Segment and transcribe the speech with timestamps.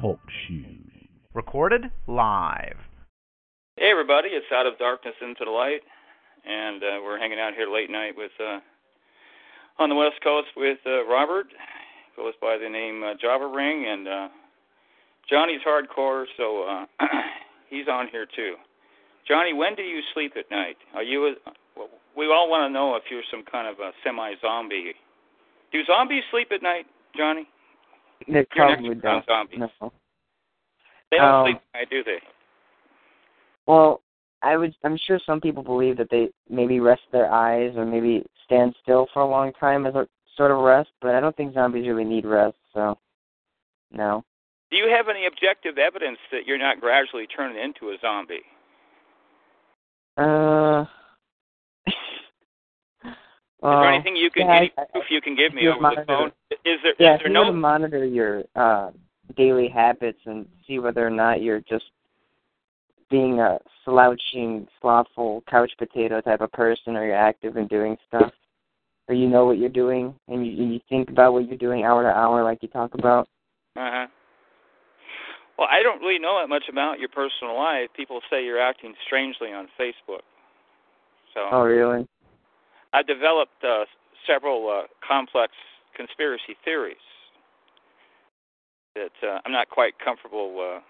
[0.00, 0.90] Talk shoes.
[1.32, 2.76] Recorded live.
[3.76, 5.80] Hey everybody, it's Out of Darkness into the Light,
[6.44, 8.60] and uh, we're hanging out here late night with uh,
[9.78, 11.46] on the West Coast with uh, Robert,
[12.16, 14.28] goes by the name uh, Java Ring, and uh,
[15.30, 16.84] Johnny's hardcore, so uh,
[17.70, 18.56] he's on here too.
[19.26, 20.76] Johnny, when do you sleep at night?
[20.94, 21.28] Are you?
[21.28, 21.32] A,
[22.14, 24.92] we all want to know if you're some kind of a semi-zombie.
[25.72, 26.86] Do zombies sleep at night,
[27.16, 27.48] Johnny?
[28.28, 29.24] They probably don't.
[29.26, 29.58] Zombies.
[29.58, 29.92] No.
[31.10, 32.20] They don't Um, sleep at night, do they?
[33.66, 34.02] Well,
[34.42, 34.74] I would.
[34.84, 39.08] I'm sure some people believe that they maybe rest their eyes or maybe stand still
[39.12, 42.04] for a long time as a sort of rest, but I don't think zombies really
[42.04, 42.56] need rest.
[42.74, 42.98] So,
[43.90, 44.24] no.
[44.70, 48.42] Do you have any objective evidence that you're not gradually turning into a zombie?
[50.16, 50.84] Uh.
[53.62, 56.04] Is there anything you can yeah, any I- proof you can give me over the
[56.04, 56.32] phone?
[56.50, 58.90] Is there Yeah, is there no to monitor your uh,
[59.36, 61.84] daily habits and see whether or not you're just
[63.08, 68.32] being a slouching, slothful couch potato type of person, or you're active and doing stuff,
[69.06, 72.02] or you know what you're doing and you, you think about what you're doing hour
[72.02, 73.28] to hour, like you talk about.
[73.76, 74.06] Uh-huh.
[75.56, 77.90] Well, I don't really know that much about your personal life.
[77.96, 80.22] People say you're acting strangely on Facebook.
[81.34, 82.08] So Oh, really?
[82.92, 83.84] I've developed uh,
[84.26, 85.52] several uh, complex
[85.96, 86.96] conspiracy theories
[88.94, 90.80] that uh, I'm not quite comfortable uh,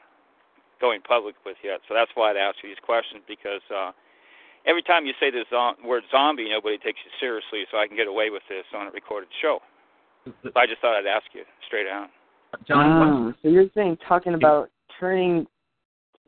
[0.80, 1.80] going public with yet.
[1.88, 3.92] So that's why I'd ask you these questions because uh,
[4.66, 7.64] every time you say the zo- word zombie, nobody takes you seriously.
[7.70, 9.60] So I can get away with this on a recorded show.
[10.24, 12.08] So I just thought I'd ask you straight out.
[12.66, 15.46] John, what- Ah, so you're saying talking about turning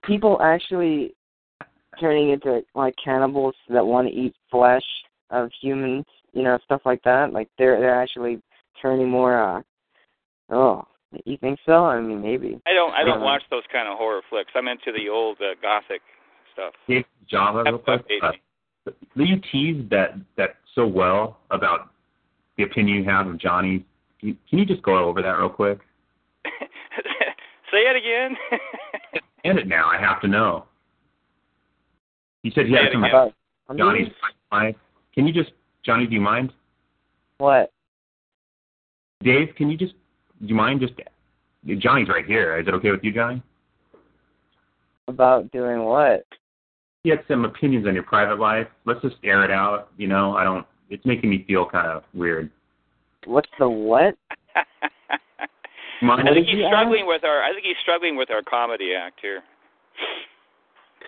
[0.05, 1.15] people actually
[2.01, 4.83] turning into like cannibals that want to eat flesh
[5.35, 7.33] of humans, you know, stuff like that.
[7.33, 8.41] Like they're they're actually
[8.81, 9.39] turning more.
[9.41, 9.63] uh
[10.51, 10.87] Oh,
[11.25, 11.85] you think so?
[11.87, 12.61] I mean, maybe.
[12.67, 12.93] I don't.
[12.93, 14.53] I don't Uh, watch those kind of horror flicks.
[14.55, 16.03] I'm into the old uh, gothic
[16.53, 16.75] stuff.
[16.89, 18.05] Dave Java, real quick.
[18.23, 18.33] Uh,
[19.15, 21.91] you teased that that so well about
[22.57, 23.85] the opinion you have of Johnny.
[24.21, 25.79] Can you, can you just go over that real quick?
[27.71, 28.37] Say it again.
[29.45, 29.89] End it now.
[29.89, 30.67] I have to know.
[32.43, 33.05] You said he Say had some.
[33.05, 33.33] About
[33.77, 34.15] Johnny's mean,
[34.53, 34.77] life.
[35.15, 35.53] Can you just
[35.85, 36.07] Johnny?
[36.07, 36.53] Do you mind?
[37.39, 37.73] what?
[39.23, 39.95] Dave, can you just
[40.41, 40.95] do you mind just
[41.81, 42.59] Johnny's right here.
[42.59, 43.43] Is it okay with you, Johnny?
[45.09, 46.25] About doing what?
[47.05, 48.67] You had some opinions on your private life.
[48.87, 49.91] Let's just air it out.
[49.97, 50.67] You know, I don't.
[50.91, 52.51] It's making me feel kind of weird.
[53.27, 54.17] What's the what?
[56.03, 56.29] Mind?
[56.29, 57.43] I think he's you struggling with our.
[57.43, 59.43] I think he's struggling with our comedy act here.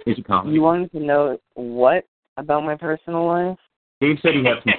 [0.06, 0.54] Is it comedy?
[0.54, 2.04] You wanted to know what
[2.36, 3.58] about my personal life?
[4.00, 4.74] Dave said he had some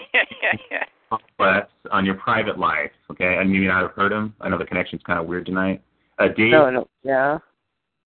[1.37, 2.91] complex on your private life.
[3.11, 4.33] Okay, I mean, you not have heard him.
[4.41, 5.81] I know the connection's kind of weird tonight.
[6.19, 6.87] Uh, Dave, No, no.
[7.03, 7.37] Yeah.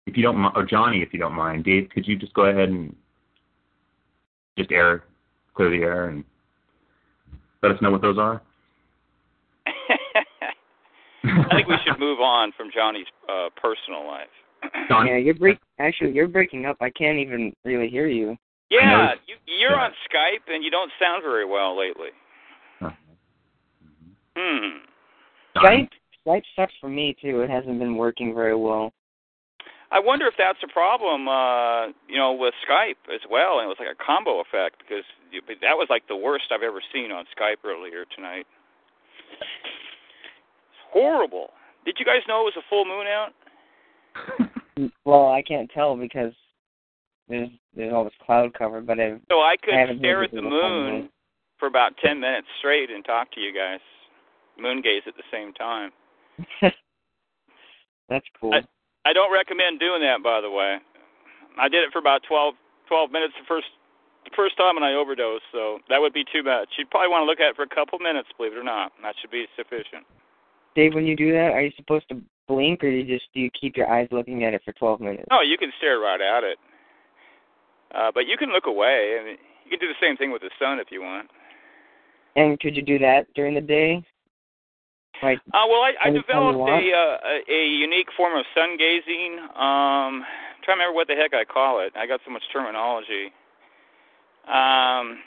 [0.06, 2.46] if you don't, mi- or Johnny, if you don't mind, Dave, could you just go
[2.46, 2.94] ahead and
[4.58, 5.04] just air,
[5.54, 6.24] clear the air, and
[7.62, 8.40] let us know what those are?
[11.24, 14.28] I think we should move on from Johnny's uh, personal life.
[14.88, 15.58] Johnny, Yeah, you're break.
[15.78, 16.76] Actually, you're breaking up.
[16.80, 18.36] I can't even really hear you.
[18.70, 19.84] Yeah, you, you're Yeah.
[19.84, 22.10] on Skype and you don't sound very well lately.
[22.78, 22.90] Huh.
[24.36, 24.78] Hmm.
[25.60, 25.88] Johnny,
[26.26, 27.40] Skype, Skype sucks for me too.
[27.40, 28.92] It hasn't been working very well.
[29.92, 33.58] I wonder if that's a problem, uh, you know, with Skype as well.
[33.58, 36.62] And it was like a combo effect because you- that was like the worst I've
[36.62, 38.46] ever seen on Skype earlier tonight.
[39.40, 41.52] It's horrible.
[41.84, 43.32] Did you guys know it was a full moon out?
[45.04, 46.32] Well, I can't tell because
[47.30, 48.80] there's there's all this cloud cover.
[48.80, 51.08] But I've So I could I stare at the it in a full moon
[51.58, 53.80] for about ten minutes straight and talk to you guys,
[54.58, 55.90] moon gaze at the same time.
[58.08, 58.54] that's cool.
[58.54, 58.66] I-
[59.06, 60.76] I don't recommend doing that, by the way.
[61.58, 62.54] I did it for about twelve
[62.86, 63.68] twelve minutes the first
[64.24, 65.44] the first time, and I overdosed.
[65.52, 66.68] So that would be too much.
[66.76, 68.92] You'd probably want to look at it for a couple minutes, believe it or not.
[69.02, 70.04] That should be sufficient.
[70.76, 73.40] Dave, when you do that, are you supposed to blink or do you just do
[73.40, 75.24] you keep your eyes looking at it for 12 minutes?
[75.30, 76.58] No, you can stare right at it,
[77.94, 79.18] uh, but you can look away.
[79.20, 81.28] I mean, you can do the same thing with the sun if you want.
[82.36, 84.04] And could you do that during the day?
[85.22, 89.38] Like, Uh, well, I, I developed a, uh, a a unique form of sun gazing.
[89.40, 91.92] Um, I'm trying to remember what the heck I call it.
[91.96, 93.32] I got so much terminology.
[94.48, 95.18] Um,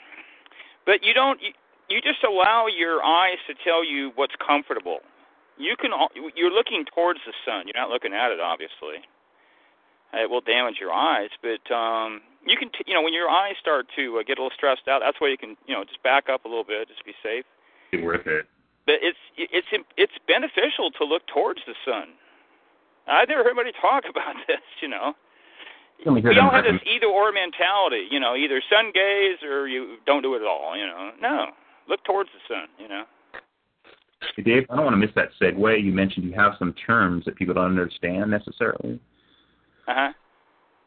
[0.86, 1.40] but you don't.
[1.40, 1.52] You,
[1.88, 4.98] you just allow your eyes to tell you what's comfortable.
[5.58, 5.90] You can.
[6.34, 7.66] You're looking towards the sun.
[7.66, 9.04] You're not looking at it, obviously.
[10.12, 12.68] It will damage your eyes, but um, you can.
[12.70, 15.20] T- you know, when your eyes start to uh, get a little stressed out, that's
[15.20, 15.56] why you can.
[15.66, 17.44] You know, just back up a little bit, just be safe
[17.92, 18.46] It's worth it.
[18.86, 22.14] but it's it's it's beneficial to look towards the sun.
[23.06, 25.14] I never heard anybody talk about this, you know.
[26.04, 29.38] Let me hear We all have this either or mentality, you know, either sun gaze
[29.42, 31.12] or you don't do it at all, you know.
[31.20, 31.46] No.
[31.88, 33.04] Look towards the sun, you know.
[34.36, 35.84] Hey, Dave, I don't want to miss that segue.
[35.84, 38.98] You mentioned you have some terms that people don't understand necessarily.
[39.86, 40.12] Uh huh.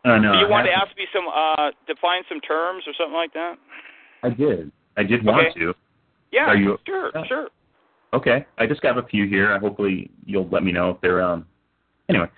[0.07, 2.93] Uh, no, Do you I want to ask me some uh define some terms or
[2.97, 3.55] something like that?
[4.23, 4.71] I did.
[4.95, 5.59] I did want Okay.
[5.59, 5.73] to.
[6.31, 7.49] Yeah, Are you- sure, uh, sure.
[8.13, 9.59] Okay, I just got a few here.
[9.59, 11.45] Hopefully, you'll let me know if they're um.
[12.07, 12.29] Anyway,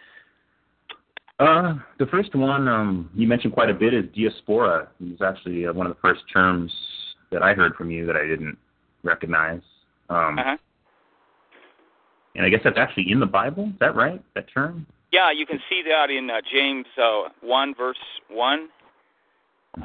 [1.40, 4.88] uh, the first one um you mentioned quite a bit is diaspora.
[5.00, 6.74] It's actually uh, one of the first terms
[7.32, 8.58] that I heard from you that I didn't
[9.04, 9.62] recognize.
[10.10, 10.58] Um, Uh huh.
[12.36, 13.66] and I guess that's actually in the Bible.
[13.66, 14.24] Is that right?
[14.34, 14.88] That term?
[15.12, 17.98] Yeah, you can see that in uh, James uh, 1, verse
[18.30, 18.70] 1.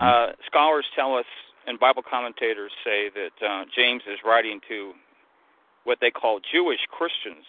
[0.01, 1.25] Uh, scholars tell us,
[1.67, 4.93] and Bible commentators say that uh, James is writing to
[5.85, 7.45] what they call Jewish Christians.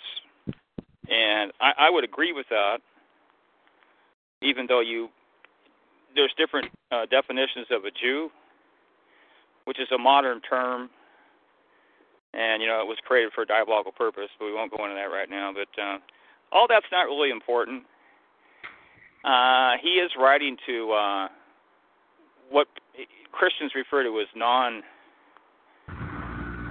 [1.10, 2.78] And I, I would agree with that,
[4.42, 5.10] even though you
[6.16, 8.30] there's different uh, definitions of a Jew,
[9.66, 10.90] which is a modern term,
[12.34, 14.96] and you know it was created for a diabolical purpose, but we won't go into
[14.96, 15.52] that right now.
[15.54, 15.98] But uh,
[16.56, 17.84] all that's not really important.
[19.26, 21.28] Uh, he is writing to uh,
[22.50, 22.68] what
[23.32, 24.82] Christians refer to as non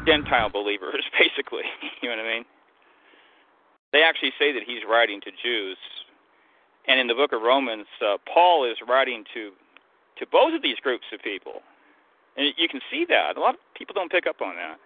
[0.06, 1.64] Gentile believers, basically.
[2.02, 2.44] you know what I mean?
[3.92, 5.76] They actually say that he's writing to Jews.
[6.87, 9.52] And in the book of Romans, uh, Paul is writing to
[10.19, 11.60] to both of these groups of people.
[12.37, 13.37] And you can see that.
[13.37, 14.78] A lot of people don't pick up on that.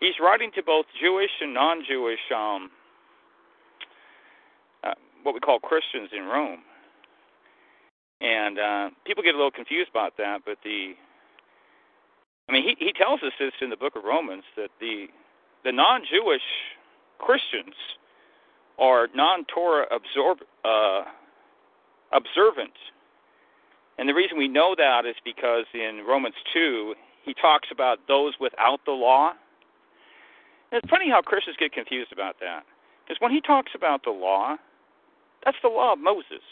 [0.00, 2.70] He's writing to both Jewish and non Jewish um,
[5.22, 6.60] what we call Christians in Rome.
[8.20, 10.94] And uh, people get a little confused about that, but the
[12.48, 15.06] I mean, he he tells us this in the book of Romans that the
[15.64, 16.42] the non-Jewish
[17.18, 17.74] Christians
[18.78, 21.02] are non-Torah absorb, uh,
[22.12, 22.72] observant,
[23.98, 26.94] and the reason we know that is because in Romans two
[27.24, 29.32] he talks about those without the law.
[30.72, 32.64] And it's funny how Christians get confused about that,
[33.04, 34.56] because when he talks about the law,
[35.44, 36.44] that's the law of Moses.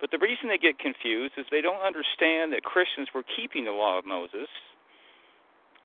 [0.00, 3.72] But the reason they get confused is they don't understand that Christians were keeping the
[3.72, 4.48] law of Moses,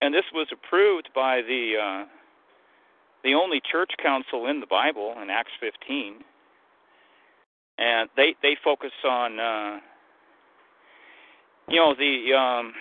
[0.01, 2.05] and this was approved by the uh,
[3.23, 6.15] the only church council in the Bible in Acts 15,
[7.77, 9.79] and they they focus on uh,
[11.69, 12.73] you know the um,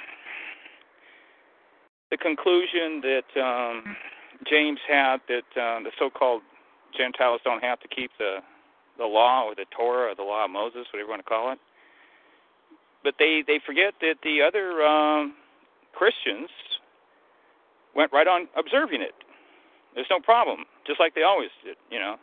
[2.11, 3.97] the conclusion that um,
[4.49, 6.43] James had that uh, the so-called
[6.97, 8.39] Gentiles don't have to keep the
[9.01, 11.51] the law or the Torah or the law of Moses, whatever you want to call
[11.53, 11.59] it.
[13.03, 15.35] But they they forget that the other um,
[15.97, 16.53] Christians
[17.97, 19.17] went right on observing it.
[19.95, 22.17] There's no problem, just like they always did, you know.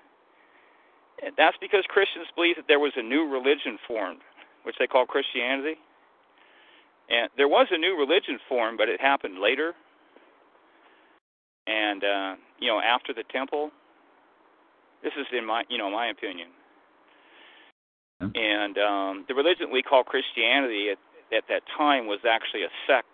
[1.25, 4.21] And that's because Christians believe that there was a new religion formed,
[4.63, 5.75] which they call Christianity.
[7.09, 9.73] And there was a new religion formed, but it happened later.
[11.65, 13.71] And uh, you know, after the temple.
[15.03, 16.49] This is in my, you know, my opinion.
[18.19, 20.97] And um, the religion we call Christianity at,
[21.35, 23.13] at that time was actually a sect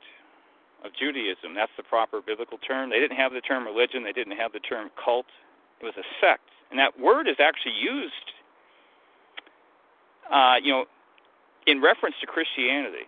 [0.86, 1.56] of Judaism.
[1.56, 2.90] That's the proper biblical term.
[2.90, 4.04] They didn't have the term religion.
[4.04, 5.28] They didn't have the term cult.
[5.82, 8.28] It was a sect, and that word is actually used,
[10.32, 10.86] uh, you know,
[11.68, 13.08] in reference to Christianity.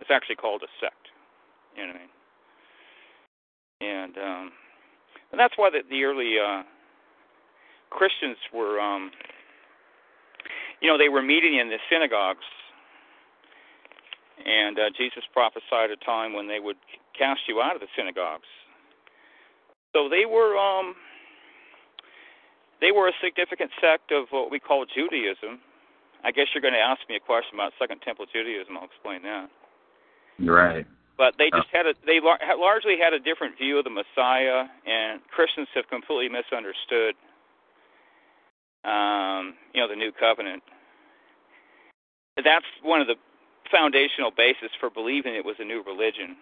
[0.00, 1.14] It's actually called a sect.
[1.76, 2.10] You know what I mean?
[3.80, 4.52] And um,
[5.30, 6.62] and that's why the, the early uh,
[7.90, 9.10] Christians were, um,
[10.80, 12.44] you know, they were meeting in the synagogues,
[14.44, 16.76] and uh, Jesus prophesied a time when they would
[17.16, 18.48] cast you out of the synagogues.
[19.94, 20.94] So they were, um,
[22.80, 25.62] they were a significant sect of what we call Judaism.
[26.24, 28.76] I guess you're going to ask me a question about Second Temple Judaism.
[28.76, 29.48] I'll explain that.
[30.40, 30.86] Right.
[31.16, 34.66] But they just had a they lar- largely had a different view of the Messiah,
[34.82, 37.14] and Christians have completely misunderstood,
[38.84, 40.62] um, you know, the new covenant.
[42.36, 43.16] That's one of the
[43.70, 46.36] foundational basis for believing it was a new religion,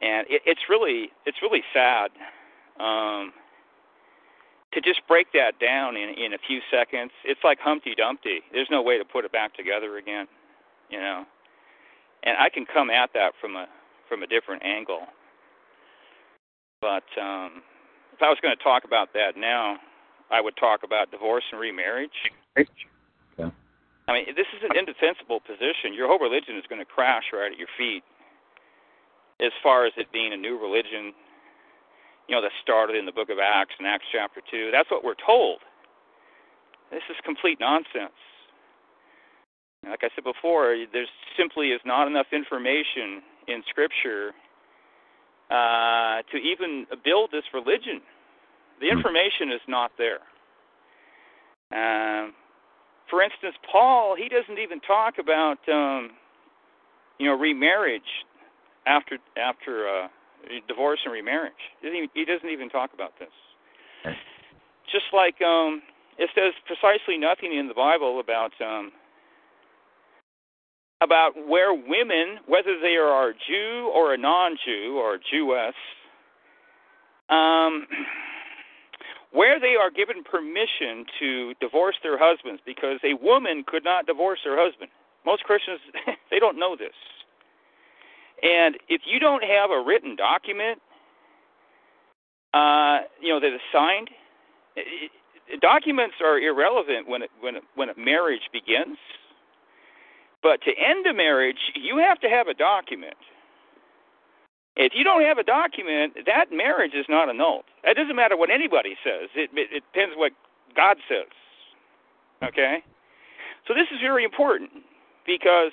[0.00, 2.10] and it, it's really it's really sad
[2.78, 3.32] um,
[4.72, 7.10] to just break that down in in a few seconds.
[7.24, 8.40] It's like Humpty Dumpty.
[8.52, 10.28] There's no way to put it back together again,
[10.90, 11.24] you know
[12.22, 13.66] and I can come at that from a
[14.08, 15.06] from a different angle.
[16.80, 17.62] But um,
[18.12, 19.76] if I was going to talk about that now,
[20.30, 22.30] I would talk about divorce and remarriage.
[22.58, 22.70] Okay.
[24.08, 25.94] I mean, this is an indefensible position.
[25.94, 28.02] Your whole religion is going to crash right at your feet.
[29.40, 31.14] As far as it being a new religion,
[32.28, 34.70] you know, that started in the book of Acts in Acts chapter 2.
[34.70, 35.60] That's what we're told.
[36.90, 38.18] This is complete nonsense.
[39.86, 41.06] Like I said before, there
[41.38, 44.32] simply is not enough information in Scripture
[45.50, 48.02] uh, to even build this religion.
[48.80, 48.98] The Hmm.
[48.98, 50.20] information is not there.
[51.72, 52.34] Um,
[53.08, 56.10] for instance, Paul, he doesn't even talk about, um,
[57.18, 58.24] you know, remarriage
[58.86, 60.08] after after uh,
[60.68, 61.52] divorce and remarriage.
[61.80, 63.28] He doesn't, even, he doesn't even talk about this.
[64.06, 64.16] Okay.
[64.90, 65.82] Just like um,
[66.18, 68.92] it says precisely nothing in the Bible about um,
[71.02, 75.74] about where women, whether they are a Jew or a non-Jew or a Jewess,
[77.30, 77.86] um,
[79.32, 84.40] where they are given permission to divorce their husbands because a woman could not divorce
[84.44, 84.90] her husband.
[85.24, 85.80] Most Christians
[86.30, 86.96] they don't know this.
[88.42, 90.80] And if you don't have a written document,
[92.54, 94.08] uh, you know that is signed,
[94.74, 95.10] it,
[95.46, 98.96] it, documents are irrelevant when it, when when a marriage begins.
[100.42, 103.16] But to end a marriage, you have to have a document.
[104.76, 107.64] If you don't have a document, that marriage is not annulled.
[107.84, 109.28] It doesn't matter what anybody says.
[109.34, 110.32] It, it, it depends what
[110.76, 111.28] God says.
[112.42, 112.82] Okay?
[113.66, 114.70] So this is very important
[115.26, 115.72] because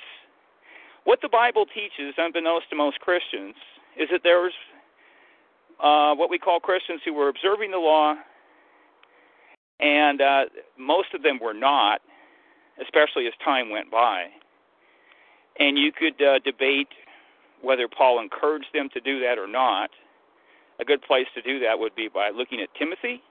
[1.04, 3.56] what the Bible teaches, unbeknownst to most Christians,
[3.98, 4.54] is that there's
[5.82, 8.16] uh, what we call Christians who were observing the law,
[9.80, 10.46] and uh,
[10.78, 12.02] most of them were not,
[12.82, 14.26] especially as time went by.
[15.60, 16.90] And you could uh, debate
[17.62, 19.90] whether Paul encouraged them to do that or not.
[20.80, 23.22] A good place to do that would be by looking at Timothy,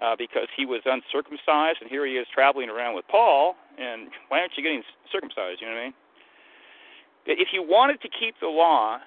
[0.00, 3.56] uh, because he was uncircumcised, and here he is traveling around with Paul.
[3.78, 5.60] And why aren't you getting circumcised?
[5.60, 5.94] You know what I mean?
[7.26, 8.98] If you wanted to keep the law,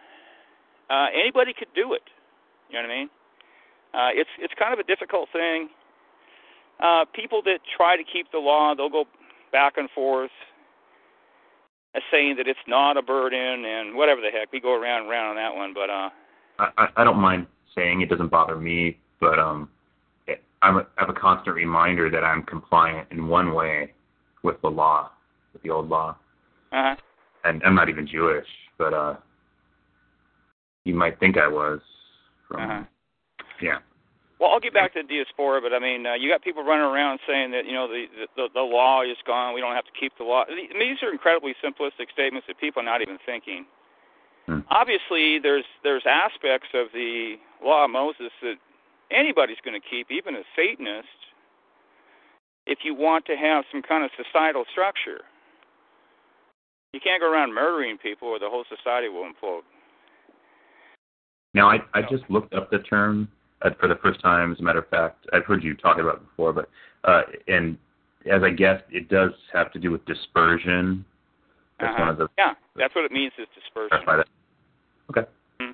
[0.90, 2.04] uh, anybody could do it.
[2.70, 3.10] You know what I mean?
[3.94, 5.70] Uh, it's it's kind of a difficult thing.
[6.80, 9.06] Uh, people that try to keep the law, they'll go
[9.52, 10.32] back and forth
[11.96, 14.52] as saying that it's not a burden and whatever the heck.
[14.52, 16.10] We go around and around on that one, but uh,
[16.60, 19.70] I, I, I don't mind saying it doesn't bother me, but um,
[20.28, 23.94] it, I'm a, I have a constant reminder that I'm compliant in one way
[24.44, 25.12] with the law,
[25.54, 26.18] with the old law,
[26.72, 26.96] uh-huh.
[27.44, 28.48] and I'm not even Jewish,
[28.78, 29.16] but uh,
[30.86, 31.80] you might think I was.
[32.48, 32.84] From, Uh-huh.
[33.62, 33.78] Yeah.
[34.44, 36.84] Well, I'll get back to the diaspora, but I mean, uh, you got people running
[36.84, 39.56] around saying that you know the, the the law is gone.
[39.56, 40.44] We don't have to keep the law.
[40.44, 43.66] I mean, These are incredibly simplistic statements that people are not even thinking.
[44.46, 44.60] Hmm.
[44.68, 48.56] Obviously, there's there's aspects of the law of Moses that
[49.12, 51.08] anybody's going to keep, even a Satanist,
[52.68, 55.24] if you want to have some kind of societal structure.
[56.92, 59.64] You can't go around murdering people, or the whole society will implode.
[61.54, 63.30] Now I I just looked up the term
[63.80, 64.52] for the first time.
[64.52, 66.70] As a matter of fact, I've heard you talk about it before, but
[67.04, 67.78] uh, and
[68.32, 71.06] as I guessed, it does have to do with dispersion.
[71.80, 72.02] That's Uh-huh.
[72.02, 74.06] one of the Yeah, that's what it means is dispersion.
[74.06, 74.28] that.
[75.10, 75.30] Okay.
[75.60, 75.72] Hmm.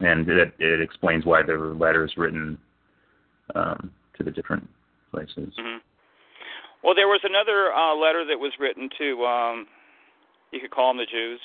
[0.00, 2.58] And it it explains why there were letters written
[3.54, 4.68] um, to the different
[5.10, 5.54] places.
[5.56, 5.78] hmm
[6.82, 9.66] Well, there was another uh, letter that was written to, um,
[10.52, 11.40] you could call them the Jews,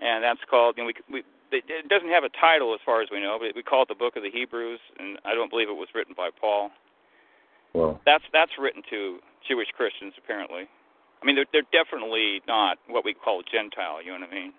[0.00, 0.76] and that's called.
[0.78, 3.54] You know, we, we it doesn't have a title as far as we know, but
[3.54, 6.14] we call it the Book of the Hebrews, and I don't believe it was written
[6.16, 6.70] by Paul.
[7.74, 10.64] Well, That's that's written to Jewish Christians apparently.
[11.22, 14.02] I mean, they're they're definitely not what we call Gentile.
[14.02, 14.52] You know what I mean?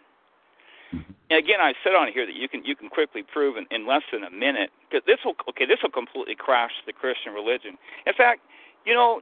[0.94, 1.12] Mm-hmm.
[1.30, 3.88] And again, I said on here that you can you can quickly prove in, in
[3.88, 7.78] less than a minute because this will okay this will completely crash the Christian religion.
[8.06, 8.42] In fact,
[8.86, 9.22] you know,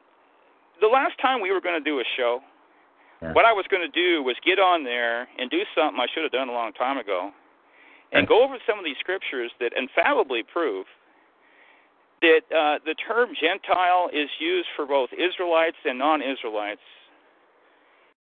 [0.81, 2.41] the last time we were going to do a show,
[3.21, 3.33] Yeah.
[3.33, 6.23] what I was going to do was get on there and do something I should
[6.23, 7.31] have done a long time ago,
[8.15, 10.85] and go over some of these scriptures that infallibly prove
[12.21, 16.81] that uh, the term Gentile is used for both Israelites and non-Israelites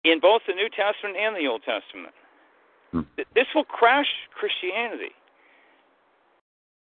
[0.04, 2.14] in both the New Testament and the Old Testament.
[2.90, 3.06] Hmm.
[3.34, 5.14] This will crash Christianity.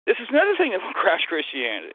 [0.07, 1.95] This is another thing that will crash Christianity.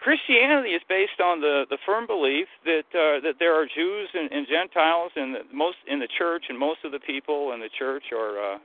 [0.00, 4.30] Christianity is based on the, the firm belief that uh, that there are Jews and,
[4.30, 8.12] and Gentiles and most in the church and most of the people in the church
[8.12, 8.58] are uh,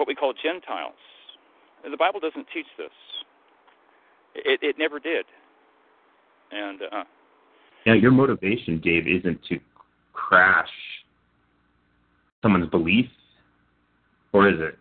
[0.00, 0.96] what we call Gentiles.
[1.88, 2.88] The Bible doesn't teach this.
[4.34, 5.26] It it never did.
[6.50, 7.04] And uh,
[7.84, 9.60] now your motivation, Dave, isn't to
[10.14, 10.70] crash
[12.42, 13.06] someone's belief,
[14.32, 14.78] or is it?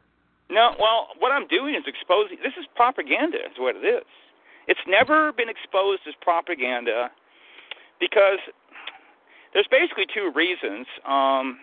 [0.50, 2.38] No, well, what I'm doing is exposing.
[2.42, 4.08] This is propaganda, is what it is.
[4.68, 7.10] It's never been exposed as propaganda
[8.00, 8.40] because
[9.54, 10.88] there's basically two reasons.
[11.08, 11.60] Um,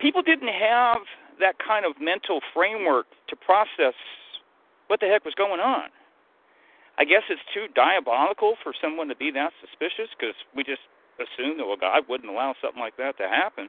[0.00, 0.98] people didn't have
[1.40, 3.94] that kind of mental framework to process
[4.88, 5.88] what the heck was going on.
[6.98, 10.82] I guess it's too diabolical for someone to be that suspicious because we just
[11.22, 13.68] assume that well God wouldn't allow something like that to happen.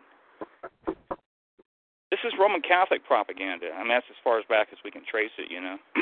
[2.09, 3.69] This is Roman Catholic propaganda.
[3.69, 5.77] I mean that's as far as back as we can trace it, you know.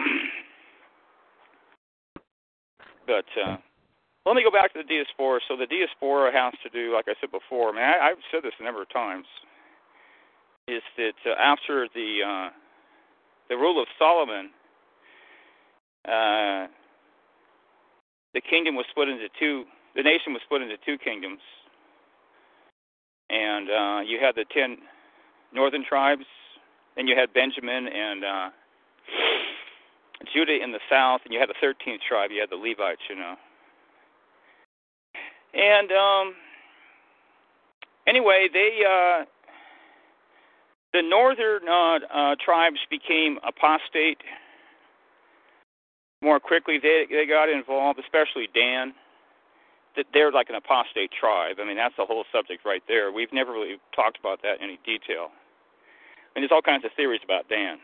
[3.08, 3.58] but uh
[4.28, 5.40] let me go back to the diaspora.
[5.48, 7.72] So the diaspora has to do, like I said before.
[7.72, 9.24] I mean, I, I've said this a number of times.
[10.68, 12.50] Is that uh, after the uh,
[13.50, 14.50] the rule of Solomon,
[16.06, 16.68] uh,
[18.34, 19.64] the kingdom was split into two.
[19.96, 21.40] The nation was split into two kingdoms,
[23.30, 24.78] and uh, you had the ten
[25.54, 26.26] northern tribes,
[26.98, 28.50] then you had Benjamin and uh,
[30.34, 32.32] Judah in the south, and you had the thirteenth tribe.
[32.32, 33.36] You had the Levites, you know.
[35.54, 36.36] And um,
[38.06, 39.26] anyway, they uh,
[40.94, 44.20] the northern uh, uh, tribes became apostate
[46.22, 46.80] more quickly.
[46.82, 48.94] They they got involved, especially Dan.
[49.96, 51.58] That they're like an apostate tribe.
[51.60, 53.12] I mean, that's the whole subject right there.
[53.12, 55.34] We've never really talked about that in any detail.
[55.34, 57.82] I mean, there's all kinds of theories about Dan,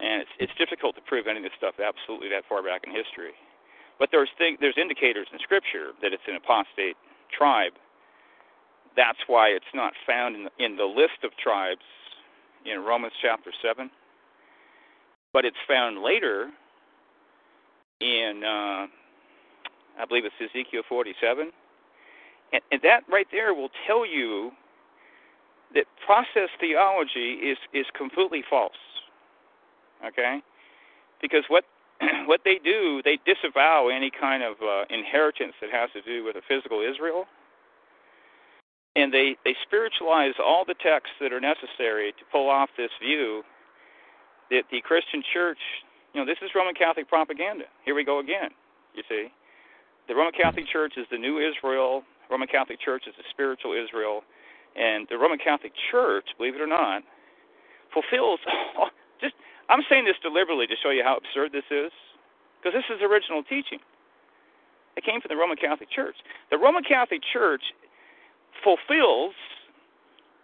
[0.00, 2.92] and it's it's difficult to prove any of this stuff absolutely that far back in
[2.92, 3.32] history.
[3.98, 7.00] But there's th- there's indicators in Scripture that it's an apostate
[7.32, 7.72] tribe.
[8.96, 11.80] That's why it's not found in the, in the list of tribes
[12.64, 13.90] in Romans chapter seven,
[15.32, 16.50] but it's found later
[18.00, 18.86] in uh,
[20.00, 21.50] I believe it's Ezekiel 47,
[22.52, 24.50] and, and that right there will tell you
[25.74, 28.72] that process theology is is completely false.
[30.06, 30.40] Okay,
[31.20, 31.64] because what
[32.26, 36.36] what they do, they disavow any kind of uh, inheritance that has to do with
[36.36, 37.26] a physical Israel,
[38.96, 43.42] and they they spiritualize all the texts that are necessary to pull off this view
[44.50, 45.58] that the Christian Church,
[46.12, 47.64] you know, this is Roman Catholic propaganda.
[47.84, 48.50] Here we go again.
[48.94, 49.28] You see,
[50.08, 52.02] the Roman Catholic Church is the new Israel.
[52.30, 54.22] Roman Catholic Church is the spiritual Israel,
[54.76, 57.02] and the Roman Catholic Church, believe it or not,
[57.92, 58.40] fulfills
[59.20, 59.34] just
[59.68, 61.92] I'm saying this deliberately to show you how absurd this is,
[62.60, 63.80] because this is original teaching.
[64.96, 66.16] It came from the Roman Catholic Church.
[66.50, 67.62] The Roman Catholic Church
[68.62, 69.34] fulfills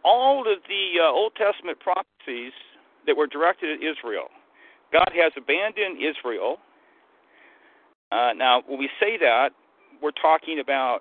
[0.04, 2.52] all of the uh, Old Testament prophecies
[3.06, 4.28] that were directed at Israel.
[4.92, 6.58] God has abandoned Israel.
[8.10, 9.50] Uh, now, when we say that,
[10.00, 11.00] we're talking about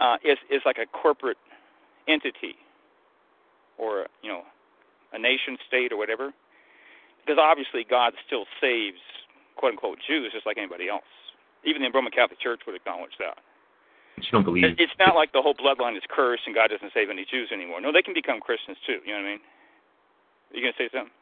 [0.00, 1.36] uh, is is like a corporate
[2.08, 2.56] entity,
[3.76, 4.42] or you know,
[5.12, 6.32] a nation state or whatever
[7.28, 9.04] because obviously God still saves
[9.56, 11.04] quote unquote Jews just like anybody else.
[11.64, 13.36] Even the Roman Catholic Church would acknowledge that.
[14.26, 17.10] You don't believe it's not like the whole bloodline is cursed and God doesn't save
[17.10, 17.80] any Jews anymore.
[17.80, 18.98] No, they can become Christians too.
[19.04, 19.40] You know what I mean?
[20.50, 21.12] Are you gonna say something?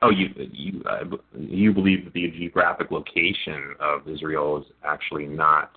[0.00, 1.04] Oh, you you uh,
[1.38, 5.70] you believe that the geographic location of Israel is actually not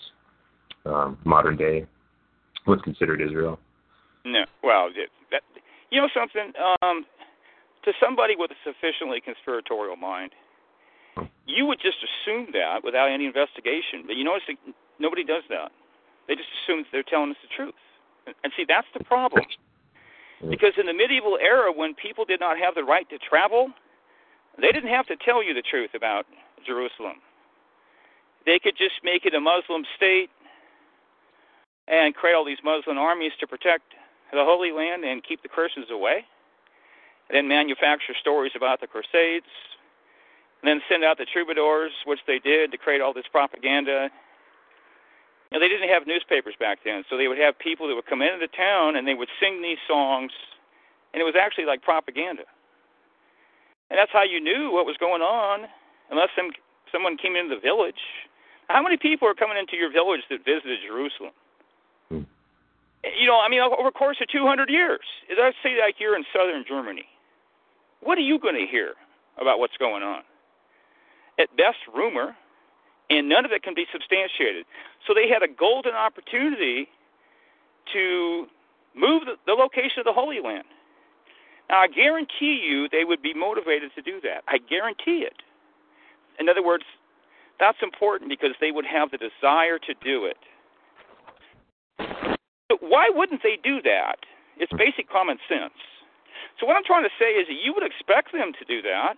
[0.86, 1.86] um, modern day
[2.66, 3.60] what's considered Israel?
[4.26, 4.46] No.
[4.64, 4.90] Well,
[5.32, 5.42] that,
[5.90, 6.54] you know something.
[6.82, 7.06] Um,
[7.84, 10.32] to somebody with a sufficiently conspiratorial mind,
[11.48, 14.06] you would just assume that without any investigation.
[14.06, 14.58] But you notice that
[15.00, 15.72] nobody does that.
[16.28, 17.76] They just assume they're telling us the truth.
[18.44, 19.46] And see, that's the problem.
[20.50, 23.70] Because in the medieval era, when people did not have the right to travel,
[24.60, 26.26] they didn't have to tell you the truth about
[26.66, 27.22] Jerusalem.
[28.46, 30.30] They could just make it a Muslim state
[31.88, 33.94] and create all these Muslim armies to protect
[34.32, 36.26] the Holy Land and keep the Christians away
[37.32, 39.48] and then manufacture stories about the Crusades,
[40.62, 44.10] and then send out the troubadours, which they did to create all this propaganda.
[45.52, 48.08] You know, they didn't have newspapers back then, so they would have people that would
[48.08, 50.32] come into the town and they would sing these songs,
[51.14, 52.48] and it was actually like propaganda.
[53.92, 55.68] And that's how you knew what was going on,
[56.10, 56.52] unless some
[56.92, 58.00] someone came into the village.
[58.68, 61.36] How many people are coming into your village that visited Jerusalem?
[62.08, 62.24] Hmm.
[63.04, 65.04] You know, I mean, over the course of 200 years.
[65.28, 67.08] Let's say like you're in southern Germany
[68.02, 68.94] what are you going to hear
[69.40, 70.22] about what's going on?
[71.40, 72.36] At best, rumor,
[73.12, 74.66] and none of it can be substantiated.
[75.06, 76.88] So they had a golden opportunity
[77.92, 78.48] to
[78.96, 80.64] move the, the location of the Holy Land.
[81.70, 84.44] Now, I guarantee you they would be motivated to do that.
[84.48, 85.44] I guarantee it.
[86.40, 86.84] In other words,
[87.60, 90.40] that's important because they would have the desire to do it.
[92.70, 94.24] But why wouldn't they do that?
[94.58, 95.76] It's basic common sense.
[96.60, 99.16] So what I'm trying to say is that you would expect them to do that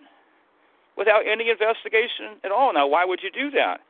[0.96, 2.72] without any investigation at all.
[2.72, 3.80] Now, why would you do that?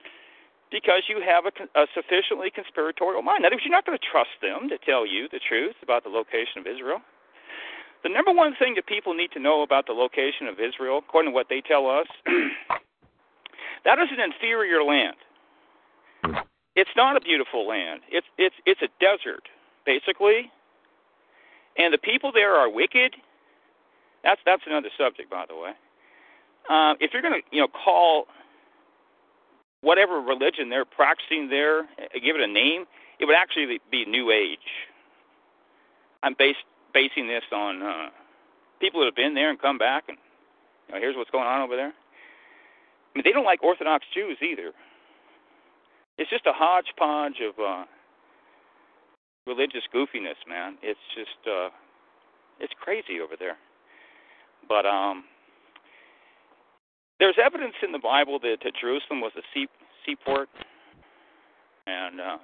[0.70, 3.42] Because you have a, a sufficiently conspiratorial mind.
[3.42, 6.04] In other words, you're not going to trust them to tell you the truth about
[6.04, 7.00] the location of Israel.
[8.04, 11.32] the number one thing that people need to know about the location of Israel, according
[11.32, 12.06] to what they tell us,
[13.84, 15.16] that is an inferior land.
[16.76, 18.02] It's not a beautiful land.
[18.10, 19.48] It's it's it's a desert,
[19.86, 20.50] basically.
[21.78, 23.14] And the people there are wicked.
[24.24, 25.72] That's that's another subject, by the way.
[26.68, 28.26] Uh, if you're going to, you know, call
[29.82, 32.86] whatever religion they're practicing there, uh, give it a name,
[33.20, 34.88] it would actually be New Age.
[36.22, 38.08] I'm based basing this on uh,
[38.80, 40.16] people that have been there and come back, and
[40.88, 41.92] you know, here's what's going on over there.
[41.92, 44.72] I mean, they don't like Orthodox Jews either.
[46.16, 47.84] It's just a hodgepodge of uh,
[49.46, 50.78] religious goofiness, man.
[50.82, 51.68] It's just uh,
[52.58, 53.56] it's crazy over there.
[54.68, 55.24] But um,
[57.18, 59.66] there's evidence in the Bible that, that Jerusalem was a sea,
[60.04, 60.48] seaport,
[61.86, 62.38] and uh,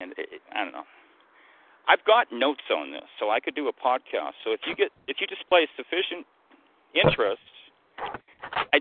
[0.00, 0.88] and it, I don't know.
[1.88, 4.40] I've got notes on this, so I could do a podcast.
[4.44, 6.26] So if you get if you display sufficient
[6.94, 7.42] interest,
[8.72, 8.80] I,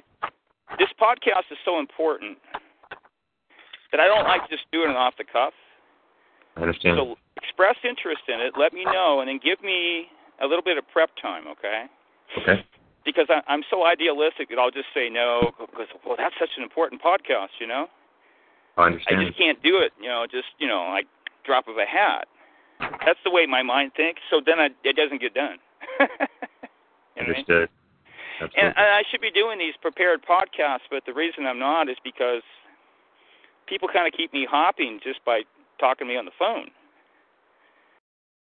[0.78, 2.38] this podcast is so important
[3.92, 5.54] that I don't like just doing it off the cuff.
[6.58, 6.98] I understand.
[6.98, 8.54] So express interest in it.
[8.58, 10.08] Let me know, and then give me
[10.42, 11.86] a little bit of prep time, okay?
[12.42, 12.66] Okay.
[13.06, 16.64] Because I, I'm so idealistic that I'll just say no because well that's such an
[16.64, 17.88] important podcast, you know.
[18.78, 19.22] I understand.
[19.22, 21.08] I just can't do it, you know, just you know, like
[21.46, 22.28] drop of a hat.
[23.06, 24.22] That's the way my mind thinks.
[24.30, 25.58] So then I, it doesn't get done.
[26.00, 27.70] you know Understood.
[28.40, 28.52] I mean?
[28.58, 31.98] And, and I should be doing these prepared podcasts, but the reason I'm not is
[32.04, 32.42] because
[33.68, 35.42] people kind of keep me hopping just by
[35.80, 36.70] talking to me on the phone.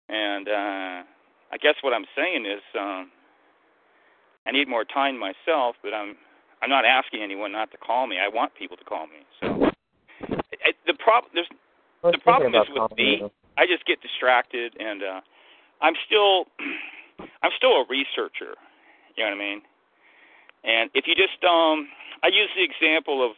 [0.09, 1.03] And uh
[1.51, 3.11] I guess what I'm saying is um
[4.47, 6.15] I need more time myself, but I'm
[6.61, 8.17] I'm not asking anyone not to call me.
[8.17, 9.19] I want people to call me.
[9.41, 9.69] So
[10.63, 11.49] I, the problem there's
[12.01, 13.21] the problem is with me.
[13.57, 15.21] I just get distracted, and uh
[15.81, 16.45] I'm still
[17.43, 18.55] I'm still a researcher.
[19.15, 19.61] You know what I mean?
[20.63, 21.89] And if you just um
[22.23, 23.35] I use the example of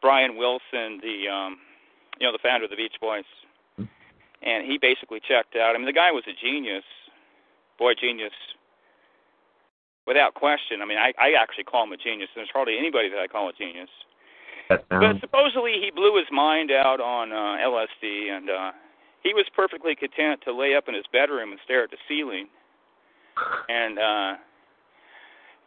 [0.00, 1.58] Brian Wilson, the um
[2.20, 3.24] you know the founder of the Beach Boys,
[4.42, 5.74] and he basically checked out.
[5.74, 6.84] I mean, the guy was a genius,
[7.78, 8.32] boy genius,
[10.10, 10.82] without question.
[10.82, 12.28] I mean, I, I actually call him a genius.
[12.34, 13.88] There's hardly anybody that I call a genius.
[14.68, 18.72] That But supposedly he blew his mind out on uh, LSD, and uh,
[19.22, 22.48] he was perfectly content to lay up in his bedroom and stare at the ceiling,
[23.68, 24.34] and uh,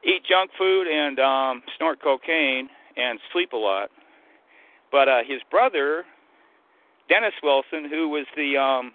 [0.03, 3.91] eat junk food and um, snort cocaine and sleep a lot.
[4.91, 6.03] But uh, his brother,
[7.07, 8.91] Dennis Wilson, who was the um,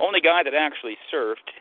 [0.00, 1.52] only guy that actually surfed,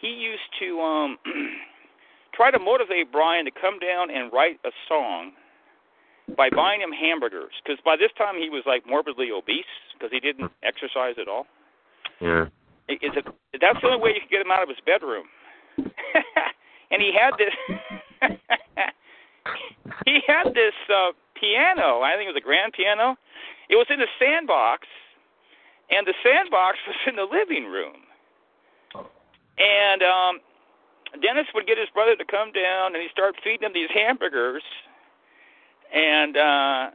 [0.00, 1.18] he used to um,
[2.34, 5.32] try to motivate Brian to come down and write a song
[6.36, 7.52] by buying him hamburgers.
[7.62, 11.46] Because by this time he was like morbidly obese because he didn't exercise at all.
[12.20, 12.46] yeah.
[12.88, 13.26] Is it?
[13.60, 15.28] That's the only way you could get him out of his bedroom.
[15.76, 17.52] and he had this.
[20.06, 22.00] he had this uh, piano.
[22.00, 23.16] I think it was a grand piano.
[23.68, 24.88] It was in a sandbox,
[25.90, 28.07] and the sandbox was in the living room.
[29.58, 30.40] And um,
[31.20, 34.62] Dennis would get his brother to come down, and he'd start feeding him these hamburgers.
[35.92, 36.90] And uh,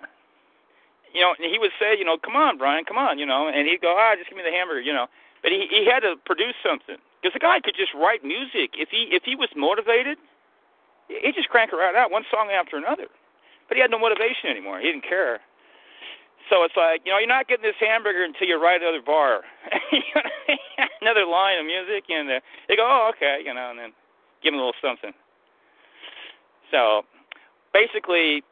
[1.14, 3.48] you know, and he would say, you know, come on, Brian, come on, you know,
[3.48, 5.08] and he'd go, ah, just give me the hamburger, you know.
[5.42, 8.90] But he he had to produce something because the guy could just write music if
[8.90, 10.18] he if he was motivated,
[11.08, 13.08] He'd just crank it right out, one song after another.
[13.68, 14.80] But he had no motivation anymore.
[14.80, 15.40] He didn't care.
[16.50, 19.42] So it's like, you know, you're not getting this hamburger until you write another bar,
[21.02, 23.92] another line of music, and uh, they go, oh, okay, you know, and then
[24.44, 25.14] give them a little something.
[26.70, 27.04] So
[27.74, 28.44] basically,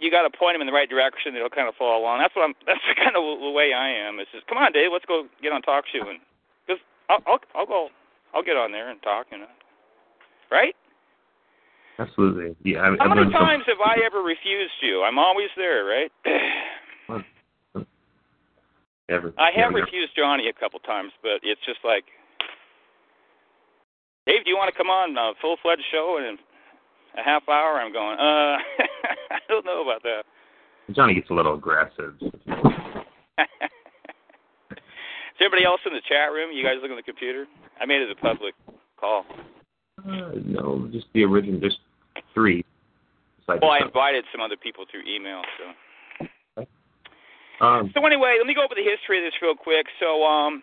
[0.00, 1.34] you got to point them in the right direction.
[1.34, 2.20] they'll kind of follow along.
[2.24, 2.54] That's what I'm.
[2.66, 4.18] That's the kind of the way I am.
[4.18, 6.18] It's just, come on, Dave, let's go get on talk show, and
[6.66, 6.80] because
[7.12, 7.88] I'll, I'll I'll go,
[8.32, 9.52] I'll get on there and talk, you know,
[10.50, 10.74] right?
[11.98, 12.56] Absolutely.
[12.64, 12.80] Yeah.
[12.80, 15.02] I, How I've many learned some- times have I ever refused you?
[15.04, 16.10] I'm always there, right?
[19.10, 19.34] Ever.
[19.38, 22.04] I have refused Johnny a couple times, but it's just like,
[24.24, 26.38] Dave, do you want to come on a full fledged show in
[27.18, 27.80] a half hour?
[27.80, 28.22] I'm going, uh,
[29.34, 30.22] I don't know about that.
[30.94, 32.14] Johnny gets a little aggressive.
[32.22, 32.30] Is
[35.40, 36.54] everybody else in the chat room?
[36.54, 37.46] You guys look on the computer?
[37.80, 38.54] I made it a public
[38.96, 39.24] call.
[40.06, 41.58] Uh, no, just the original.
[41.58, 41.78] just
[42.32, 42.64] three.
[43.48, 45.72] Well, I invited some other people through email, so.
[47.60, 49.86] Um, So anyway, let me go over the history of this real quick.
[50.00, 50.62] So um,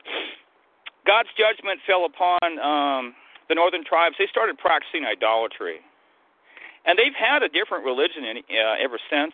[1.05, 3.15] God's judgment fell upon um,
[3.49, 4.15] the northern tribes.
[4.17, 5.79] They started practicing idolatry,
[6.85, 9.33] and they've had a different religion in, uh, ever since.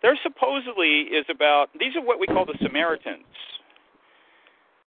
[0.00, 3.34] There supposedly is about these are what we call the Samaritans,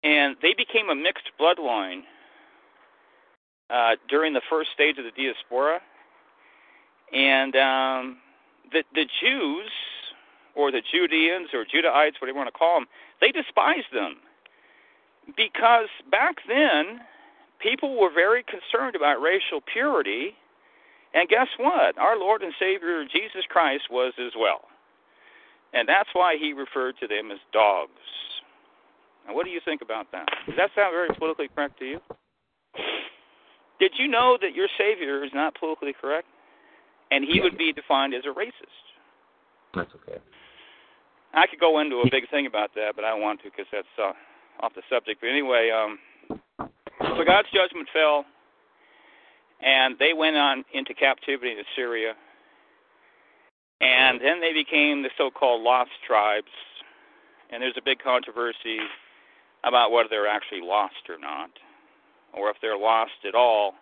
[0.04, 2.02] and they became a mixed bloodline
[3.70, 5.80] uh, during the first stage of the diaspora,
[7.12, 8.18] and um,
[8.72, 9.70] the the Jews
[10.60, 12.88] or the Judeans or Judahites, whatever you want to call them,
[13.20, 14.16] they despised them
[15.36, 17.00] because back then
[17.60, 20.36] people were very concerned about racial purity,
[21.14, 21.96] and guess what?
[21.96, 24.68] Our Lord and Savior Jesus Christ was as well,
[25.72, 27.90] and that's why he referred to them as dogs.
[29.26, 30.28] Now, what do you think about that?
[30.46, 32.00] Does that sound very politically correct to you?
[33.78, 36.28] Did you know that your Savior is not politically correct?
[37.10, 38.84] And he would be defined as a racist.
[39.74, 40.18] That's okay.
[41.32, 43.66] I could go into a big thing about that, but I don't want to because
[43.70, 44.12] that's uh,
[44.60, 45.20] off the subject.
[45.20, 45.98] But anyway, um,
[47.00, 48.24] so God's judgment fell,
[49.62, 52.14] and they went on into captivity to Syria,
[53.80, 56.50] and then they became the so-called lost tribes.
[57.52, 58.78] And there's a big controversy
[59.64, 61.50] about whether they're actually lost or not,
[62.32, 63.74] or if they're lost at all.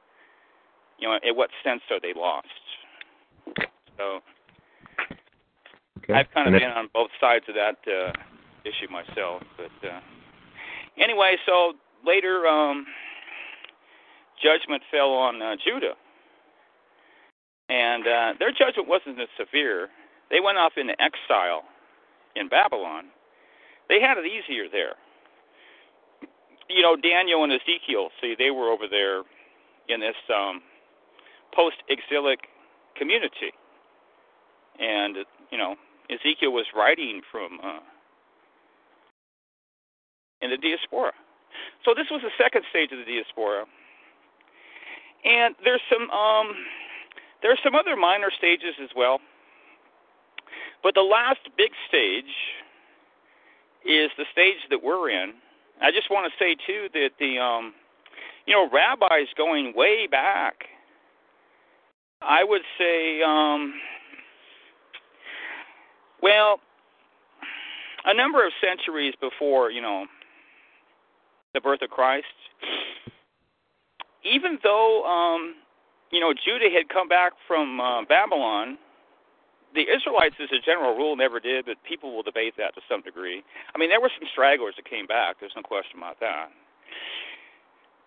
[0.99, 2.49] You know, in what sense are they lost?
[3.97, 4.21] So
[6.09, 6.19] Okay.
[6.19, 8.13] I've kind of been on both sides of that uh,
[8.65, 9.43] issue myself.
[9.57, 10.01] But uh,
[10.97, 12.87] anyway, so later um,
[14.43, 15.95] judgment fell on uh, Judah,
[17.69, 19.89] and uh, their judgment wasn't as severe.
[20.31, 21.65] They went off into exile
[22.37, 23.05] in Babylon.
[23.89, 24.97] They had it easier there.
[26.71, 29.23] You know, Daniel and Ezekiel, see, they were over there
[29.89, 30.61] in this um,
[31.55, 32.41] post-exilic
[32.97, 33.53] community,
[34.79, 35.17] and
[35.51, 35.77] you know,
[36.11, 37.81] Ezekiel was writing from uh,
[40.41, 41.13] in the diaspora.
[41.85, 43.65] So this was the second stage of the diaspora,
[45.25, 46.55] and there's some um,
[47.43, 49.21] there's some other minor stages as well.
[50.83, 52.33] But the last big stage
[53.85, 55.35] is the stage that we're in.
[55.83, 57.75] I just want to say too that the um,
[58.47, 60.65] you know rabbis going way back.
[62.21, 63.75] I would say um,
[66.23, 66.61] well,
[68.05, 70.07] a number of centuries before, you know,
[71.55, 72.27] the birth of Christ,
[74.25, 75.55] even though, um,
[76.11, 78.79] you know, Judah had come back from uh, Babylon,
[79.75, 83.03] the Israelites, as a general rule, never did, but people will debate that to some
[83.03, 83.43] degree.
[83.75, 85.37] I mean, there were some stragglers that came back.
[85.41, 86.49] There's no question about that.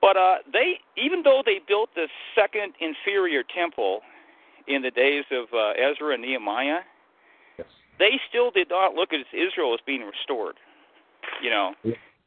[0.02, 4.02] But uh, they, even though they built the second inferior temple
[4.68, 6.82] in the days of uh, Ezra and Nehemiah.
[8.02, 10.58] They still did not look at Israel as being restored.
[11.42, 11.78] You know,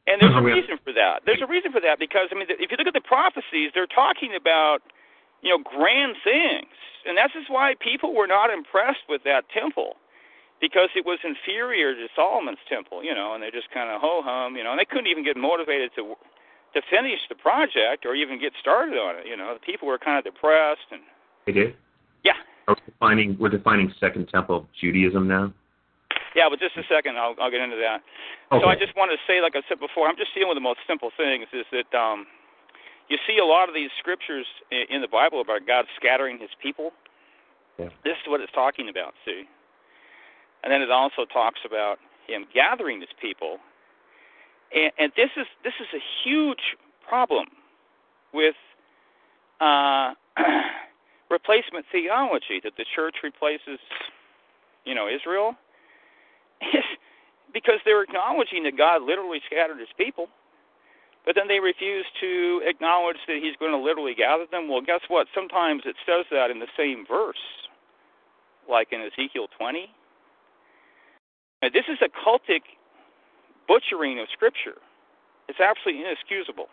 [0.07, 1.27] and there's oh, a reason for that.
[1.27, 3.89] There's a reason for that because I mean, if you look at the prophecies, they're
[3.89, 4.79] talking about
[5.43, 6.71] you know grand things,
[7.03, 9.99] and that's just why people were not impressed with that temple
[10.61, 13.03] because it was inferior to Solomon's temple.
[13.03, 14.55] You know, and they just kind of ho hum.
[14.55, 16.15] You know, and they couldn't even get motivated to
[16.75, 19.25] to finish the project or even get started on it.
[19.27, 21.01] You know, the people were kind of depressed and
[21.47, 21.75] They did.
[22.23, 22.39] yeah.
[22.67, 25.53] Are we defining we're defining Second Temple Judaism now.
[26.35, 28.03] Yeah, but just a second, I'll I'll get into that.
[28.51, 28.61] Okay.
[28.61, 30.67] So I just want to say, like I said before, I'm just dealing with the
[30.67, 31.47] most simple things.
[31.55, 32.27] Is that um,
[33.07, 36.51] you see a lot of these scriptures in, in the Bible about God scattering His
[36.61, 36.91] people.
[37.79, 37.89] Yeah.
[38.03, 39.15] This is what it's talking about.
[39.23, 39.47] See,
[40.63, 43.57] and then it also talks about Him gathering His people,
[44.75, 46.75] and, and this is this is a huge
[47.07, 47.47] problem
[48.33, 48.55] with
[49.61, 50.13] uh,
[51.31, 53.79] replacement theology that the church replaces,
[54.83, 55.55] you know, Israel.
[57.53, 60.27] because they're acknowledging that God literally scattered his people,
[61.25, 64.69] but then they refuse to acknowledge that he's going to literally gather them.
[64.69, 65.27] Well, guess what?
[65.33, 67.41] Sometimes it says that in the same verse,
[68.69, 69.89] like in Ezekiel 20.
[71.61, 72.61] And this is a cultic
[73.67, 74.77] butchering of Scripture.
[75.49, 76.69] It's absolutely inexcusable.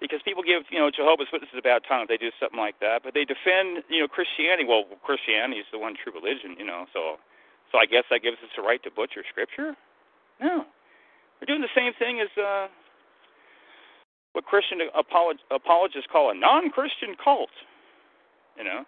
[0.00, 2.80] Because people give, you know, Jehovah's Witnesses a bad time if they do something like
[2.80, 4.64] that, but they defend, you know, Christianity.
[4.66, 7.22] Well, Christianity is the one true religion, you know, so
[7.72, 9.74] so I guess that gives us a right to butcher Scripture?
[10.40, 10.68] No.
[11.40, 12.68] We're doing the same thing as uh,
[14.32, 17.50] what Christian apolog- apologists call a non-Christian cult.
[18.56, 18.84] You know,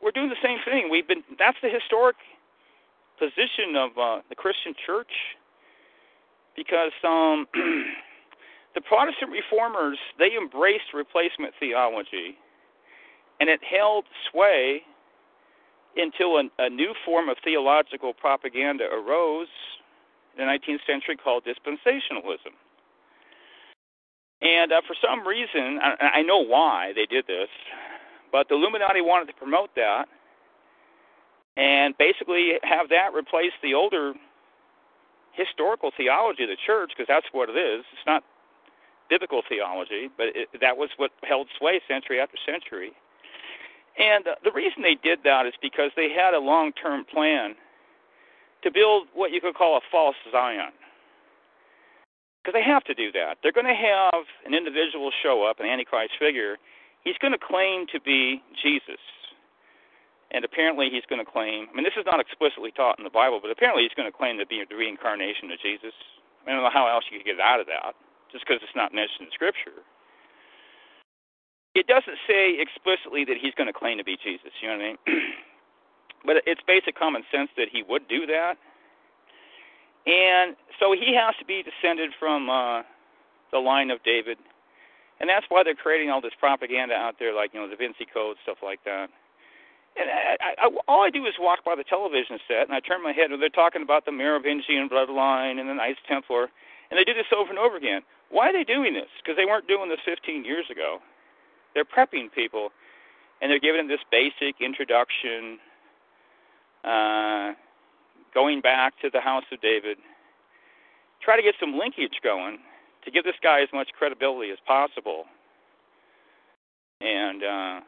[0.00, 0.88] we're doing the same thing.
[0.90, 2.16] We've been that's the historic
[3.18, 5.10] position of uh, the Christian Church
[6.56, 7.46] because um,
[8.74, 12.38] the Protestant reformers they embraced replacement theology,
[13.40, 14.82] and it held sway
[15.96, 19.48] until a, a new form of theological propaganda arose
[20.36, 22.54] in the 19th century called dispensationalism.
[24.40, 27.48] And uh, for some reason, I, I know why they did this,
[28.32, 30.08] but the Illuminati wanted to promote that
[31.56, 34.14] and basically have that replace the older
[35.32, 37.84] historical theology of the church, because that's what it is.
[37.92, 38.24] It's not
[39.08, 42.92] biblical theology, but it, that was what held sway century after century.
[43.98, 47.54] And uh, the reason they did that is because they had a long-term plan
[48.62, 50.72] to build what you could call a false Zion.
[52.42, 53.38] Because they have to do that.
[53.42, 56.58] They're going to have an individual show up, an Antichrist figure.
[57.04, 59.02] He's going to claim to be Jesus.
[60.32, 63.12] And apparently he's going to claim, I mean, this is not explicitly taught in the
[63.12, 65.92] Bible, but apparently he's going to claim to be the reincarnation of Jesus.
[66.48, 67.94] I don't know how else you could get out of that,
[68.32, 69.84] just because it's not mentioned in Scripture.
[71.74, 74.84] It doesn't say explicitly that he's going to claim to be Jesus, you know what
[74.84, 74.98] I mean?
[76.26, 78.56] but it's basic common sense that he would do that.
[80.06, 82.82] And so he has to be descended from uh,
[83.52, 84.36] the line of David.
[85.20, 88.06] And that's why they're creating all this propaganda out there, like, you know, Da Vinci
[88.12, 89.08] Code, stuff like that.
[89.94, 93.04] And I, I, all I do is walk by the television set, and I turn
[93.04, 96.48] my head, and they're talking about the Merovingian bloodline and the Knights Templar,
[96.90, 98.00] and they do this over and over again.
[98.30, 99.12] Why are they doing this?
[99.20, 100.98] Because they weren't doing this 15 years ago.
[101.74, 102.70] They're prepping people,
[103.40, 105.58] and they're giving them this basic introduction,
[106.84, 107.52] uh,
[108.34, 109.98] going back to the House of David.
[111.22, 112.58] Try to get some linkage going
[113.04, 115.24] to give this guy as much credibility as possible.
[117.00, 117.80] And uh,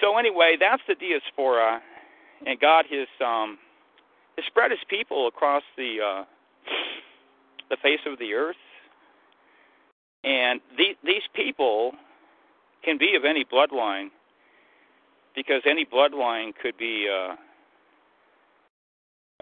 [0.00, 1.80] so anyway, that's the diaspora,
[2.46, 3.58] and God has um,
[4.36, 6.24] has spread His people across the uh,
[7.70, 8.56] the face of the earth,
[10.26, 11.92] and the, these people
[12.84, 14.08] can be of any bloodline,
[15.34, 17.36] because any bloodline could be uh,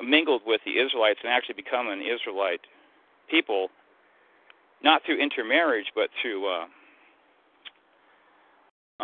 [0.03, 2.61] mingled with the Israelites and actually become an Israelite
[3.31, 3.69] people,
[4.83, 6.67] not through intermarriage, but through uh,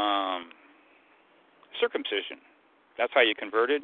[0.01, 0.51] um,
[1.81, 2.38] circumcision.
[2.99, 3.83] That's how you converted.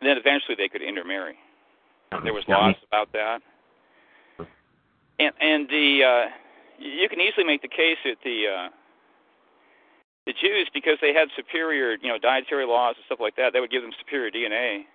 [0.00, 1.36] And then eventually they could intermarry.
[2.22, 3.40] There was laws about that.
[5.18, 6.28] And and the uh,
[6.78, 8.68] you can easily make the case that the uh,
[10.26, 13.60] the Jews, because they had superior, you know, dietary laws and stuff like that, that
[13.60, 14.88] would give them superior DNA.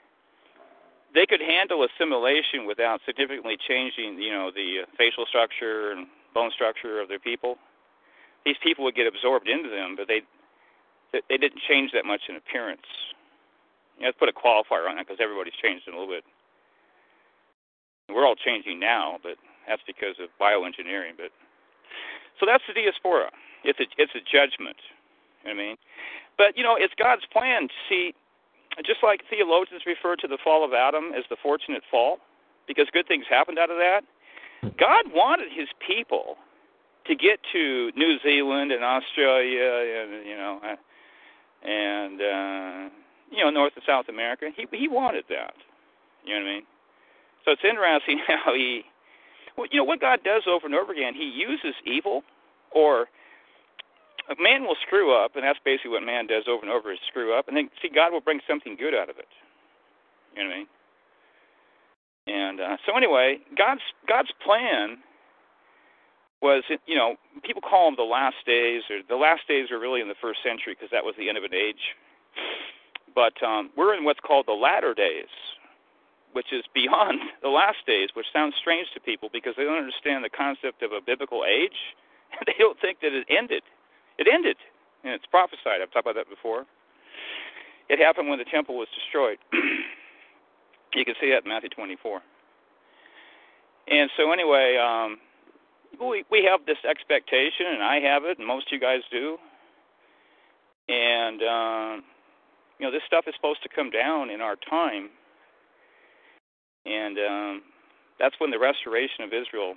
[1.13, 7.02] They could handle assimilation without significantly changing, you know, the facial structure and bone structure
[7.02, 7.58] of their people.
[8.46, 10.22] These people would get absorbed into them, but they
[11.12, 12.86] they didn't change that much in appearance.
[14.00, 16.24] You to put a qualifier on that because everybody's changed a little bit.
[18.08, 19.36] We're all changing now, but
[19.68, 21.18] that's because of bioengineering.
[21.18, 21.34] But
[22.39, 23.30] so that's the diaspora.
[23.63, 24.78] It's a it's a judgment.
[25.43, 25.78] You know what I mean?
[26.38, 27.67] But you know, it's God's plan.
[27.88, 28.13] See,
[28.86, 32.19] just like theologians refer to the fall of Adam as the fortunate fall,
[32.67, 34.02] because good things happened out of that.
[34.78, 36.38] God wanted His people
[37.08, 40.62] to get to New Zealand and Australia and you know
[41.63, 42.89] and uh,
[43.32, 44.49] you know North and South America.
[44.56, 45.54] He he wanted that.
[46.25, 46.63] You know what I mean?
[47.45, 48.84] So it's interesting how he,
[49.72, 51.13] you know, what God does over and over again.
[51.13, 52.24] He uses evil,
[52.72, 53.08] or
[54.39, 57.38] man will screw up, and that's basically what man does over and over is screw
[57.38, 59.30] up, and then see God will bring something good out of it.
[60.36, 60.67] You know what I mean?
[62.28, 65.00] And uh, so anyway, God's God's plan
[66.41, 70.02] was you know people call them the last days or the last days are really
[70.02, 71.95] in the first century because that was the end of an age
[73.15, 75.28] but um, we're in what's called the latter days
[76.34, 80.24] which is beyond the last days which sounds strange to people because they don't understand
[80.24, 81.96] the concept of a biblical age.
[82.46, 83.63] They don't think that it ended.
[84.20, 84.58] It ended.
[85.04, 85.82] And it's prophesied.
[85.82, 86.63] I've talked about that before.
[87.89, 89.38] It happened when the temple was destroyed.
[90.92, 92.20] You can see that in matthew 24
[93.89, 95.20] and so anyway um
[96.00, 99.38] we we have this expectation, and I have it, and most of you guys do.
[100.88, 102.02] And uh,
[102.80, 105.10] you know, this stuff is supposed to come down in our time,
[106.89, 107.62] and um,
[108.19, 109.75] that's when the restoration of Israel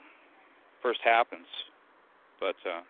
[0.83, 1.47] first happens.
[2.41, 2.81] But uh,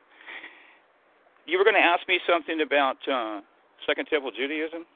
[1.46, 3.40] you were going to ask me something about uh,
[3.86, 4.86] Second Temple Judaism.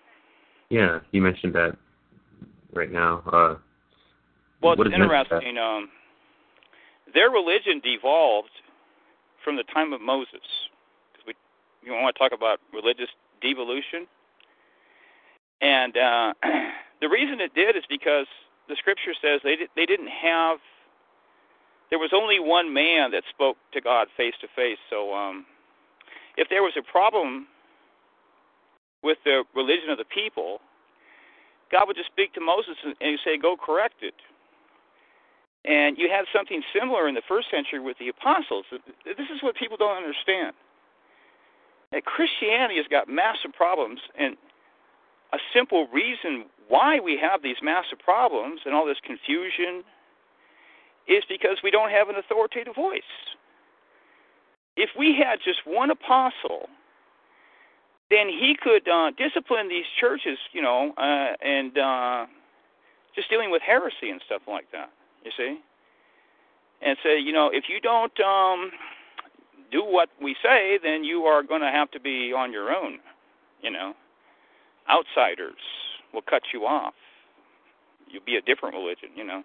[0.70, 1.76] Yeah, you mentioned that
[2.72, 3.22] right now.
[3.26, 3.54] Uh,
[4.62, 5.58] well, it's interesting.
[5.58, 5.90] Um,
[7.12, 8.50] their religion devolved
[9.44, 10.42] from the time of Moses.
[11.26, 11.34] We,
[11.84, 13.08] you want to talk about religious
[13.42, 14.06] devolution?
[15.60, 16.32] And uh,
[17.00, 18.26] the reason it did is because
[18.68, 20.58] the scripture says they did, they didn't have.
[21.90, 24.78] There was only one man that spoke to God face to face.
[24.90, 25.46] So, um,
[26.36, 27.46] if there was a problem
[29.02, 30.60] with the religion of the people,
[31.70, 34.14] God would just speak to Moses and, and say, "Go correct it."
[35.64, 38.66] And you had something similar in the first century with the apostles.
[39.04, 40.54] This is what people don't understand.
[41.90, 44.36] That Christianity has got massive problems, and
[45.32, 49.84] a simple reason why we have these massive problems and all this confusion
[51.08, 53.02] is because we don't have an authoritative voice.
[54.76, 56.68] if we had just one apostle,
[58.10, 62.26] then he could uh, discipline these churches, you know, uh, and uh,
[63.14, 64.90] just dealing with heresy and stuff like that.
[65.24, 65.58] You see,
[66.82, 68.70] and say, you know, if you don't um,
[69.72, 72.98] do what we say, then you are going to have to be on your own.
[73.62, 73.94] You know,
[74.90, 75.60] outsiders
[76.12, 76.94] will cut you off.
[78.08, 79.10] You'll be a different religion.
[79.14, 79.42] You know,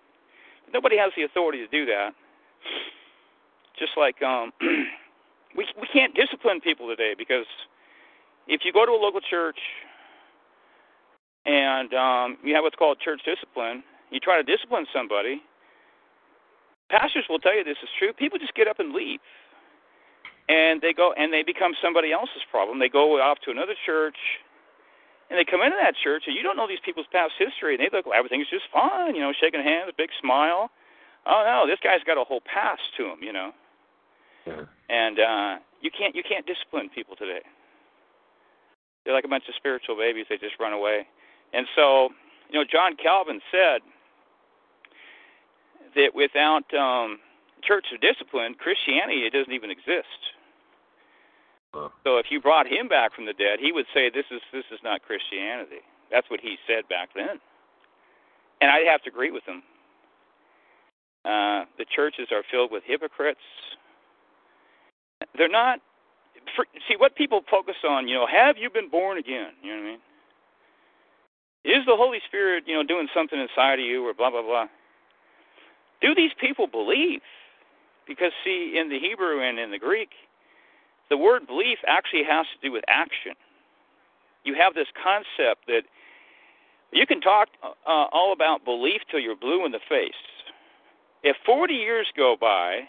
[0.74, 2.12] nobody has the authority to do that.
[3.78, 4.52] Just like um,
[5.58, 7.46] we we can't discipline people today because
[8.48, 9.58] if you go to a local church
[11.46, 15.42] and um, you have what's called church discipline, you try to discipline somebody.
[16.89, 18.14] Pastors will tell you this is true.
[18.14, 19.20] People just get up and leave,
[20.50, 22.80] and they go and they become somebody else's problem.
[22.80, 24.18] They go off to another church,
[25.32, 27.80] and they come into that church, and you don't know these people's past history, and
[27.80, 30.70] they look like everything's just fine, you know, shaking hands, big smile.
[31.26, 33.56] Oh no, this guy's got a whole past to him, you know.
[34.46, 34.68] Yeah.
[34.92, 37.40] And uh, you can't you can't discipline people today.
[39.06, 40.26] They're like a bunch of spiritual babies.
[40.28, 41.08] They just run away.
[41.54, 42.10] And so,
[42.52, 43.82] you know, John Calvin said
[45.96, 47.20] that without um,
[47.64, 50.36] church of discipline, Christianity it doesn't even exist.
[51.74, 54.65] So if you brought him back from the dead, he would say this is this
[54.72, 55.80] is not Christianity.
[56.11, 57.39] That's what he said back then.
[58.59, 59.63] And I'd have to agree with him.
[61.24, 63.39] Uh, the churches are filled with hypocrites.
[65.38, 65.80] They're not.
[66.55, 68.07] For, see what people focus on.
[68.07, 69.53] You know, have you been born again?
[69.63, 69.99] You know what I mean?
[71.63, 74.65] Is the Holy Spirit, you know, doing something inside of you, or blah blah blah?
[76.01, 77.22] Do these people believe?
[78.07, 80.09] Because see, in the Hebrew and in the Greek,
[81.12, 83.34] the word belief actually has to do with action.
[84.43, 85.84] You have this concept that
[86.91, 90.14] you can talk uh, all about belief till you're blue in the face.
[91.22, 92.88] If 40 years go by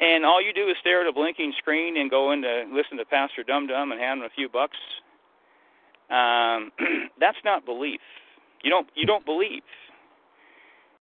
[0.00, 2.96] and all you do is stare at a blinking screen and go in to listen
[2.98, 4.78] to Pastor Dum Dum and hand him a few bucks,
[6.08, 6.70] um,
[7.20, 8.00] that's not belief.
[8.62, 9.62] You don't you don't believe.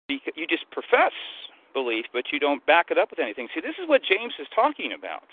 [0.08, 1.12] You just profess
[1.72, 3.48] belief, but you don't back it up with anything.
[3.54, 5.24] See, this is what James is talking about.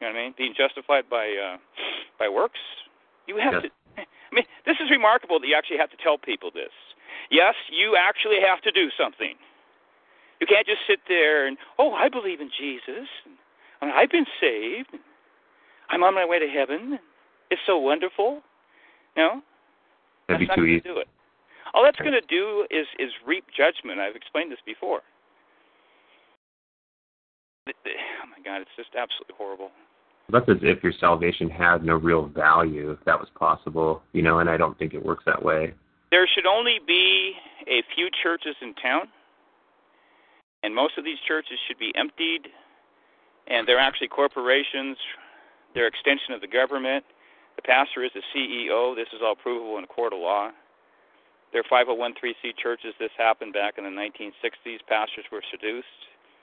[0.00, 0.34] You know what I mean?
[0.36, 1.56] Being justified by uh,
[2.18, 2.60] by works.
[3.26, 3.72] You have yes.
[3.96, 4.02] to.
[4.02, 6.72] I mean, this is remarkable that you actually have to tell people this.
[7.30, 9.34] Yes, you actually have to do something.
[10.40, 13.08] You can't just sit there and oh, I believe in Jesus.
[13.80, 14.90] And I've been saved.
[15.90, 16.98] I'm on my way to heaven.
[17.50, 18.42] It's so wonderful.
[19.16, 19.42] No,
[20.28, 20.80] That'd be that's not too going easy.
[20.80, 21.08] to do it.
[21.72, 24.00] All that's going to do is is reap judgment.
[24.00, 25.00] I've explained this before.
[27.68, 29.70] Oh my God, it's just absolutely horrible.
[30.30, 34.38] That's as if your salvation had no real value, if that was possible, you know,
[34.38, 35.74] and I don't think it works that way.
[36.10, 37.32] There should only be
[37.66, 39.08] a few churches in town,
[40.62, 42.48] and most of these churches should be emptied,
[43.48, 44.96] and they're actually corporations.
[45.74, 47.04] They're extension of the government.
[47.56, 48.96] The pastor is the CEO.
[48.96, 50.50] This is all provable in a court of law.
[51.52, 52.94] They're 501c churches.
[52.98, 54.78] This happened back in the 1960s.
[54.88, 55.86] Pastors were seduced.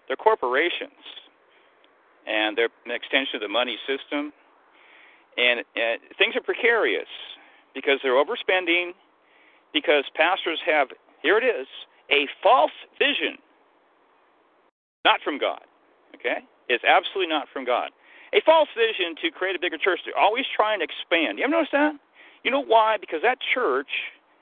[0.08, 1.02] They're corporations,
[2.28, 4.34] and they're an extension of the money system.
[5.38, 5.64] And
[6.18, 7.08] things are precarious
[7.74, 8.92] because they're overspending,
[9.72, 10.90] because pastors have,
[11.22, 11.68] here it is,
[12.12, 13.40] a false vision,
[15.06, 15.64] not from God.
[16.16, 16.44] Okay?
[16.68, 17.92] It's absolutely not from God.
[18.34, 20.00] A false vision to create a bigger church.
[20.04, 21.40] They're always trying to expand.
[21.40, 21.96] You ever notice that?
[22.44, 22.98] You know why?
[23.00, 23.92] Because that church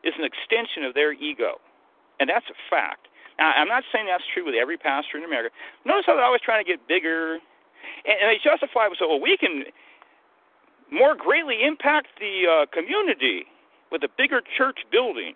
[0.03, 1.61] is an extension of their ego.
[2.19, 3.08] And that's a fact.
[3.39, 5.53] I'm not saying that's true with every pastor in America.
[5.85, 7.35] Notice how they're always trying to get bigger.
[8.05, 9.63] And, and they justify it with, well, we can
[10.91, 13.45] more greatly impact the uh, community
[13.91, 15.33] with a bigger church building.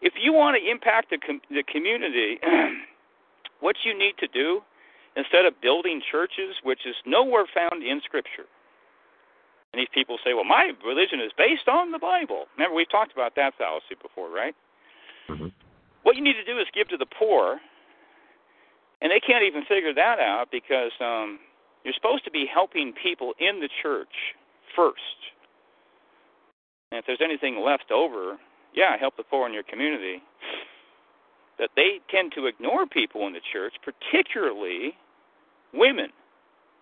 [0.00, 2.38] If you want to impact the, com- the community,
[3.60, 4.62] what you need to do,
[5.16, 8.46] instead of building churches, which is nowhere found in Scripture,
[9.72, 12.46] and these people say, well, my religion is based on the Bible.
[12.56, 14.54] Remember, we've talked about that fallacy before, right?
[15.28, 15.48] Mm-hmm.
[16.02, 17.60] What you need to do is give to the poor,
[19.02, 21.38] and they can't even figure that out because um,
[21.84, 24.34] you're supposed to be helping people in the church
[24.74, 25.00] first.
[26.90, 28.38] And if there's anything left over,
[28.74, 30.22] yeah, help the poor in your community.
[31.58, 34.94] That they tend to ignore people in the church, particularly
[35.74, 36.08] women.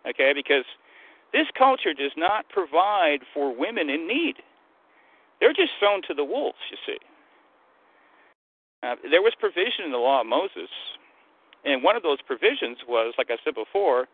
[0.09, 0.65] Okay, because
[1.33, 4.37] this culture does not provide for women in need.
[5.41, 6.99] They're just thrown to the wolves, you see.
[8.83, 10.71] Uh, there was provision in the law of Moses,
[11.65, 14.07] and one of those provisions was, like I said before,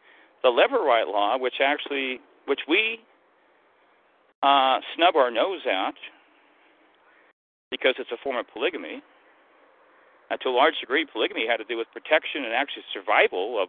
[0.43, 3.01] the Levirate law, which actually, which we
[4.43, 5.95] uh, snub our nose at
[7.71, 9.03] because it's a form of polygamy.
[10.31, 13.69] Uh, to a large degree, polygamy had to do with protection and actually survival of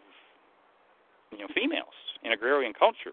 [1.32, 3.12] you know females in agrarian culture.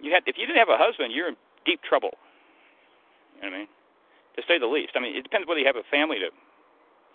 [0.00, 2.18] You had if you didn't have a husband, you're in deep trouble.
[3.36, 3.68] You know what I mean?
[4.36, 4.92] To say the least.
[4.94, 6.30] I mean, it depends whether you have a family to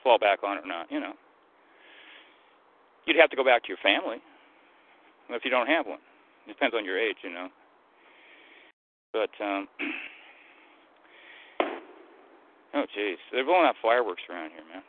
[0.04, 0.92] fall back on or not.
[0.92, 1.14] You know,
[3.06, 4.18] you'd have to go back to your family
[5.30, 6.00] if you don't have one.
[6.46, 7.48] It depends on your age, you know.
[9.14, 9.68] But um
[12.76, 14.84] oh jeez, they're blowing out fireworks around here, man.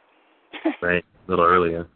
[0.82, 1.86] right, a little earlier.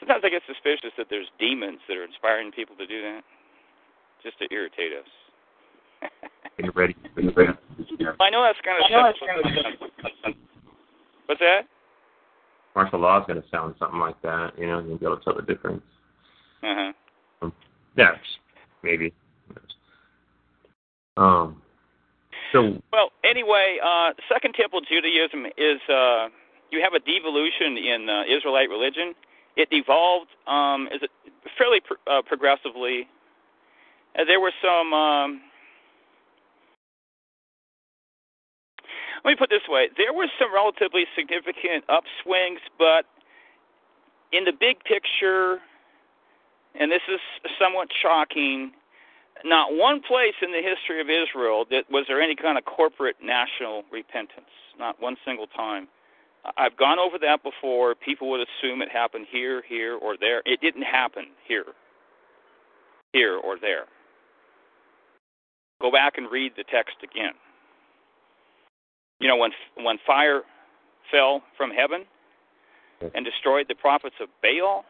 [0.00, 3.20] Sometimes I get suspicious that there's demons that are inspiring people to do that,
[4.22, 6.10] just to irritate us.
[6.58, 6.96] Get ready.
[7.16, 7.52] Get ready.
[8.20, 10.34] I know that's kind of.
[11.26, 11.62] What's that?
[12.74, 14.58] Martial law is going to sound something like that.
[14.58, 15.82] You know, you'll be able to tell the difference.
[16.62, 16.92] Uh huh.
[17.42, 17.52] Um,
[17.96, 18.12] yeah,
[18.82, 19.12] maybe.
[21.16, 21.60] Um.
[22.52, 22.80] So.
[22.92, 26.28] Well, anyway, uh, Second Temple Judaism is uh,
[26.70, 29.14] you have a devolution in uh, Israelite religion.
[29.56, 31.10] It evolved um, is it
[31.58, 33.08] fairly pr- uh, progressively.
[34.18, 34.92] Uh, there were some.
[34.92, 35.40] Um,
[39.24, 43.04] let me put it this way: there were some relatively significant upswings, but
[44.32, 45.58] in the big picture,
[46.78, 47.20] and this is
[47.58, 48.72] somewhat shocking,
[49.44, 53.16] not one place in the history of Israel that was there any kind of corporate
[53.22, 54.50] national repentance.
[54.78, 55.88] Not one single time.
[56.56, 57.94] I've gone over that before.
[57.94, 60.42] People would assume it happened here, here, or there.
[60.46, 61.66] It didn't happen here,
[63.12, 63.84] here, or there.
[65.82, 67.32] Go back and read the text again.
[69.20, 70.42] You know, when when fire
[71.10, 72.04] fell from heaven
[73.14, 74.84] and destroyed the prophets of Baal,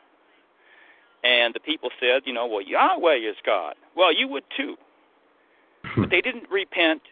[1.22, 3.74] and the people said, you know, well, Yahweh is God.
[3.97, 4.76] Well, you would too.
[5.97, 7.03] but they didn't repent.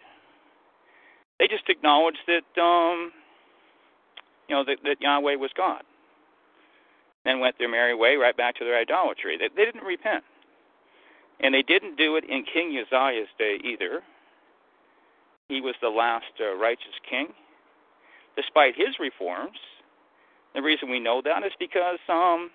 [1.38, 3.12] They just acknowledged that, um,
[4.48, 5.82] you know, that, that Yahweh was God.
[7.24, 9.36] Then went their merry way right back to their idolatry.
[9.38, 10.24] They, they didn't repent.
[11.40, 14.02] And they didn't do it in King Uzziah's day either.
[15.48, 17.28] He was the last uh, righteous king.
[18.36, 19.58] Despite his reforms,
[20.54, 22.50] the reason we know that is because um,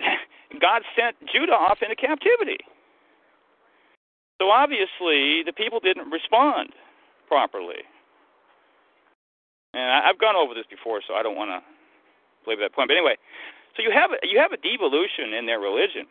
[0.60, 2.58] God sent Judah off into captivity.
[4.40, 6.70] So obviously, the people didn't respond
[7.26, 7.82] properly.
[9.74, 11.60] And I've gone over this before, so I don't want to
[12.44, 12.88] belabor that point.
[12.88, 13.16] But anyway,
[13.76, 16.06] so you have you have a devolution in their religion,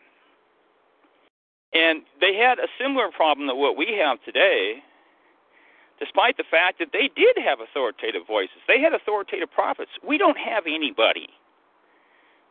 [1.74, 4.84] and they had a similar problem to what we have today.
[5.98, 9.90] Despite the fact that they did have authoritative voices, they had authoritative prophets.
[10.06, 11.28] We don't have anybody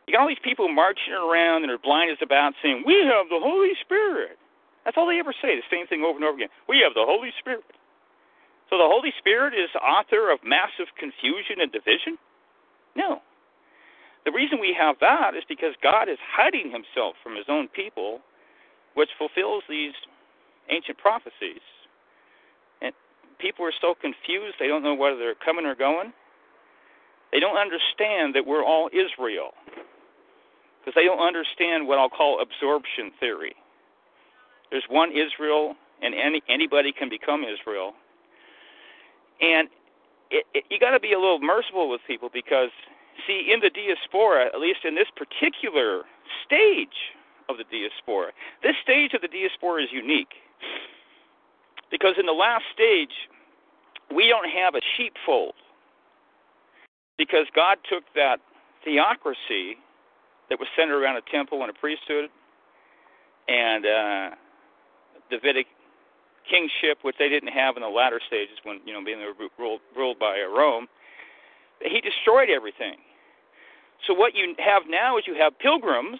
[0.08, 2.96] you got all these people marching around and are blind as a bat saying, We
[3.04, 4.40] have the Holy Spirit.
[4.84, 6.48] That's all they ever say, the same thing over and over again.
[6.66, 7.76] We have the Holy Spirit.
[8.72, 12.16] So the Holy Spirit is author of massive confusion and division?
[12.96, 13.20] No.
[14.24, 18.20] The reason we have that is because God is hiding himself from his own people,
[18.96, 19.92] which fulfills these
[20.72, 21.60] ancient prophecies.
[23.38, 26.12] People are so confused, they don't know whether they're coming or going.
[27.32, 29.52] They don't understand that we're all Israel
[30.80, 33.54] because they don't understand what I'll call absorption theory.
[34.70, 37.92] There's one Israel, and any anybody can become Israel.
[39.40, 39.68] And
[40.30, 42.70] it, it, you got to be a little merciful with people because,
[43.26, 46.02] see, in the diaspora, at least in this particular
[46.44, 47.14] stage
[47.48, 48.32] of the diaspora,
[48.62, 50.34] this stage of the diaspora is unique
[51.90, 53.28] because in the last stage,
[54.14, 55.54] we don't have a sheepfold
[57.16, 58.38] because God took that
[58.84, 59.76] theocracy
[60.48, 62.30] that was centered around a temple and a priesthood
[63.48, 64.30] and uh,
[65.30, 65.66] Davidic
[66.48, 69.20] kingship, which they didn't have in the latter stages when you know being
[69.58, 70.86] ruled, ruled by uh, Rome.
[71.80, 72.96] He destroyed everything.
[74.06, 76.18] So what you have now is you have pilgrims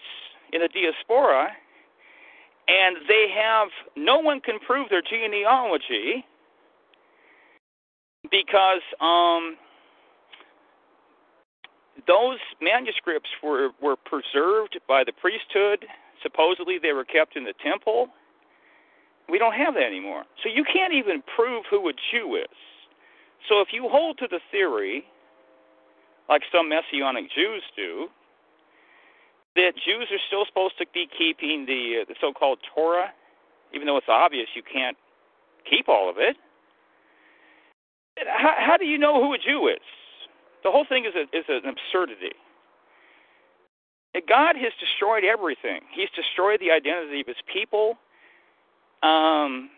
[0.53, 1.49] in the diaspora,
[2.69, 6.23] and they have no one can prove their genealogy
[8.29, 9.57] because um,
[12.07, 15.85] those manuscripts were, were preserved by the priesthood.
[16.21, 18.07] Supposedly they were kept in the temple.
[19.29, 20.23] We don't have that anymore.
[20.43, 22.57] So you can't even prove who a Jew is.
[23.47, 25.05] So if you hold to the theory,
[26.27, 28.09] like some Messianic Jews do,
[29.55, 33.11] that Jews are still supposed to be keeping the, uh, the so called Torah,
[33.73, 34.97] even though it's obvious you can't
[35.69, 36.37] keep all of it,
[38.27, 39.85] how, how do you know who a Jew is?
[40.63, 42.35] The whole thing is, a, is an absurdity.
[44.27, 45.81] God has destroyed everything.
[45.93, 47.97] He's destroyed the identity of his people
[49.03, 49.69] um,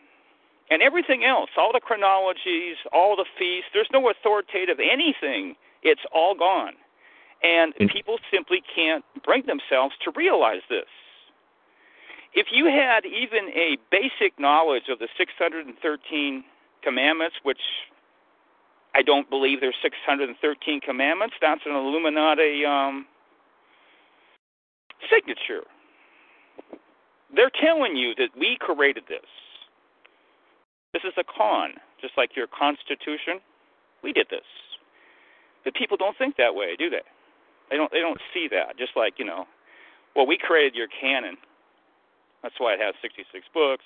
[0.70, 3.70] and everything else, all the chronologies, all the feasts.
[3.74, 5.56] There's no authoritative anything.
[5.84, 6.74] It's all gone.
[7.44, 10.88] And And- people simply can't bring themselves to realize this.
[12.34, 16.46] If you had even a basic knowledge of the 613
[16.82, 17.62] commandments, which
[18.94, 23.06] I don't believe there's 613 commandments, that's an Illuminati um,
[25.10, 25.64] signature.
[27.34, 29.26] They're telling you that we created this.
[30.94, 33.40] This is a con, just like your Constitution.
[34.04, 34.44] We did this.
[35.64, 37.02] But people don't think that way, do they?
[37.72, 37.92] They don't.
[37.92, 38.78] They don't see that.
[38.78, 39.46] Just like you know,
[40.16, 41.38] well, we created your canon.
[42.44, 43.84] That's why it has 66 books.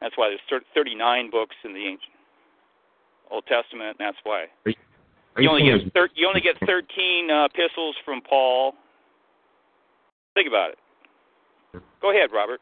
[0.00, 2.12] That's why there's 39 books in the ancient
[3.30, 3.96] Old Testament.
[3.98, 4.74] And that's why you,
[5.38, 8.74] you only get thir- you only get 13 uh, epistles from Paul.
[10.34, 11.82] Think about it.
[12.00, 12.60] Go ahead, Robert.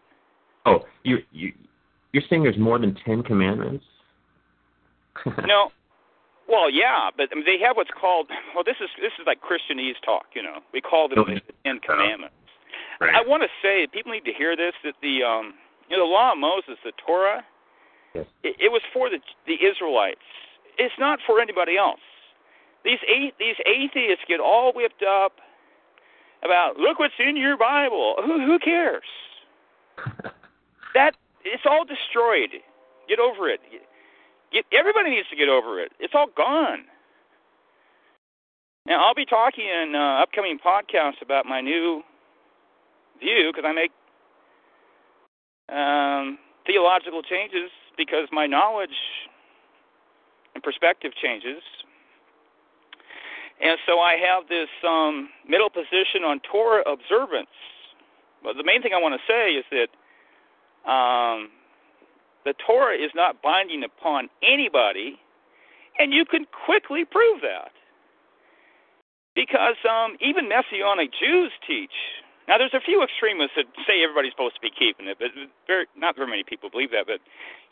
[0.67, 1.53] Oh, you you
[2.13, 3.85] you're saying there's more than ten commandments?
[5.47, 5.71] No.
[6.49, 8.29] Well, yeah, but I mean, they have what's called.
[8.55, 10.27] Well, this is this is like Christianese talk.
[10.35, 12.35] You know, we call them the Ten Commandments.
[13.01, 13.15] Right.
[13.15, 15.55] I want to say people need to hear this that the um
[15.91, 17.45] you know the law of Moses, the Torah,
[18.15, 18.27] Yes.
[18.43, 20.25] it, it was for the the Israelites.
[20.79, 22.01] It's not for anybody else.
[22.85, 25.33] These a, these atheists get all whipped up
[26.45, 28.15] about look what's in your Bible.
[28.25, 29.05] Who who cares?
[30.95, 32.57] That it's all destroyed.
[33.07, 33.61] Get over it.
[34.53, 35.93] Get everybody needs to get over it.
[35.99, 36.85] It's all gone.
[38.87, 42.03] Now I'll be talking in uh, upcoming podcasts about my new
[43.21, 43.91] view because I make
[45.69, 48.91] um, theological changes because my knowledge
[50.55, 51.63] and perspective changes.
[53.61, 57.49] And so I have this um, middle position on Torah observance.
[58.43, 59.89] But the main thing I want to say is that
[60.91, 61.51] um,
[62.47, 65.19] the Torah is not binding upon anybody,
[65.99, 67.75] and you can quickly prove that.
[69.35, 71.93] Because um, even Messianic Jews teach.
[72.49, 75.35] Now, there's a few extremists that say everybody's supposed to be keeping it, but
[75.67, 77.11] very, not very many people believe that.
[77.11, 77.19] But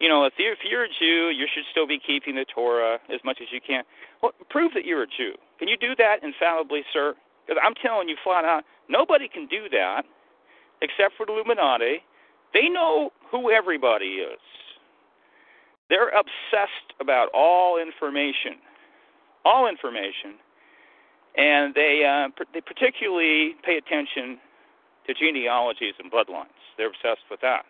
[0.03, 2.99] you know, if you're, if you're a Jew, you should still be keeping the Torah
[3.09, 3.85] as much as you can.
[4.21, 5.39] Well, prove that you're a Jew.
[5.63, 7.15] Can you do that infallibly, sir?
[7.47, 10.03] Because I'm telling you flat out, nobody can do that
[10.83, 12.03] except for the Illuminati.
[12.53, 14.43] They know who everybody is.
[15.91, 18.57] They're obsessed about all information,
[19.45, 20.41] all information,
[21.37, 24.39] and they uh, pr- they particularly pay attention
[25.07, 26.57] to genealogies and bloodlines.
[26.79, 27.65] They're obsessed with that,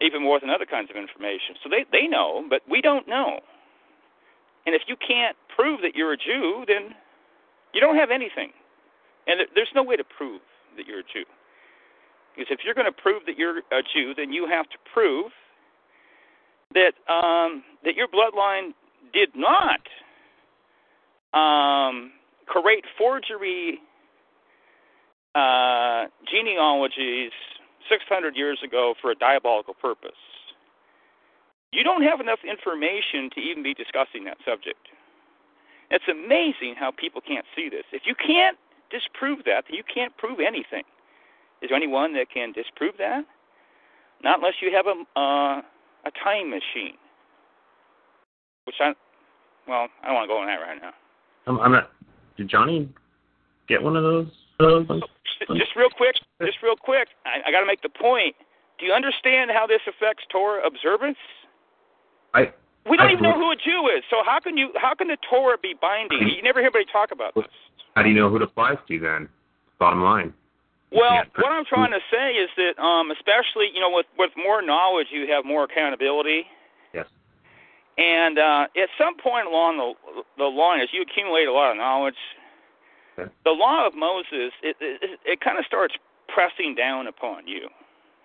[0.00, 1.56] even more than other kinds of information.
[1.62, 3.40] So they they know, but we don't know.
[4.66, 6.94] And if you can't prove that you're a Jew, then
[7.74, 8.52] you don't have anything.
[9.26, 10.42] And there- there's no way to prove
[10.76, 11.24] that you're a Jew.
[12.36, 15.32] Because if you're going to prove that you're a Jew, then you have to prove
[16.74, 18.72] that um, that your bloodline
[19.12, 19.80] did not
[21.32, 22.12] um,
[22.46, 23.80] create forgery
[25.34, 27.32] uh, genealogies
[27.88, 30.10] 600 years ago for a diabolical purpose.
[31.72, 34.90] You don't have enough information to even be discussing that subject.
[35.90, 37.84] It's amazing how people can't see this.
[37.92, 38.56] If you can't
[38.90, 40.82] disprove that, then you can't prove anything.
[41.62, 43.24] Is there anyone that can disprove that?
[44.22, 45.62] Not unless you have a uh,
[46.04, 46.96] a time machine.
[48.64, 48.92] Which I,
[49.66, 50.92] well, I don't want to go on that right now.
[51.46, 51.90] I'm, I'm not.
[52.36, 52.88] Did Johnny
[53.68, 54.28] get one of those?
[54.58, 54.86] those?
[55.56, 57.08] Just real quick, just real quick.
[57.24, 58.36] I, I got to make the point.
[58.78, 61.18] Do you understand how this affects Torah observance?
[62.32, 62.52] I
[62.88, 64.04] We don't I even know who a Jew is.
[64.08, 64.70] So how can you?
[64.76, 66.28] How can the Torah be binding?
[66.36, 67.44] You never hear anybody talk about this.
[67.94, 69.28] How do you know who it applies to then?
[69.78, 70.32] Bottom line.
[70.92, 74.30] Well, can't- what I'm trying to say is that, um, especially you know, with with
[74.36, 76.46] more knowledge, you have more accountability.
[76.92, 77.06] Yes.
[77.98, 81.76] And uh, at some point along the the line, as you accumulate a lot of
[81.76, 82.16] knowledge,
[83.18, 83.30] Okay.
[83.44, 85.94] the law of Moses it it, it kind of starts
[86.28, 87.68] pressing down upon you.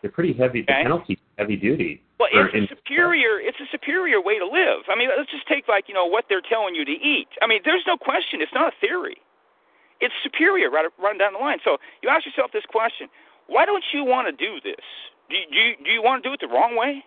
[0.01, 0.61] They're pretty heavy.
[0.61, 2.01] The penalty heavy duty.
[2.19, 3.39] Well, it's a in- superior.
[3.41, 4.85] It's a superior way to live.
[4.87, 7.27] I mean, let's just take like you know what they're telling you to eat.
[7.41, 8.41] I mean, there's no question.
[8.41, 9.17] It's not a theory.
[10.01, 11.59] It's superior right down the line.
[11.63, 13.07] So you ask yourself this question:
[13.47, 14.83] Why don't you want to do this?
[15.29, 17.03] Do you, do you, do you want to do it the wrong way?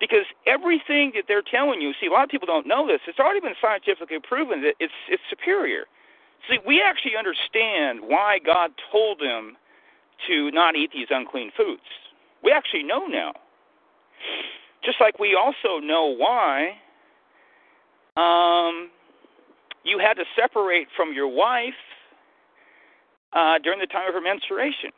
[0.00, 3.00] Because everything that they're telling you, see, a lot of people don't know this.
[3.06, 5.84] It's already been scientifically proven that it's it's superior.
[6.48, 9.56] See, we actually understand why God told them
[10.26, 11.82] to not eat these unclean foods.
[12.42, 13.32] We actually know now.
[14.84, 16.76] Just like we also know why
[18.16, 18.90] um,
[19.84, 21.74] you had to separate from your wife
[23.34, 24.90] uh, during the time of her menstruation.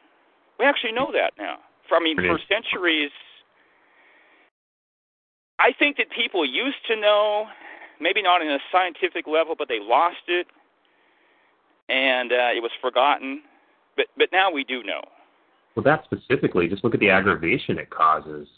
[0.58, 1.56] We actually know that now.
[1.88, 3.10] For, I mean, for centuries,
[5.58, 7.46] I think that people used to know,
[8.00, 10.46] maybe not in a scientific level, but they lost it.
[11.88, 13.42] and uh, it was forgotten.
[13.96, 15.00] But but now we do know.
[15.74, 18.48] Well, that specifically, just look at the aggravation it causes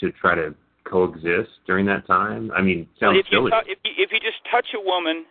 [0.00, 2.50] to try to coexist during that time.
[2.54, 3.50] I mean, sounds if you, silly.
[3.66, 5.24] if you if you just touch a woman,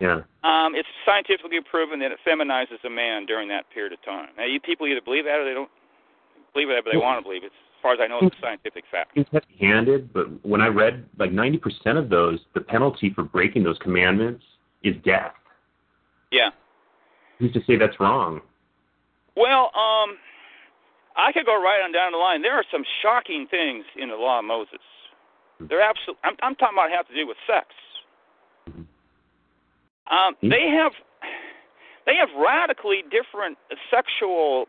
[0.00, 0.22] yeah.
[0.44, 4.28] um, it's scientifically proven that it feminizes a man during that period of time.
[4.36, 5.70] Now, you people either believe that or they don't
[6.52, 7.52] believe it, but they want to believe it.
[7.52, 9.12] As far as I know, it's a scientific fact.
[9.14, 11.60] It's heavy-handed, but when I read like 90%
[11.98, 14.44] of those, the penalty for breaking those commandments
[14.82, 15.32] is death.
[16.32, 16.50] Yeah.
[17.38, 18.40] Who's to say that's wrong?
[19.36, 20.16] Well, um,
[21.16, 22.42] I could go right on down the line.
[22.42, 24.80] There are some shocking things in the law of Moses.
[25.60, 26.18] They're absolute.
[26.24, 27.68] I'm, I'm talking about have to do with sex.
[30.10, 30.48] Um, Hmm?
[30.50, 30.92] they have
[32.06, 33.58] they have radically different
[33.90, 34.66] sexual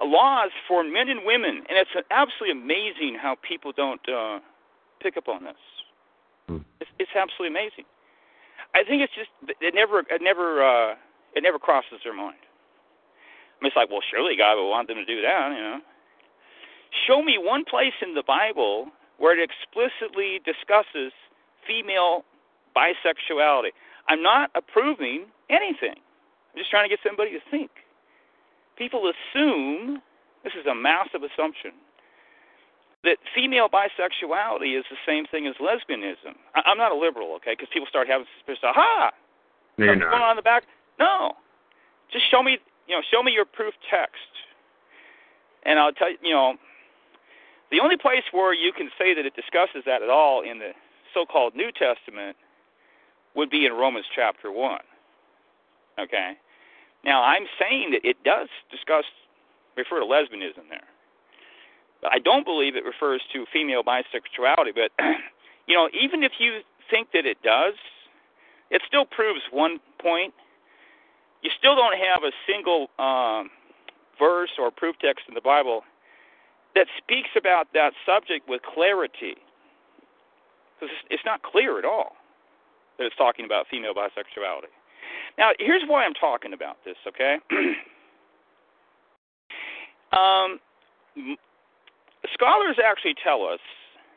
[0.00, 4.38] laws for men and women, and it's absolutely amazing how people don't uh,
[5.00, 5.62] pick up on this.
[6.48, 6.58] Hmm.
[6.80, 7.84] It's, it's absolutely amazing.
[8.74, 9.30] I think it's just
[9.60, 10.94] it never it never uh,
[11.34, 12.38] it never crosses their mind.
[13.58, 15.80] I mean, it's like, well, surely God would want them to do that, you know.
[17.06, 18.88] Show me one place in the Bible
[19.18, 21.12] where it explicitly discusses
[21.66, 22.24] female
[22.76, 23.72] bisexuality.
[24.08, 25.96] I'm not approving anything.
[25.96, 27.70] I'm just trying to get somebody to think.
[28.76, 30.02] People assume,
[30.44, 31.72] this is a massive assumption,
[33.04, 36.34] that female bisexuality is the same thing as lesbianism.
[36.54, 39.12] I, I'm not a liberal, okay, because people start having suspicion, aha,
[39.78, 40.64] No, something's going on in the back.
[40.98, 41.32] No,
[42.12, 44.32] just show me, you know, show me your proof text,
[45.64, 46.54] and I'll tell you, you know,
[47.70, 50.70] the only place where you can say that it discusses that at all in the
[51.12, 52.36] so-called New Testament
[53.36, 54.80] would be in Romans chapter one.
[56.00, 56.32] Okay,
[57.04, 59.04] now I'm saying that it does discuss
[59.76, 60.88] refer to lesbianism there,
[62.02, 64.74] but I don't believe it refers to female bisexuality.
[64.74, 64.90] But
[65.66, 66.60] you know, even if you
[66.90, 67.74] think that it does,
[68.70, 70.34] it still proves one point.
[71.42, 73.50] You still don't have a single um,
[74.18, 75.82] verse or proof text in the Bible
[76.74, 79.36] that speaks about that subject with clarity.
[80.78, 82.16] Because it's not clear at all
[82.98, 84.72] that it's talking about female bisexuality.
[85.38, 87.36] Now, here's why I'm talking about this, okay?
[90.12, 90.60] um,
[92.32, 93.60] scholars actually tell us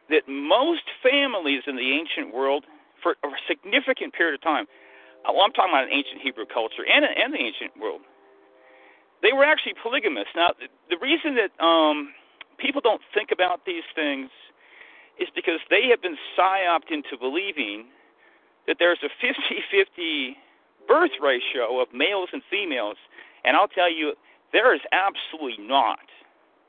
[0.09, 2.65] that most families in the ancient world,
[3.01, 4.65] for a significant period of time,
[5.25, 8.01] uh, well, I'm talking about an ancient Hebrew culture and, and the ancient world,
[9.21, 10.27] they were actually polygamous.
[10.35, 10.55] Now,
[10.89, 12.13] the, reason that um,
[12.57, 14.29] people don't think about these things
[15.19, 17.87] is because they have been psyoped into believing
[18.69, 20.37] that there's a 50 50
[20.87, 22.97] birth ratio of males and females.
[23.43, 24.13] And I'll tell you,
[24.53, 26.05] there is absolutely not.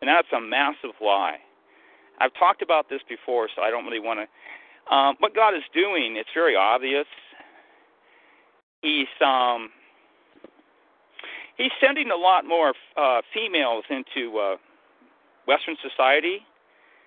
[0.00, 1.36] And that's a massive lie.
[2.18, 4.94] I've talked about this before, so I don't really want to.
[4.94, 7.06] Um, what God is doing, it's very obvious.
[8.80, 9.68] He's um,
[11.56, 14.56] he's sending a lot more uh, females into uh,
[15.46, 16.40] Western society.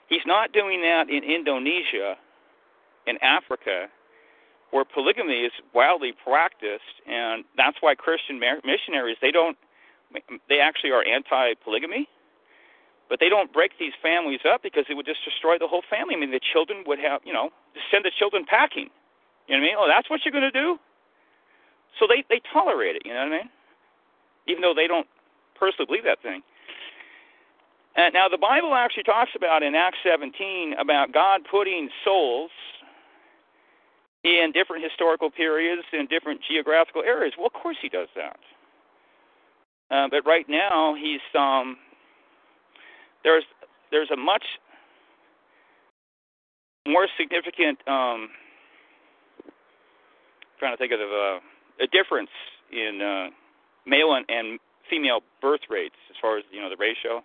[0.07, 2.15] He's not doing that in Indonesia,
[3.07, 3.89] in Africa,
[4.73, 9.55] where polygamy is wildly practiced, and that's why Christian missionaries they don't
[10.49, 12.09] they actually are anti-polygamy,
[13.09, 16.15] but they don't break these families up because it would just destroy the whole family.
[16.17, 17.53] I mean, the children would have you know
[17.93, 18.89] send the children packing.
[19.47, 19.75] You know what I mean?
[19.77, 20.81] Oh, that's what you're going to do.
[22.01, 23.03] So they they tolerate it.
[23.05, 23.49] You know what I mean?
[24.49, 25.07] Even though they don't
[25.53, 26.41] personally believe that thing.
[27.95, 32.49] Uh, now, the Bible actually talks about in Acts 17 about God putting souls
[34.23, 37.33] in different historical periods in different geographical areas.
[37.37, 38.39] Well, of course he does that.
[39.91, 41.77] Uh, but right now, he's um,
[43.23, 43.43] there's
[43.91, 44.43] there's a much
[46.87, 48.29] more significant um,
[50.59, 51.39] trying to think of a,
[51.81, 52.29] a difference
[52.71, 53.29] in uh,
[53.85, 54.59] male and, and
[54.89, 57.21] female birth rates as far as you know the ratio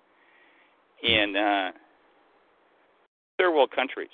[1.03, 1.71] in uh,
[3.39, 4.09] third world countries.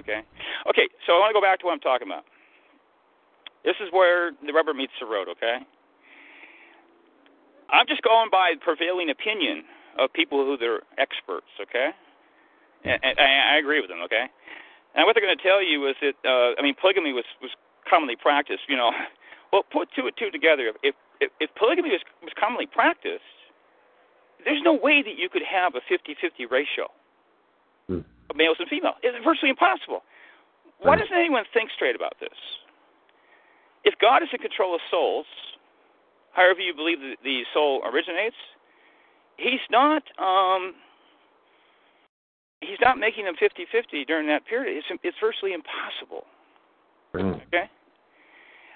[0.00, 0.24] Okay.
[0.68, 0.88] Okay.
[1.04, 2.24] So I want to go back to what I'm talking about.
[3.64, 5.28] This is where the rubber meets the road.
[5.28, 5.60] Okay.
[7.68, 9.62] I'm just going by the prevailing opinion
[10.00, 11.52] of people who are experts.
[11.60, 11.92] Okay.
[12.82, 14.00] And, and I, I agree with them.
[14.08, 14.26] Okay.
[14.96, 17.52] And what they're going to tell you is that uh, I mean polygamy was was
[17.84, 18.64] commonly practiced.
[18.68, 18.90] You know,
[19.52, 20.72] well put two and two together.
[20.82, 23.28] If if, if polygamy was was commonly practiced,
[24.48, 26.88] there's no way that you could have a 50-50 ratio
[27.90, 28.06] Hmm.
[28.38, 28.94] males and females.
[29.02, 30.06] It's virtually impossible.
[30.78, 32.38] Why doesn't anyone think straight about this?
[33.84, 35.26] If God is in control of souls,
[36.32, 38.38] however you believe the, the soul originates,
[39.40, 40.02] He's not.
[40.20, 40.74] Um,
[42.60, 44.76] he's not making them 50-50 during that period.
[44.76, 46.26] It's it's virtually impossible.
[47.12, 47.40] Right.
[47.48, 47.70] Okay.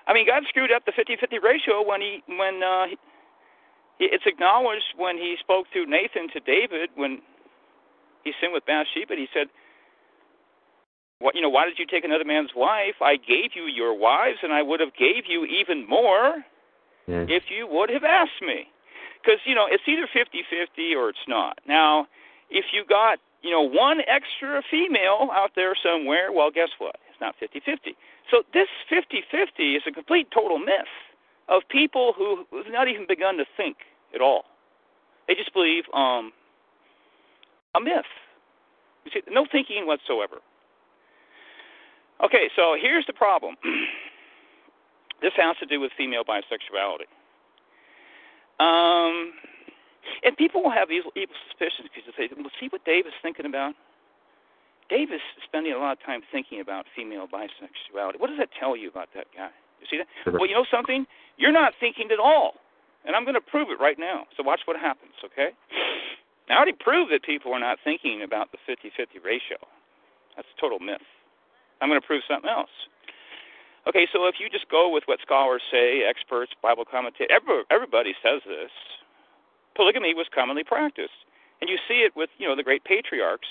[0.06, 2.96] I mean, God screwed up the 50-50 ratio when he when uh, he,
[4.00, 7.20] it's acknowledged when he spoke through Nathan to David when
[8.24, 9.12] he sinned with Bathsheba.
[9.12, 9.48] And he said,
[11.20, 11.48] "What you know?
[11.48, 13.00] Why did you take another man's wife?
[13.00, 16.44] I gave you your wives, and I would have gave you even more
[17.06, 17.26] Yeah.
[17.28, 18.68] if you would have asked me."
[19.22, 21.58] Because you know it's either 50-50 or it's not.
[21.66, 22.08] Now,
[22.50, 26.96] if you got you know one extra female out there somewhere, well, guess what?
[27.10, 27.94] It's not 50-50.
[28.30, 30.88] So this 50-50 is a complete total myth
[31.48, 33.76] of people who have not even begun to think
[34.14, 34.44] at all.
[35.28, 36.32] They just believe um,
[37.74, 38.08] a myth.
[39.04, 40.38] You see, no thinking whatsoever.
[42.24, 43.56] Okay, so here's the problem.
[45.22, 47.10] this has to do with female bisexuality.
[48.60, 49.32] Um,
[50.22, 53.12] and people will have evil, evil suspicions because they say, well, see what Dave is
[53.20, 53.74] thinking about?
[54.88, 58.20] Dave is spending a lot of time thinking about female bisexuality.
[58.20, 59.50] What does that tell you about that guy?
[59.80, 60.06] You see that?
[60.22, 60.38] Sure.
[60.38, 61.06] Well, you know something?
[61.36, 62.54] You're not thinking at all.
[63.04, 64.24] And I'm going to prove it right now.
[64.36, 65.50] So watch what happens, okay?
[66.48, 69.56] Now, I already proved that people are not thinking about the 50 50 ratio.
[70.36, 71.04] That's a total myth.
[71.80, 72.70] I'm going to prove something else.
[73.86, 78.14] Okay, so if you just go with what scholars say, experts, Bible commentators, everybody, everybody
[78.22, 78.70] says this,
[79.76, 81.20] polygamy was commonly practiced.
[81.60, 83.48] And you see it with, you know, the great patriarchs.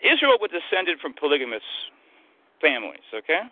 [0.00, 1.62] Israel was descended from polygamous
[2.60, 3.42] families, okay?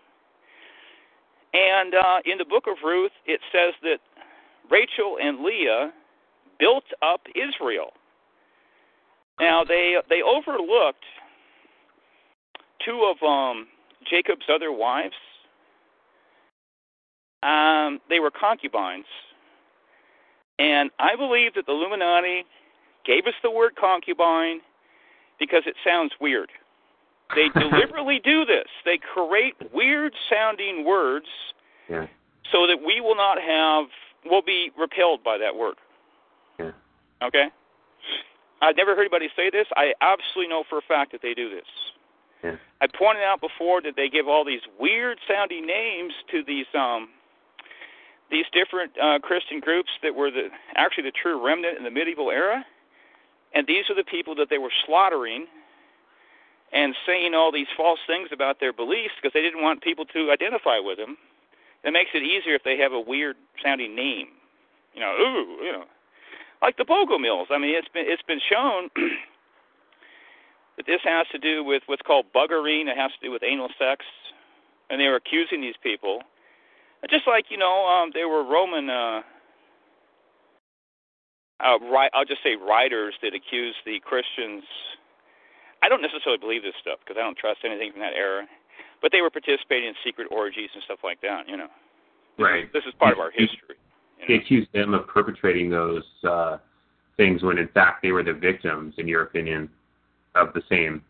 [1.54, 3.98] And uh, in the book of Ruth, it says that
[4.70, 5.92] Rachel and Leah
[6.58, 7.92] built up Israel.
[9.40, 11.04] Now they they overlooked
[12.84, 13.66] two of um,
[14.08, 15.14] Jacob's other wives.
[17.42, 19.04] Um, they were concubines,
[20.58, 22.44] and I believe that the Illuminati
[23.04, 24.60] gave us the word concubine
[25.38, 26.50] because it sounds weird.
[27.34, 28.66] They deliberately do this.
[28.84, 31.26] They create weird sounding words
[31.88, 32.06] Yeah.
[32.50, 33.86] so that we will not have
[34.24, 35.76] will be repelled by that word.
[36.58, 36.72] Yeah.
[37.22, 37.46] Okay?
[38.66, 39.66] I've never heard anybody say this.
[39.76, 41.70] I absolutely know for a fact that they do this.
[42.42, 42.56] Yeah.
[42.80, 47.08] I pointed out before that they give all these weird sounding names to these um
[48.30, 52.30] these different uh Christian groups that were the actually the true remnant in the medieval
[52.30, 52.64] era.
[53.54, 55.46] And these are the people that they were slaughtering
[56.72, 60.30] and saying all these false things about their beliefs because they didn't want people to
[60.30, 61.16] identify with them.
[61.84, 64.28] It makes it easier if they have a weird sounding name.
[64.92, 65.84] You know, ooh, you know,
[66.66, 67.46] like the Bogomils.
[67.54, 68.90] I mean, it's been it's been shown
[70.76, 72.90] that this has to do with what's called buggering.
[72.90, 74.04] It has to do with anal sex,
[74.90, 76.26] and they were accusing these people,
[77.08, 78.90] just like you know, um, they were Roman.
[78.90, 79.22] Uh,
[81.62, 84.66] uh, right, I'll just say writers that accused the Christians.
[85.86, 88.42] I don't necessarily believe this stuff because I don't trust anything from that era,
[89.00, 91.46] but they were participating in secret orgies and stuff like that.
[91.48, 91.70] You know,
[92.42, 92.66] Right.
[92.74, 93.78] this is part of our history.
[94.26, 96.58] They accuse them of perpetrating those uh,
[97.16, 99.68] things when in fact they were the victims, in your opinion,
[100.34, 101.02] of the same.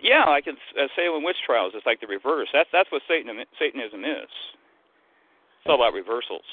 [0.00, 2.48] Yeah, like in uh, Salem witch trials, it's like the reverse.
[2.52, 4.30] That's that's what Satan, Satanism is.
[5.60, 6.46] It's all about reversals.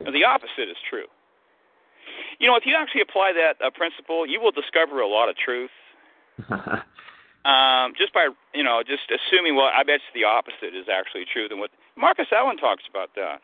[0.00, 1.06] And the opposite is true.
[2.38, 5.36] You know, if you actually apply that uh, principle, you will discover a lot of
[5.36, 5.70] truth.
[7.46, 11.26] Um, just by you know, just assuming well, I bet you the opposite is actually
[11.32, 13.38] true than what Marcus Allen talks about that,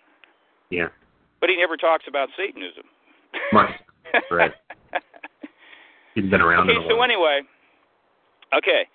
[0.70, 0.88] yeah.
[1.43, 2.84] But he never talks about Satanism.
[3.53, 3.74] Marcus,
[4.30, 4.53] right.
[6.14, 7.43] He's been around Okay, so anyway,
[8.57, 8.86] okay,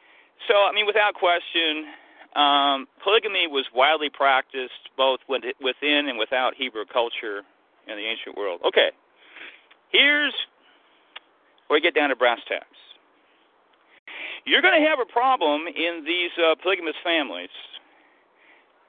[0.47, 1.91] so I mean, without question,
[2.39, 7.43] um, polygamy was widely practiced both within and without Hebrew culture
[7.87, 8.61] in the ancient world.
[8.65, 8.91] Okay,
[9.91, 10.33] here's
[11.67, 12.65] where we get down to brass tacks.
[14.45, 17.49] You're going to have a problem in these uh, polygamous families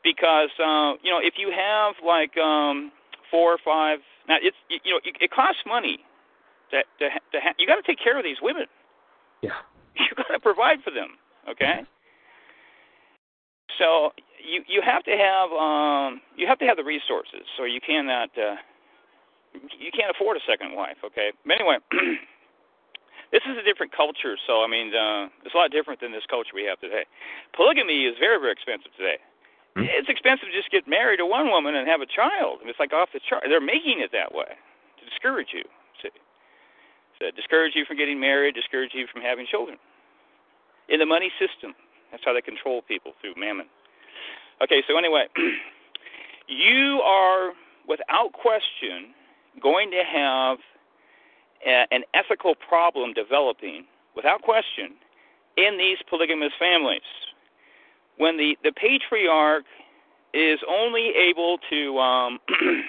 [0.04, 2.92] because uh, you know if you have like um,
[3.30, 3.98] four or five.
[4.28, 5.98] Now it's you know it costs money
[6.70, 8.66] to to, to ha- you got to take care of these women.
[9.42, 9.50] Yeah.
[9.98, 11.18] You got to provide for them.
[11.50, 11.82] Okay.
[13.78, 17.80] So you you have to have um you have to have the resources, so you
[17.80, 18.56] cannot uh,
[19.54, 20.98] you can't afford a second wife.
[21.04, 21.32] Okay.
[21.44, 21.78] But anyway,
[23.32, 26.26] this is a different culture, so I mean uh, it's a lot different than this
[26.30, 27.04] culture we have today.
[27.54, 29.18] Polygamy is very very expensive today.
[29.76, 29.84] Hmm.
[29.84, 32.60] It's expensive to just get married to one woman and have a child.
[32.64, 33.44] It's like off the chart.
[33.48, 35.64] They're making it that way to discourage you.
[36.02, 36.10] See,
[37.20, 39.78] to discourage you from getting married, discourage you from having children.
[40.88, 41.74] In the money system,
[42.10, 43.66] that's how they control people through mammon.
[44.62, 45.26] Okay, so anyway,
[46.48, 47.52] you are
[47.86, 49.14] without question
[49.60, 50.58] going to have
[51.66, 53.84] a, an ethical problem developing,
[54.16, 54.94] without question,
[55.56, 57.06] in these polygamous families.
[58.18, 59.64] When the, the patriarch
[60.34, 62.38] is only able to um,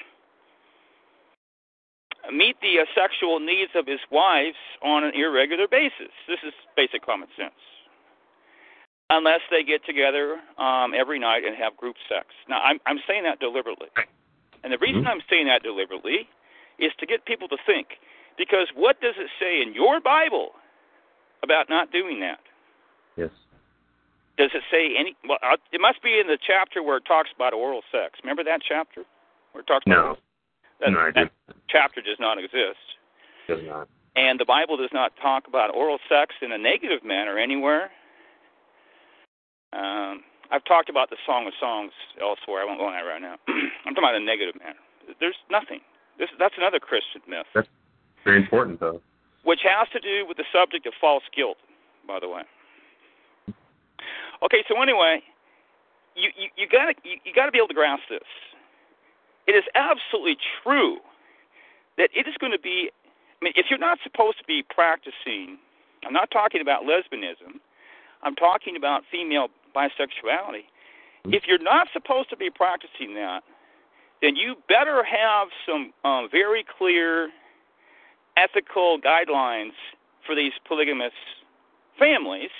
[2.34, 6.12] meet the uh, sexual needs of his wives on an irregular basis.
[6.28, 7.54] This is basic common sense.
[9.10, 12.28] Unless they get together um, every night and have group sex.
[12.48, 13.88] Now, I'm, I'm saying that deliberately.
[14.64, 15.08] And the reason Mhm.
[15.08, 16.28] I'm saying that deliberately
[16.78, 17.98] is to get people to think.
[18.38, 20.52] Because what does it say in your Bible
[21.44, 22.40] about not doing that?
[23.16, 23.32] Yes.
[24.40, 25.16] Does it say any?
[25.28, 28.20] Well, uh, it must be in the chapter where it talks about oral sex.
[28.24, 29.04] Remember that chapter
[29.52, 30.16] where it talks No.
[30.16, 30.18] oral
[30.80, 31.32] that, no, that
[31.68, 32.80] chapter does not exist.
[33.50, 33.90] Does not.
[34.16, 37.92] And the Bible does not talk about oral sex in a negative manner anywhere.
[39.74, 42.62] Um, I've talked about the Song of Songs elsewhere.
[42.64, 43.36] I won't go on that right now.
[43.86, 44.80] I'm talking about a negative manner.
[45.20, 45.82] There's nothing.
[46.18, 47.68] This, that's another Christian myth, That's
[48.24, 49.02] very important, though.
[49.44, 51.58] which has to do with the subject of false guilt,
[52.08, 52.44] by the way.
[54.44, 55.22] Okay, so anyway,
[56.16, 58.28] you you, you gotta you, you gotta be able to grasp this.
[59.48, 60.98] It is absolutely true
[61.98, 62.92] that it is going to be.
[63.42, 65.58] I mean, if you're not supposed to be practicing,
[66.06, 67.60] I'm not talking about lesbianism.
[68.22, 70.68] I'm talking about female bisexuality.
[71.26, 73.44] If you're not supposed to be practicing that,
[74.22, 77.30] then you better have some um, very clear
[78.38, 79.74] ethical guidelines
[80.26, 81.14] for these polygamous
[81.98, 82.52] families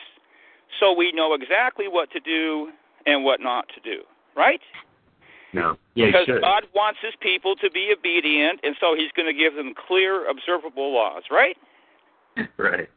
[0.80, 2.70] so we know exactly what to do
[3.06, 4.04] and what not to do,
[4.36, 4.62] right?
[5.54, 5.78] No.
[5.96, 6.42] Yeah, because should.
[6.42, 10.30] God wants his people to be obedient, and so he's going to give them clear,
[10.30, 11.58] observable laws, right?
[12.58, 12.90] right.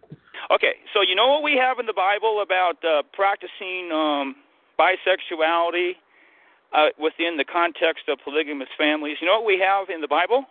[0.51, 4.37] Okay, so you know what we have in the Bible about uh, practicing um,
[4.79, 5.93] bisexuality
[6.75, 9.17] uh, within the context of polygamous families?
[9.21, 10.45] You know what we have in the Bible?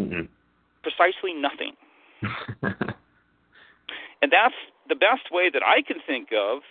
[0.00, 0.28] Mm-mm.
[0.82, 1.72] Precisely nothing.
[4.22, 4.54] And that's
[4.88, 6.62] the best way that I can think of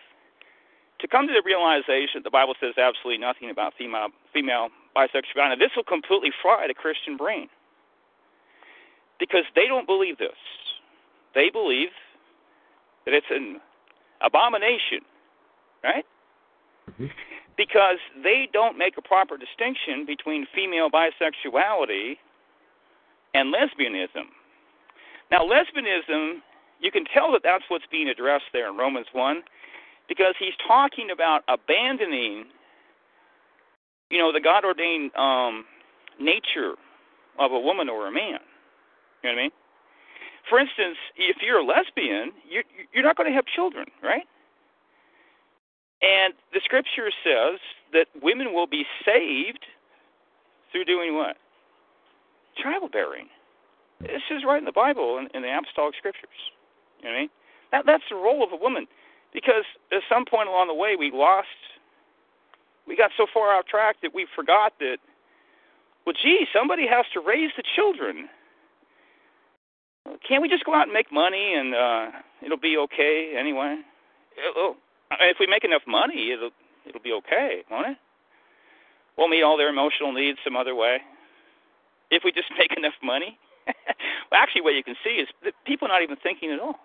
[0.99, 5.53] to come to the realization that the Bible says absolutely nothing about female female bisexuality.
[5.53, 7.49] Now, this will completely fry the Christian brain
[9.19, 10.37] because they don't believe this.
[11.35, 11.89] They believe
[13.05, 13.61] that it's an
[14.21, 15.05] abomination,
[15.83, 16.05] right?
[16.89, 17.11] Mhm.
[17.55, 22.17] Because they don't make a proper distinction between female bisexuality
[23.33, 24.29] and lesbianism.
[25.29, 26.41] Now, lesbianism,
[26.81, 29.43] you can tell that that's what's being addressed there in Romans 1
[30.07, 32.45] because he's talking about abandoning,
[34.09, 35.65] you know, the God ordained um,
[36.19, 36.73] nature
[37.39, 38.39] of a woman or a man.
[39.23, 39.51] You know what I mean?
[40.49, 42.63] For instance, if you're a lesbian, you're,
[42.93, 44.23] you're not going to have children, right?
[46.01, 47.59] And the scripture says
[47.91, 49.65] that women will be saved
[50.71, 51.37] through doing what?
[52.61, 53.27] Childbearing.
[53.99, 56.29] This is right in the Bible in, in the apostolic scriptures.
[56.99, 57.29] You know what I mean?
[57.71, 58.87] That that's the role of a woman,
[59.33, 61.47] because at some point along the way we lost,
[62.87, 64.97] we got so far off track that we forgot that.
[66.05, 68.29] Well, gee, somebody has to raise the children.
[70.25, 72.07] Can't we just go out and make money and uh,
[72.41, 73.81] it'll be okay anyway?
[74.37, 74.77] It'll,
[75.19, 76.51] if we make enough money, it'll
[76.87, 77.97] it'll be okay, won't it?
[79.17, 80.99] We'll meet all their emotional needs some other way.
[82.09, 83.37] If we just make enough money.
[84.31, 86.75] well, actually, what you can see is that people are not even thinking at all.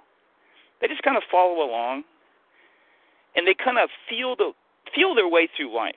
[0.83, 2.03] They just kind of follow along,
[3.37, 4.51] and they kind of feel the
[4.93, 5.95] feel their way through life.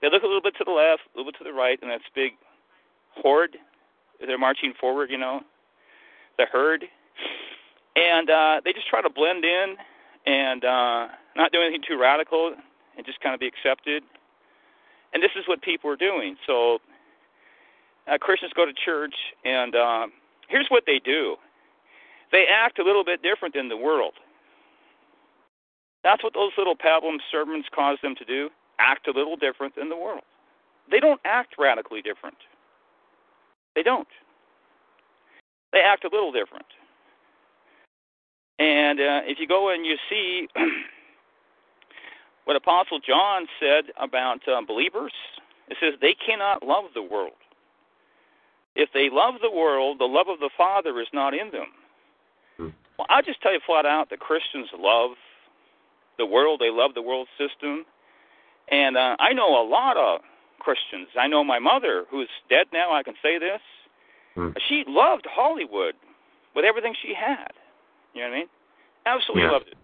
[0.00, 1.90] They look a little bit to the left, a little bit to the right, and
[1.90, 2.32] that's big
[3.14, 3.58] horde.
[4.18, 5.42] They're marching forward, you know,
[6.38, 6.84] the herd,
[7.94, 9.76] and uh, they just try to blend in
[10.26, 12.54] and uh, not do anything too radical,
[12.96, 14.02] and just kind of be accepted.
[15.12, 16.36] And this is what people are doing.
[16.46, 16.78] So
[18.10, 20.06] uh, Christians go to church, and uh,
[20.48, 21.36] here's what they do
[22.32, 24.14] they act a little bit different than the world.
[26.02, 29.90] That's what those little pablum sermons cause them to do act a little different than
[29.90, 30.22] the world.
[30.90, 32.36] They don't act radically different.
[33.74, 34.08] They don't.
[35.72, 36.66] They act a little different.
[38.58, 40.48] And uh, if you go and you see
[42.44, 45.12] what Apostle John said about uh, believers,
[45.68, 47.32] it says they cannot love the world.
[48.74, 51.68] If they love the world, the love of the Father is not in them.
[53.00, 55.12] Well, I'll just tell you flat out that Christians love
[56.18, 56.60] the world.
[56.60, 57.86] They love the world system.
[58.70, 60.20] And uh, I know a lot of
[60.58, 61.08] Christians.
[61.18, 63.62] I know my mother, who's dead now, I can say this.
[64.34, 64.50] Hmm.
[64.68, 65.94] She loved Hollywood
[66.54, 67.48] with everything she had.
[68.12, 68.48] You know what I mean?
[69.06, 69.50] Absolutely Yeah.
[69.52, 69.78] loved it.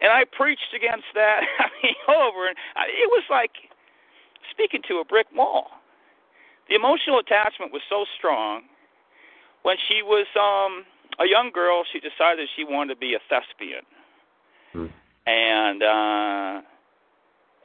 [0.00, 1.40] And I preached against that.
[1.58, 3.50] I mean, over and I, it was like
[4.52, 5.66] speaking to a brick wall.
[6.68, 8.62] The emotional attachment was so strong.
[9.62, 10.84] When she was um
[11.18, 13.82] a young girl, she decided she wanted to be a thespian.
[14.72, 14.86] Hmm.
[15.26, 16.62] And uh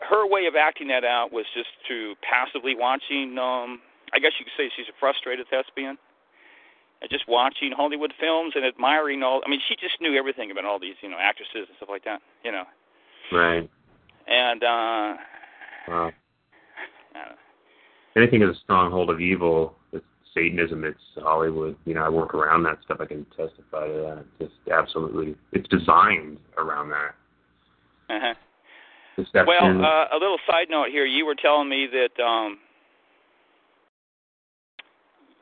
[0.10, 3.38] her way of acting that out was just to passively watching.
[3.38, 3.82] um
[4.14, 5.98] I guess you could say she's a frustrated thespian.
[7.02, 9.42] And just watching Hollywood films and admiring all.
[9.46, 12.06] I mean, she just knew everything about all these, you know, actresses and stuff like
[12.06, 12.22] that.
[12.44, 12.64] You know.
[13.32, 13.70] Right.
[14.28, 15.16] And uh
[15.88, 16.12] Wow.
[17.14, 17.36] I don't know.
[18.16, 19.76] Anything is a stronghold of evil.
[19.92, 20.84] It's Satanism.
[20.84, 21.76] It's Hollywood.
[21.86, 22.98] You know, I work around that stuff.
[23.00, 24.26] I can testify to that.
[24.40, 25.36] It's just absolutely.
[25.54, 27.16] It's designed around that.
[28.10, 28.34] Uh-huh.
[29.16, 29.46] Deception.
[29.48, 31.06] Well, uh, a little side note here.
[31.06, 32.60] You were telling me that um,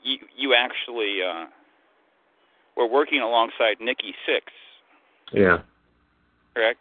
[0.04, 1.46] you you actually uh,
[2.78, 4.44] were working alongside Nikki Sixx,
[5.34, 5.60] yeah.
[6.54, 6.80] correct?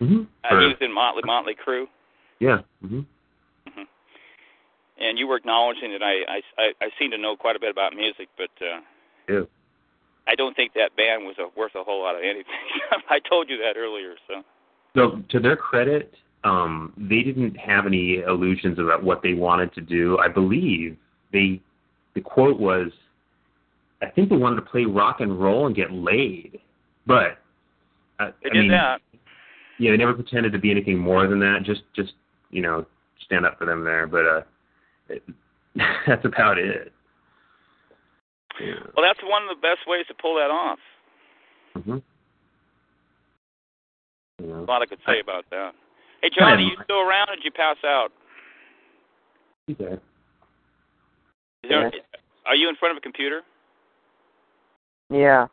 [0.00, 0.26] Mm Mhm.
[0.44, 1.86] Uh, he was in Motley Motley Crue,
[2.38, 2.58] yeah.
[2.84, 3.04] Mhm.
[5.00, 7.94] And you were acknowledging that I I I, seem to know quite a bit about
[7.94, 8.80] music, but uh,
[9.28, 9.44] Yeah.
[10.28, 12.44] I don't think that band was a, worth a whole lot of anything.
[13.10, 14.42] I told you that earlier, so.
[14.94, 19.80] So to their credit, um, they didn't have any illusions about what they wanted to
[19.80, 20.18] do.
[20.18, 20.96] I believe
[21.32, 21.60] they,
[22.14, 22.90] the quote was,
[24.02, 26.60] I think they wanted to play rock and roll and get laid,
[27.06, 27.38] but
[28.18, 29.00] uh, They I did mean, that.
[29.78, 31.62] yeah, they never pretended to be anything more than that.
[31.64, 32.12] Just, just
[32.50, 32.86] you know,
[33.24, 34.06] stand up for them there.
[34.06, 34.42] But uh,
[35.10, 35.22] it,
[36.06, 36.92] that's about it.
[38.60, 38.74] Yeah.
[38.96, 40.78] Well, that's one of the best ways to pull that off.
[41.74, 41.98] hmm
[44.40, 44.64] You know.
[44.64, 45.72] A lot I could say about that.
[46.22, 47.30] Hey, John, are you still around?
[47.30, 48.08] Or did you pass out?
[49.70, 49.94] Okay.
[49.94, 50.00] Is
[51.68, 52.02] there, Yes.
[52.46, 53.42] Are you in front of a computer?
[55.10, 55.46] Yeah.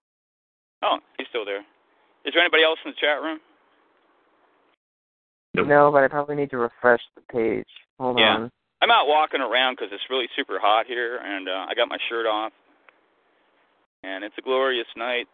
[0.83, 1.61] Oh, he's still there.
[2.25, 3.39] Is there anybody else in the chat room?
[5.53, 5.67] Nope.
[5.67, 7.67] No, but I probably need to refresh the page.
[7.99, 8.35] Hold Yeah.
[8.35, 8.51] on.
[8.81, 11.97] I'm out walking around because it's really super hot here, and uh, I got my
[12.09, 12.53] shirt off,
[14.03, 15.27] and it's a glorious night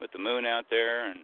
[0.00, 1.10] with the moon out there.
[1.10, 1.20] And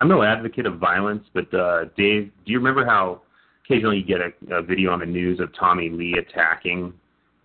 [0.00, 3.22] I'm no advocate of violence, but uh, Dave, do you remember how
[3.64, 6.92] occasionally you get a, a video on the news of Tommy Lee attacking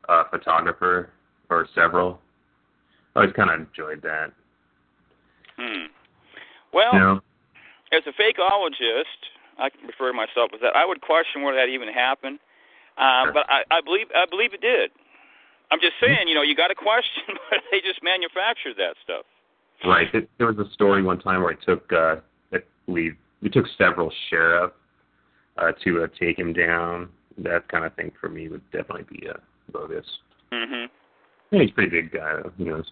[0.10, 1.12] a photographer
[1.49, 2.20] or several?
[3.16, 4.32] I always kind of enjoyed that.
[5.58, 5.86] hmm.
[6.74, 7.22] Well, you know?
[7.91, 10.76] as a fakeologist, I can refer to myself as that.
[10.76, 12.39] I would question whether that even happened,
[12.98, 13.34] uh, Sure.
[13.34, 14.91] but I, I believe I believe it did.
[15.72, 19.26] I'm just saying, you know, you got a question whether they just manufactured that stuff.
[19.86, 20.08] Right.
[20.14, 22.16] There- There was a story one time where it took, uh,
[22.54, 24.74] I believe, we took several sheriffs
[25.58, 27.10] uh, to uh, take him down.
[27.38, 29.34] That kind of thing for me would definitely be uh,
[29.72, 30.06] bogus.
[30.52, 30.86] hmm
[31.52, 32.52] Yeah, he's a pretty big guy, though.
[32.58, 32.89] Who knows?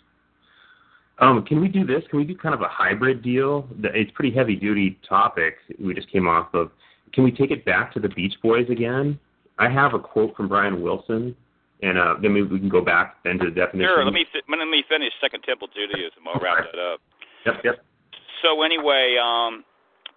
[1.20, 2.03] Um, can we do this?
[2.10, 3.68] Can we do kind of a hybrid deal?
[3.82, 6.72] The- It's a pretty heavy duty topic we just came off of.
[7.14, 9.18] Can we take it back to the Beach Boys again?
[9.58, 11.36] I have a quote from Brian Wilson,
[11.82, 13.89] and uh, then maybe we can go back then to the definition.
[13.93, 14.03] Sure.
[14.03, 16.24] Let me fi- let me finish Second Temple Judaism.
[16.28, 16.99] I'll wrap that up.
[17.45, 17.86] Yep, yep.
[18.41, 19.64] So anyway, um,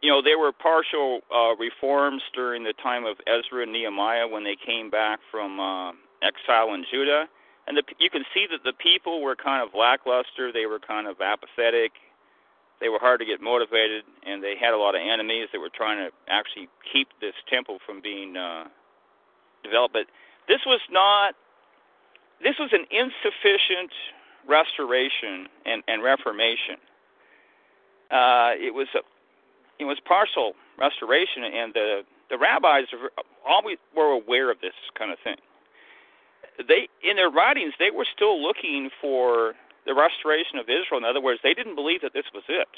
[0.02, 4.44] you know, there were partial uh, reforms during the time of Ezra and Nehemiah when
[4.44, 7.26] they came back from uh, exile in Judah,
[7.66, 10.52] and the, you can see that the people were kind of lackluster.
[10.52, 11.92] They were kind of apathetic.
[12.80, 15.70] They were hard to get motivated, and they had a lot of enemies that were
[15.74, 18.70] trying to actually keep this temple from being uh,
[19.62, 19.94] developed.
[19.94, 20.06] But
[20.48, 21.34] this was not.
[22.42, 23.90] This was an insufficient
[24.46, 26.76] restoration and, and reformation
[28.10, 29.00] uh, it was a,
[29.78, 32.84] it was partial restoration, and the the rabbis
[33.46, 35.36] always were aware of this kind of thing.
[36.66, 39.54] They in their writings they were still looking for
[39.86, 40.98] the restoration of Israel.
[40.98, 42.68] In other words, they didn't believe that this was it,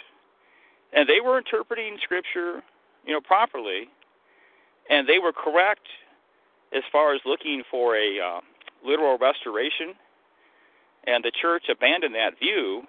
[0.93, 2.62] and they were interpreting Scripture,
[3.07, 3.89] you know, properly,
[4.89, 5.86] and they were correct
[6.73, 8.41] as far as looking for a uh,
[8.85, 9.95] literal restoration.
[11.07, 12.83] And the church abandoned that view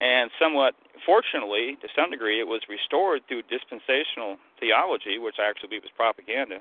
[0.00, 0.74] and somewhat
[1.06, 5.96] fortunately, to some degree, it was restored through dispensational theology, which I actually believe was
[5.96, 6.58] propaganda.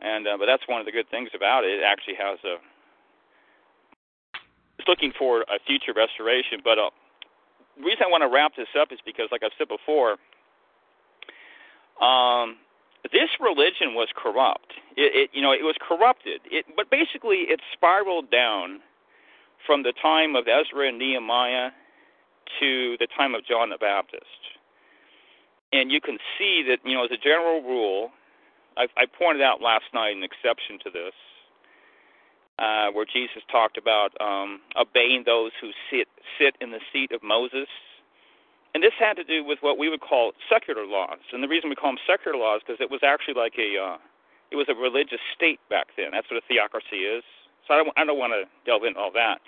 [0.00, 1.80] And uh, but that's one of the good things about it.
[1.80, 2.60] It actually has a
[4.78, 6.60] it's looking for a future restoration.
[6.62, 6.90] But uh,
[7.76, 10.20] the reason I want to wrap this up is because, like I've said before,
[12.04, 12.60] um,
[13.12, 14.74] this religion was corrupt.
[14.96, 16.40] It, it you know it was corrupted.
[16.50, 18.80] It but basically it spiraled down
[19.66, 21.70] from the time of Ezra and Nehemiah
[22.60, 24.24] to the time of John the Baptist.
[25.72, 28.10] And you can see that, you know, as a general rule,
[28.76, 31.14] I, I pointed out last night an exception to this,
[32.58, 36.08] uh, where Jesus talked about um, obeying those who sit
[36.38, 37.68] sit in the seat of Moses.
[38.76, 41.24] And this had to do with what we would call secular laws.
[41.32, 43.96] And the reason we call them secular laws because it was actually like a uh,
[44.52, 46.12] it was a religious state back then.
[46.12, 47.24] That's what a theocracy is.
[47.64, 49.40] So I don't, I don't want to delve into all that.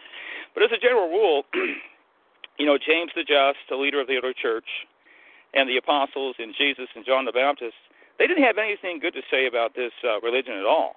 [0.56, 1.44] But as a general rule,
[2.58, 4.88] you know, James the Just, the leader of the early church,
[5.52, 7.76] and the apostles and Jesus and John the Baptist,
[8.18, 10.96] they didn't have anything good to say about this uh, religion at all.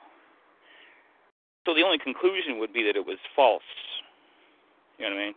[1.67, 3.67] So the only conclusion would be that it was false.
[4.97, 5.35] You know what I mean?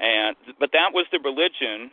[0.00, 1.90] And but that was the religion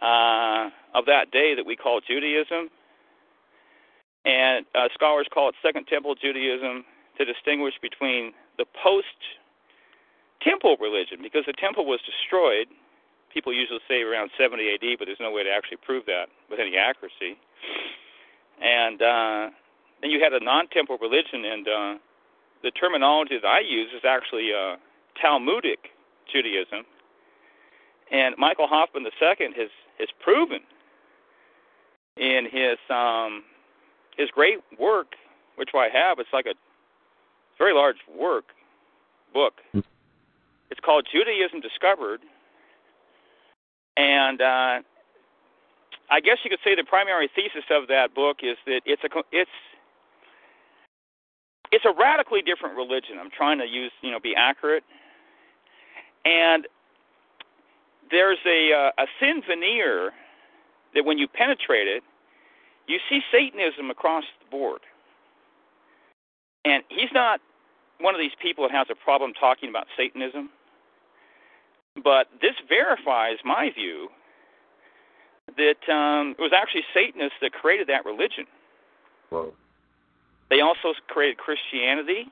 [0.00, 2.70] uh, of that day that we call Judaism,
[4.24, 6.84] and uh, scholars call it Second Temple Judaism
[7.18, 9.18] to distinguish between the post
[10.40, 12.68] temple religion because the temple was destroyed.
[13.34, 16.60] People usually say around 70 AD, but there's no way to actually prove that with
[16.60, 17.36] any accuracy.
[18.62, 19.50] And uh,
[20.00, 21.94] then you had a non-temple religion, and uh,
[22.62, 24.76] the terminology that I use is actually uh,
[25.20, 25.90] Talmudic
[26.32, 26.84] Judaism.
[28.10, 30.60] And Michael Hoffman II has has proven
[32.16, 33.44] in his um,
[34.16, 35.14] his great work,
[35.56, 36.18] which I have.
[36.18, 36.54] It's like a
[37.58, 38.46] very large work
[39.32, 39.54] book.
[40.70, 42.20] It's called Judaism Discovered,
[43.96, 44.80] and uh,
[46.10, 49.08] I guess you could say the primary thesis of that book is that it's a
[49.32, 49.50] it's
[51.70, 53.18] it's a radically different religion.
[53.20, 54.84] I'm trying to use you know be accurate,
[56.28, 56.66] and
[58.10, 60.12] there's a uh, a thin veneer
[60.94, 62.02] that when you penetrate it,
[62.86, 64.80] you see Satanism across the board.
[66.64, 67.40] And he's not
[68.00, 70.50] one of these people that has a problem talking about Satanism,
[72.02, 74.08] but this verifies my view
[75.56, 78.44] that um, it was actually Satanists that created that religion.
[79.30, 79.52] Whoa.
[80.50, 82.30] They also created Christianity,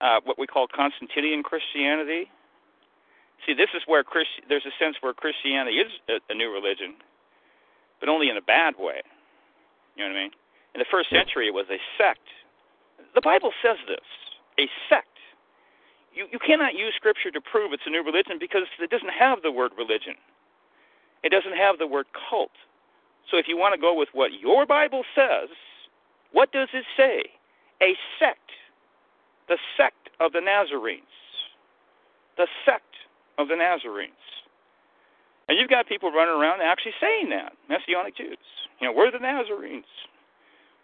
[0.00, 2.30] uh, what we call Constantinian Christianity.
[3.46, 6.94] See, this is where Christ- there's a sense where Christianity is a, a new religion,
[8.00, 9.02] but only in a bad way.
[9.96, 10.30] You know what I mean?
[10.74, 12.26] In the first century, it was a sect.
[13.14, 14.06] The Bible says this
[14.58, 15.06] a sect.
[16.14, 19.42] You, you cannot use Scripture to prove it's a new religion because it doesn't have
[19.42, 20.14] the word religion,
[21.22, 22.52] it doesn't have the word cult.
[23.30, 25.48] So if you want to go with what your Bible says,
[26.32, 27.24] what does it say?
[27.82, 28.50] A sect.
[29.48, 31.02] The sect of the Nazarenes.
[32.36, 32.93] The sect
[33.38, 34.24] of the Nazarenes.
[35.48, 38.38] And you've got people running around actually saying that, Messianic Jews.
[38.80, 39.88] You know, we're the Nazarenes.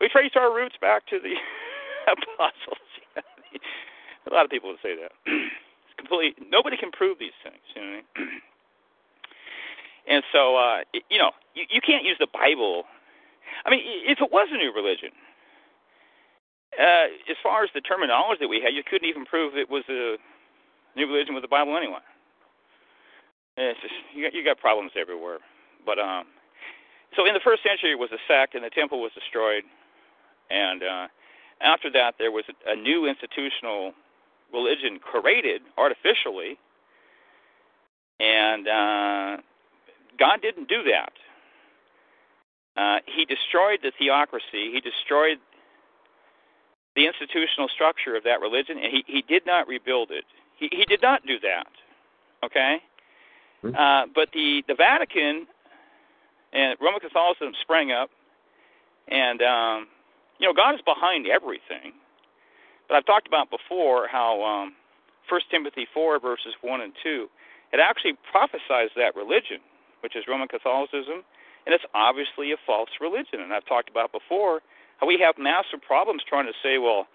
[0.00, 1.34] We trace our roots back to the
[2.12, 2.88] apostles.
[4.30, 5.12] a lot of people would say that.
[5.26, 7.60] it's completely nobody can prove these things.
[7.74, 8.40] You know what I mean?
[10.16, 12.84] and so, uh, you know, you, you can't use the Bible.
[13.64, 15.10] I mean, if it was a new religion,
[16.78, 19.84] uh, as far as the terminology that we had, you couldn't even prove it was
[19.88, 20.16] a
[20.96, 22.04] new religion with the Bible anyway.
[23.60, 25.38] It's just you got you got problems everywhere.
[25.84, 26.24] But um,
[27.14, 29.64] so in the first century it was a sect, and the temple was destroyed,
[30.50, 31.06] and uh,
[31.60, 33.92] after that there was a, new institutional
[34.52, 36.58] religion created artificially,
[38.18, 39.36] and uh,
[40.18, 41.12] God didn't do that.
[42.76, 44.72] Uh, he destroyed the theocracy.
[44.72, 45.38] He destroyed
[46.96, 50.24] the institutional structure of that religion, and he, he did not rebuild it.
[50.56, 51.68] He, he did not do that.
[52.44, 52.78] Okay?
[53.62, 55.46] Uh, but the, the Vatican
[56.52, 58.10] and Roman Catholicism sprang up,
[59.08, 59.86] and um,
[60.38, 61.92] you know God is behind everything.
[62.88, 64.74] But I've talked about before how um,
[65.28, 67.28] 1 Timothy 4 verses 1 and 2
[67.72, 69.62] it actually prophesies that religion,
[70.02, 71.22] which is Roman Catholicism,
[71.66, 73.40] and it's obviously a false religion.
[73.40, 74.60] And I've talked about before
[74.98, 77.06] how we have massive problems trying to say, well,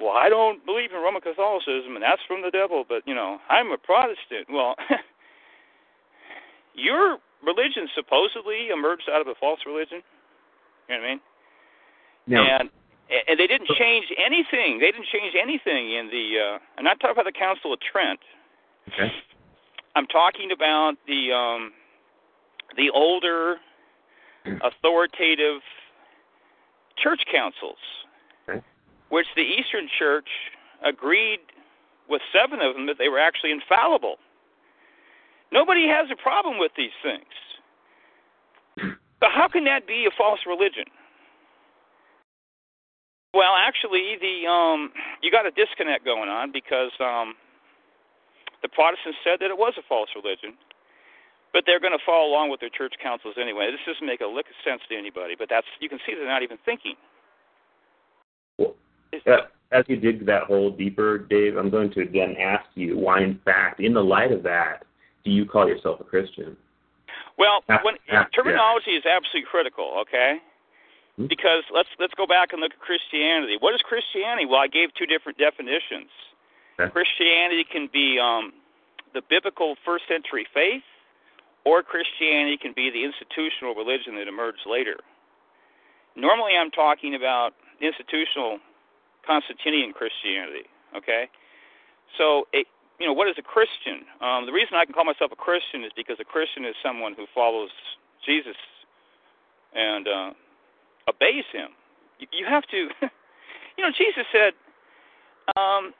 [0.00, 3.38] well, I don't believe in Roman Catholicism, and that's from the devil, but you know,
[3.50, 4.48] I'm a Protestant.
[4.48, 4.76] Well.
[6.74, 10.02] your religion supposedly emerged out of a false religion.
[10.88, 11.20] You know what I mean?
[12.26, 12.42] No.
[12.42, 12.70] And
[13.28, 14.78] and they didn't change anything.
[14.78, 16.38] They didn't change anything in the.
[16.38, 18.20] Uh, I'm not talking about the Council of Trent.
[18.88, 19.12] Okay.
[19.94, 21.72] I'm talking about the um,
[22.76, 23.56] the older
[24.62, 25.60] authoritative
[27.02, 27.78] church councils,
[28.48, 28.62] Okay.
[29.10, 30.28] which the Eastern Church
[30.84, 31.40] agreed
[32.08, 34.16] with seven of them that they were actually infallible.
[35.52, 37.28] Nobody has a problem with these things.
[39.22, 40.88] So how can that be a false religion?
[43.34, 44.90] Well, actually, the um,
[45.22, 47.34] you got a disconnect going on because um,
[48.62, 50.56] the Protestants said that it was a false religion,
[51.52, 53.70] but they're going to follow along with their church councils anyway.
[53.70, 56.26] This doesn't make a lick of sense to anybody, but that's you can see they're
[56.26, 56.96] not even thinking.
[58.58, 58.74] Well,
[59.26, 63.22] uh, as you dig that hole deeper, Dave, I'm going to again ask you why,
[63.22, 64.84] in fact, in the light of that,
[65.24, 66.56] do you call yourself a Christian?
[67.38, 70.38] Well, when ah, terminology is absolutely critical, okay?
[71.16, 71.26] Hmm.
[71.26, 73.56] Because let's let's go back and look at Christianity.
[73.58, 74.46] What is Christianity?
[74.46, 76.10] Well, I gave two different definitions.
[76.80, 76.90] Okay.
[76.90, 78.52] Christianity can be um,
[79.14, 80.82] the biblical first century faith,
[81.64, 84.96] or Christianity can be the institutional religion that emerged later.
[86.16, 88.58] Normally, I'm talking about institutional
[89.26, 90.68] Constantinian Christianity.
[90.96, 91.28] Okay,
[92.18, 92.66] so it,
[93.02, 94.06] you know what is a Christian?
[94.22, 97.14] Um, the reason I can call myself a Christian is because a Christian is someone
[97.18, 97.70] who follows
[98.24, 98.54] Jesus
[99.74, 100.30] and uh,
[101.10, 101.74] obeys Him.
[102.20, 102.76] You, you have to,
[103.74, 104.54] you know, Jesus said,
[105.58, 105.92] um,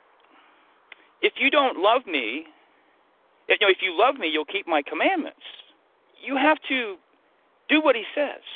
[1.22, 2.46] "If you don't love me,
[3.48, 5.42] you know, if you love me, you'll keep my commandments."
[6.24, 6.94] You have to
[7.68, 8.46] do what He says.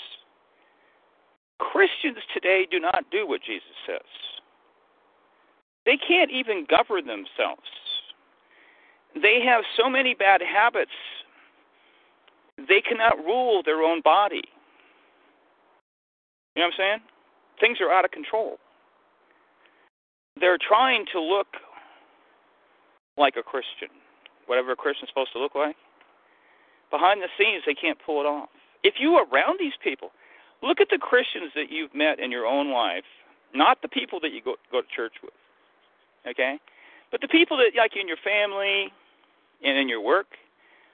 [1.58, 4.06] Christians today do not do what Jesus says.
[5.84, 7.66] They can't even govern themselves.
[9.20, 10.92] They have so many bad habits,
[12.56, 14.42] they cannot rule their own body.
[16.54, 17.00] You know what I'm saying?
[17.60, 18.58] Things are out of control.
[20.38, 21.48] They're trying to look
[23.16, 23.88] like a Christian,
[24.46, 25.76] whatever a Christian's supposed to look like.
[26.90, 28.48] Behind the scenes, they can't pull it off.
[28.84, 30.10] If you are around these people,
[30.62, 33.04] look at the Christians that you've met in your own life,
[33.54, 35.32] not the people that you go, go to church with
[36.26, 36.58] okay?
[37.10, 38.92] But the people that like in your family
[39.62, 40.26] and in your work,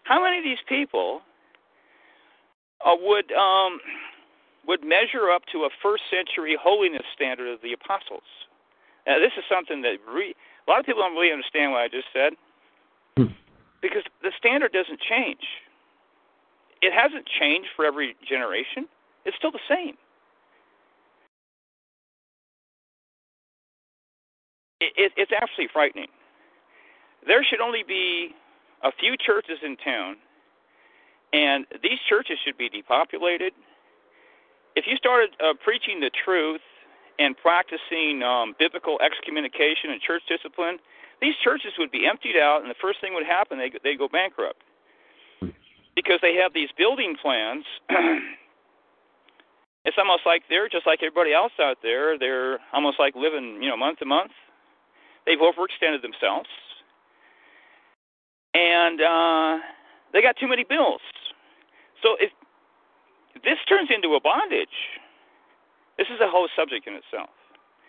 [0.04, 1.22] how many of these people
[2.84, 3.78] uh, would um,
[4.66, 8.26] would measure up to a first century holiness standard of the apostles?
[9.06, 11.88] Now, this is something that re- a lot of people don't really understand what I
[11.88, 12.32] just said,
[13.16, 13.34] hmm.
[13.80, 15.42] because the standard doesn't change.
[16.82, 18.86] It hasn't changed for every generation.
[19.24, 19.94] It's still the same.
[24.82, 26.10] it, it, it's absolutely frightening.
[27.26, 28.34] There should only be
[28.82, 30.16] a few churches in town,
[31.32, 33.52] and these churches should be depopulated.
[34.76, 36.60] If you started uh, preaching the truth
[37.18, 40.78] and practicing um, biblical excommunication and church discipline,
[41.20, 44.08] these churches would be emptied out, and the first thing would happen, they they go
[44.08, 44.62] bankrupt
[45.94, 47.64] because they have these building plans.
[49.84, 52.18] it's almost like they're just like everybody else out there.
[52.18, 54.32] They're almost like living, you know, month to month.
[55.26, 56.48] They've overextended themselves,
[58.54, 59.58] and uh,
[60.12, 61.00] they got too many bills.
[62.02, 62.30] So if
[63.44, 65.00] this turns into a bondage,
[65.98, 67.30] this is a whole subject in itself.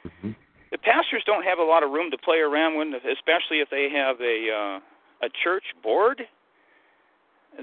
[0.06, 0.32] Mm-hmm.
[0.72, 3.90] The pastors don't have a lot of room to play around with, especially if they
[3.90, 4.80] have a uh,
[5.26, 6.24] a church board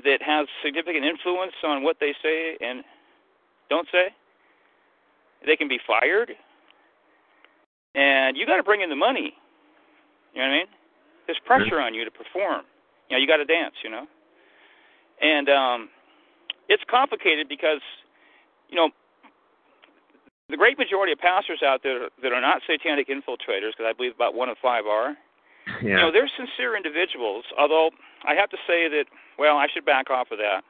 [0.05, 2.85] that has significant influence on what they say and
[3.69, 4.09] don't say.
[5.45, 6.33] They can be fired,
[7.95, 9.35] and you got to bring in the money.
[10.35, 10.67] You know what I mean?
[11.27, 12.63] There's pressure on you to perform.
[13.11, 13.75] You know, you got to dance.
[13.83, 14.07] You know,
[15.21, 15.89] and um,
[16.69, 17.83] it's complicated because
[18.69, 18.91] you know
[20.49, 24.15] the great majority of pastors out there that are not satanic infiltrators, because I believe
[24.15, 25.17] about one in five are.
[25.83, 25.89] Yeah.
[25.89, 27.45] You know, they're sincere individuals.
[27.57, 27.91] Although
[28.27, 29.05] I have to say that,
[29.39, 30.65] well, I should back off of that.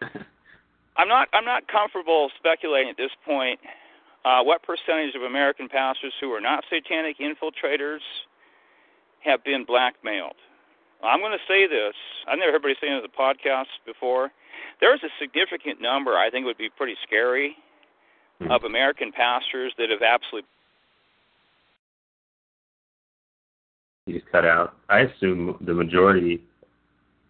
[0.96, 1.28] I'm not.
[1.32, 3.58] I'm not comfortable speculating at this point
[4.24, 8.00] uh, what percentage of American pastors who are not satanic infiltrators
[9.24, 10.36] have been blackmailed.
[11.02, 11.94] I'm going to say this.
[12.28, 14.30] I've never heard anybody say it in the podcast before.
[14.80, 17.56] There's a significant number, I think would be pretty scary,
[18.40, 18.50] mm-hmm.
[18.50, 20.48] of American pastors that have absolutely.
[24.06, 24.76] You just cut out.
[24.88, 26.42] I assume the majority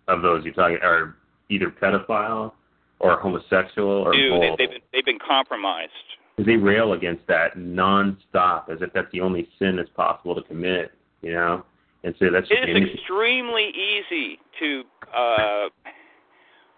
[0.09, 1.17] of those you're talking are
[1.49, 2.53] either pedophile
[3.01, 4.59] or homosexual or Dude, both.
[4.59, 5.91] They, have been, they've been compromised.
[6.39, 10.93] They rail against that nonstop, as if that's the only sin that's possible to commit.
[11.23, 11.65] You know,
[12.03, 14.83] and so that's it is extremely easy to.
[15.13, 15.69] Uh,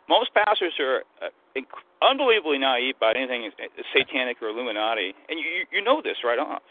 [0.08, 1.60] most pastors are uh,
[2.02, 3.50] unbelievably naive about anything
[3.94, 6.62] satanic or Illuminati, and you you know this right off.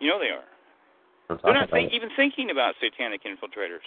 [0.00, 1.38] You know they are.
[1.44, 3.84] They're not think, even thinking about satanic infiltrators.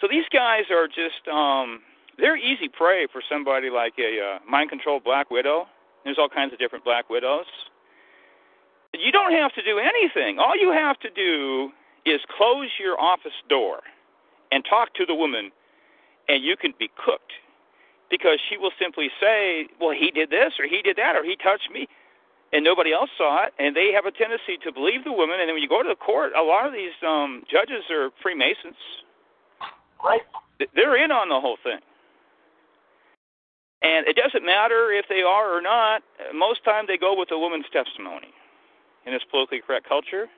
[0.00, 1.80] So these guys are just um
[2.18, 5.66] they're easy prey for somebody like a uh, mind controlled black widow.
[6.04, 7.46] There's all kinds of different black widows.
[8.94, 10.38] You don't have to do anything.
[10.38, 11.72] All you have to do
[12.04, 13.80] is close your office door
[14.52, 15.50] and talk to the woman,
[16.28, 17.32] and you can be cooked
[18.10, 21.36] because she will simply say, Well, he did this, or he did that, or he
[21.36, 21.88] touched me,
[22.52, 23.52] and nobody else saw it.
[23.58, 25.40] And they have a tendency to believe the woman.
[25.40, 28.10] And then when you go to the court, a lot of these um, judges are
[28.22, 28.78] Freemasons.
[30.02, 30.20] Right.
[30.74, 31.80] They're in on the whole thing.
[33.82, 36.02] And it doesn't matter if they are or not.
[36.32, 38.32] Most time they go with the woman's testimony
[39.04, 40.28] in this politically correct culture.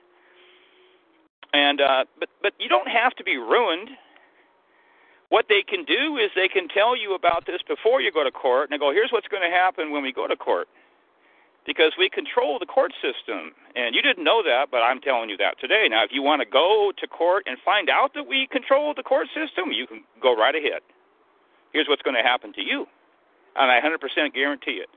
[1.57, 3.89] And uh, but but you don't have to be ruined.
[5.29, 8.31] What they can do is they can tell you about this before you go to
[8.31, 10.67] court, and they go, "Here's what's going to happen when we go to court."
[11.65, 15.35] Because we control the court system, and you didn't know that, but I'm telling you
[15.37, 15.87] that today.
[15.89, 19.03] Now, if you want to go to court and find out that we control the
[19.03, 20.79] court system, you can go right ahead.
[21.73, 22.87] here's what's going to happen to you.
[23.57, 24.87] And I 100% guarantee it.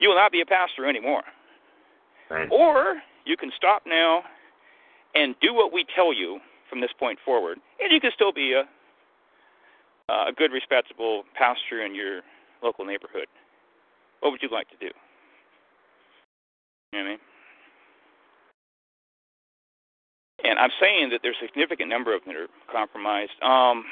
[0.00, 1.24] You will not be a pastor anymore.
[2.30, 2.48] Right.
[2.50, 4.24] Or you can stop now
[5.16, 6.38] and do what we tell you
[6.68, 8.64] from this point forward, and you can still be a
[10.08, 12.20] a good, respectable pastor in your
[12.62, 13.26] local neighborhood.
[14.20, 14.90] What would you like to do?
[16.92, 17.18] You know what I mean?
[20.44, 23.32] And I'm saying that there's a significant number of them that are compromised.
[23.42, 23.84] Um,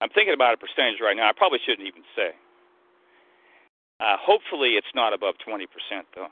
[0.00, 1.28] I'm thinking about a percentage right now.
[1.28, 2.30] I probably shouldn't even say.
[4.00, 5.66] Uh, hopefully, it's not above 20%,
[6.14, 6.28] though.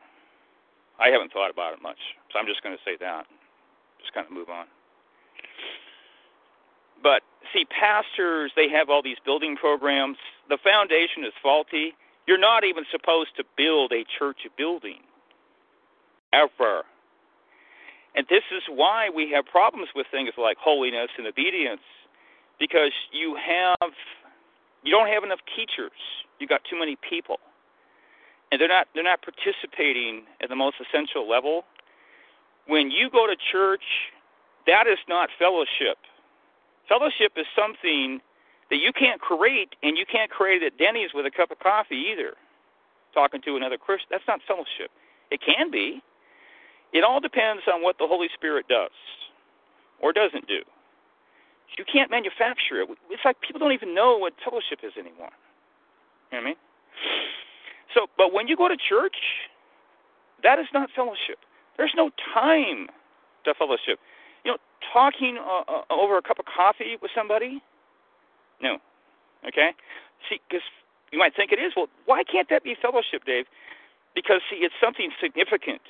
[0.99, 1.99] I haven't thought about it much,
[2.33, 3.27] so I'm just going to say that.
[4.01, 4.67] Just kind of move on.
[7.03, 7.23] But
[7.53, 10.17] see, pastors, they have all these building programs.
[10.49, 11.95] The foundation is faulty.
[12.27, 15.01] You're not even supposed to build a church building,
[16.33, 16.83] ever.
[18.17, 21.87] And this is why we have problems with things like holiness and obedience,
[22.59, 23.93] because you have
[24.83, 25.95] you don't have enough teachers.
[26.41, 27.39] You got too many people,
[28.51, 31.65] and they're not they're not participating at the most essential level.
[32.67, 34.13] When you go to church,
[34.67, 35.97] that is not fellowship.
[36.89, 38.21] Fellowship is something
[38.71, 41.59] that you can't create, and you can't create it at Denny's with a cup of
[41.59, 42.35] coffee either.
[43.15, 44.93] Talking to another Christian, that's not fellowship.
[45.31, 46.03] It can be.
[46.93, 48.93] It all depends on what the Holy Spirit does
[50.01, 50.61] or doesn't do.
[51.77, 52.89] You can't manufacture it.
[53.11, 55.31] It's like people don't even know what fellowship is anymore.
[56.33, 56.57] You know what I mean?
[57.99, 59.17] So, but when you go to church,
[60.45, 61.43] that is not fellowship.
[61.77, 62.87] There's no time
[63.45, 63.99] to fellowship.
[64.45, 64.59] You know,
[64.93, 67.61] talking uh, uh, over a cup of coffee with somebody?
[68.63, 68.79] No.
[69.47, 69.71] Okay?
[70.29, 70.63] See, because
[71.11, 71.73] you might think it is.
[71.75, 73.47] Well, why can't that be fellowship, Dave?
[74.15, 75.83] Because, see, it's something significant.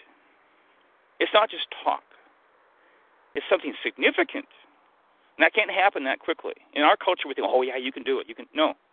[1.20, 2.04] It's not just talk,
[3.34, 4.48] it's something significant.
[5.36, 6.54] And that can't happen that quickly.
[6.72, 8.28] In our culture, we think, oh, yeah, you can do it.
[8.28, 8.46] You can.
[8.54, 8.68] No.
[8.68, 8.87] No.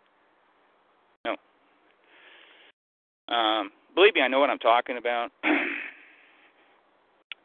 [3.27, 5.31] Um, believe me, I know what I'm talking about.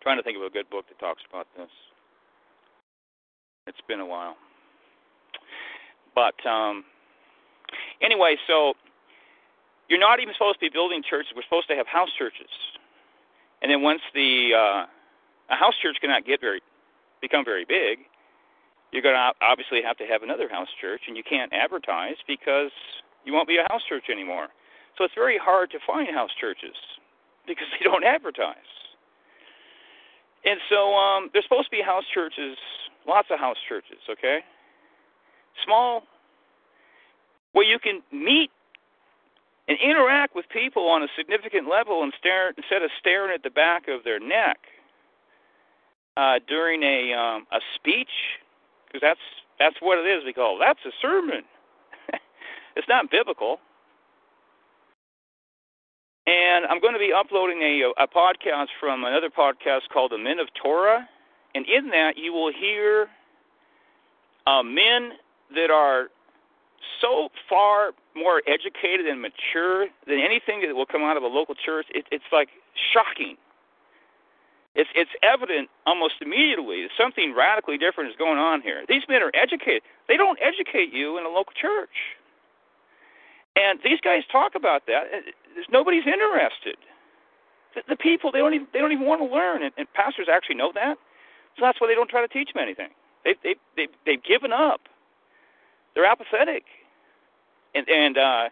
[0.03, 1.69] trying to think of a good book that talks about this.
[3.67, 4.37] It's been a while.
[6.15, 6.85] But um,
[8.03, 8.75] anyway, so
[9.89, 11.33] you're not even supposed to be building churches.
[11.37, 12.51] We're supposed to have house churches.
[13.63, 14.87] And then once the uh,
[15.53, 16.61] a house church cannot get very
[17.21, 17.99] become very big,
[18.93, 22.71] you're going to obviously have to have another house church, and you can't advertise because
[23.25, 24.49] you won't be a house church anymore.
[25.01, 26.77] So it's very hard to find house churches
[27.47, 28.69] because they don't advertise.
[30.45, 32.59] And so um, there's supposed to be house churches,
[33.09, 34.41] lots of house churches, okay?
[35.65, 36.03] Small,
[37.53, 38.51] where you can meet
[39.69, 43.49] and interact with people on a significant level and stare, instead of staring at the
[43.49, 44.59] back of their neck
[46.19, 48.37] uh, during a um, a speech,
[48.87, 49.27] because that's
[49.59, 50.25] that's what it is.
[50.27, 51.45] We call that's a sermon.
[52.77, 53.61] it's not biblical.
[56.27, 60.39] And I'm going to be uploading a, a podcast from another podcast called The Men
[60.39, 61.09] of Torah.
[61.55, 63.09] And in that, you will hear
[64.47, 65.13] uh, men
[65.55, 66.09] that are
[67.01, 71.55] so far more educated and mature than anything that will come out of a local
[71.55, 71.87] church.
[71.91, 72.49] It, it's like
[72.93, 73.37] shocking.
[74.75, 78.85] It's it's evident almost immediately that something radically different is going on here.
[78.89, 79.83] These men are educated.
[80.07, 81.91] They don't educate you in a local church.
[83.57, 85.05] And these guys talk about that.
[85.55, 86.77] There's nobody's interested.
[87.75, 90.29] The, the people they don't even they don't even want to learn, and, and pastors
[90.33, 90.97] actually know that.
[91.59, 92.91] So that's why they don't try to teach them anything.
[93.25, 94.83] They they they they've given up.
[95.95, 96.65] They're apathetic,
[97.75, 98.49] and and uh,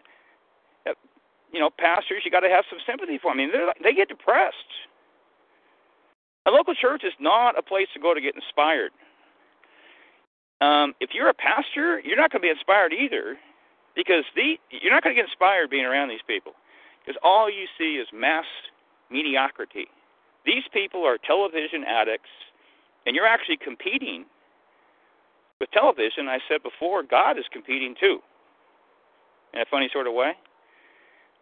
[1.53, 3.31] you know pastors you got to have some sympathy for.
[3.31, 3.39] them.
[3.39, 4.55] I mean they they get depressed.
[6.47, 8.91] A local church is not a place to go to get inspired.
[10.61, 13.37] Um, if you're a pastor, you're not going to be inspired either
[13.99, 16.53] because the you're not going to get inspired being around these people
[17.03, 18.45] because all you see is mass
[19.11, 19.87] mediocrity.
[20.45, 22.31] These people are television addicts,
[23.05, 24.23] and you're actually competing
[25.59, 26.29] with television.
[26.29, 28.19] I said before, God is competing too,
[29.53, 30.31] in a funny sort of way.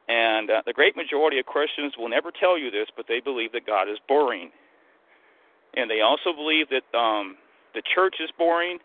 [0.09, 3.51] And uh, the great majority of Christians will never tell you this, but they believe
[3.51, 4.49] that God is boring.
[5.75, 7.37] And they also believe that um,
[7.75, 8.79] the church is boring.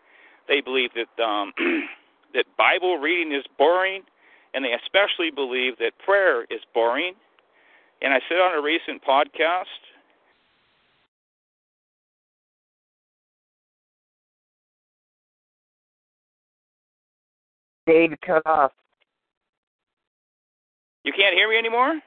[0.47, 1.53] They believe that um,
[2.33, 4.01] that Bible reading is boring,
[4.53, 7.13] and they especially believe that prayer is boring.
[8.01, 9.63] And I said on a recent podcast,
[17.85, 18.71] Dave cut off.
[21.03, 21.99] You can't hear me anymore?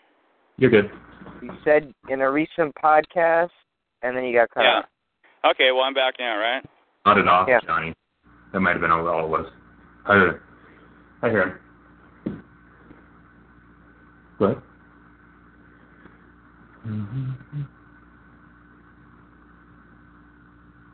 [0.57, 0.91] You're good.
[1.43, 3.51] You said in a recent podcast,
[4.03, 4.79] and then you got cut yeah.
[4.79, 4.85] off.
[5.53, 6.65] Okay, well, I'm back now, right?
[7.05, 7.61] Cut it off, Yeah.
[7.65, 7.95] Johnny.
[8.53, 9.47] That might have been all it was.
[10.07, 10.41] Hi there.
[11.21, 11.61] Hi here.
[14.39, 14.63] What?
[16.87, 17.63] Mm-hmm.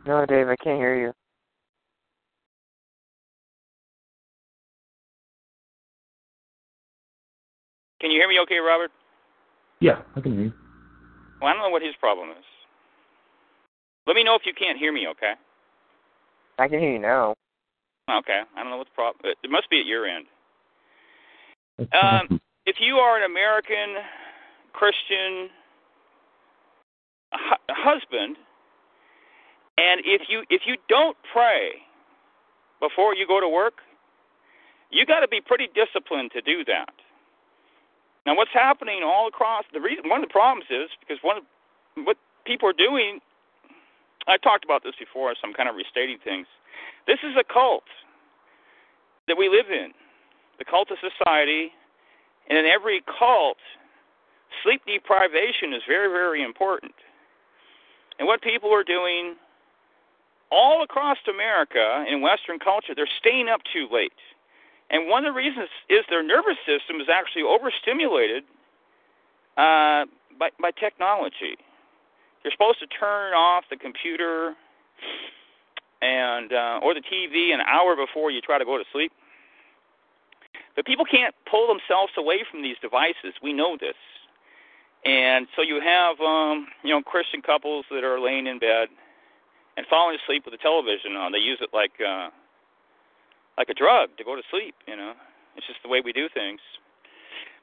[0.06, 1.12] No, Dave, I can't hear you.
[8.00, 8.90] Can you hear me okay, Robert?
[9.80, 10.52] Yeah, I can hear you.
[11.42, 12.44] Well, I don't know what his problem is.
[14.06, 15.34] Let me know if you can't hear me, okay?
[16.58, 17.34] I can hear you now.
[18.10, 18.42] Okay.
[18.56, 20.26] I don't know what the problem It must be at your end.
[21.92, 22.28] Um,
[22.66, 24.02] if you are an American
[24.72, 25.50] Christian
[27.34, 28.36] hu- husband,
[29.78, 31.72] and if you if you don't pray
[32.80, 33.80] before you go to work,
[34.90, 36.94] you got to be pretty disciplined to do that.
[38.26, 41.44] Now, what's happening all across the reason one of the problems is because one of
[42.04, 42.16] what
[42.46, 43.20] people are doing.
[44.28, 46.46] I talked about this before, so I'm kind of restating things.
[47.06, 47.84] This is a cult
[49.28, 49.92] that we live in,
[50.58, 51.72] the cult of society,
[52.48, 53.58] and in every cult,
[54.62, 56.94] sleep deprivation is very, very important.
[58.18, 59.36] And what people are doing
[60.50, 64.12] all across America in Western culture, they're staying up too late.
[64.90, 68.44] And one of the reasons is their nervous system is actually overstimulated
[69.56, 70.04] uh,
[70.38, 71.56] by, by technology.
[72.44, 74.52] You're supposed to turn off the computer
[76.02, 79.12] and uh, or the TV an hour before you try to go to sleep.
[80.74, 83.38] But people can't pull themselves away from these devices.
[83.42, 83.96] We know this.
[85.04, 88.88] And so you have um, you know Christian couples that are laying in bed
[89.76, 91.32] and falling asleep with the television on.
[91.32, 92.30] They use it like uh,
[93.56, 94.74] like a drug to go to sleep.
[94.86, 95.14] You know,
[95.56, 96.60] it's just the way we do things.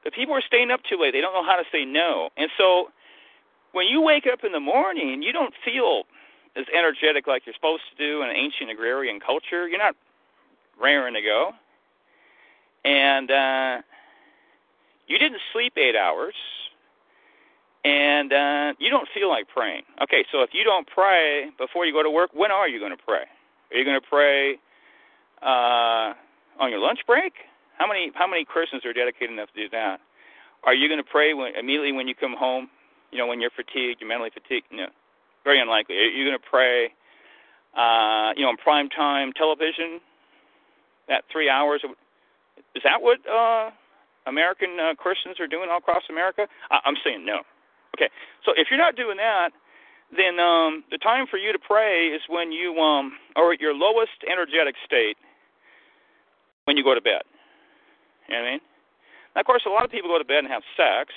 [0.02, 1.12] But people are staying up too late.
[1.12, 2.88] They don't know how to say no, and so
[3.72, 6.04] when you wake up in the morning, you don't feel
[6.56, 9.68] as energetic like you're supposed to do in an ancient agrarian culture.
[9.68, 9.96] You're not
[10.80, 11.52] raring to go,
[12.84, 13.82] and uh,
[15.06, 16.34] you didn't sleep eight hours,
[17.84, 19.82] and uh, you don't feel like praying.
[20.02, 22.96] Okay, so if you don't pray before you go to work, when are you going
[22.96, 23.24] to pray?
[23.70, 24.54] Are you going to pray
[25.42, 26.14] uh,
[26.58, 27.32] on your lunch break?
[27.78, 30.00] How many how many Christians are dedicated enough to do that?
[30.64, 32.68] Are you going to pray when, immediately when you come home?
[33.10, 34.66] You know, when you're fatigued, you're mentally fatigued.
[34.70, 34.86] No,
[35.44, 35.96] very unlikely.
[35.96, 36.92] Are you going to pray?
[37.76, 40.00] Uh, you know, on prime time television,
[41.08, 41.82] that three hours.
[42.74, 43.70] Is that what uh,
[44.26, 46.46] American uh, Christians are doing all across America?
[46.70, 47.42] I- I'm saying no.
[47.96, 48.10] Okay,
[48.44, 49.50] so if you're not doing that,
[50.10, 53.74] then um, the time for you to pray is when you um, are at your
[53.74, 55.16] lowest energetic state
[56.64, 57.22] when you go to bed.
[58.28, 58.60] You know what I mean?
[59.34, 61.14] Now, of course, a lot of people go to bed and have sex,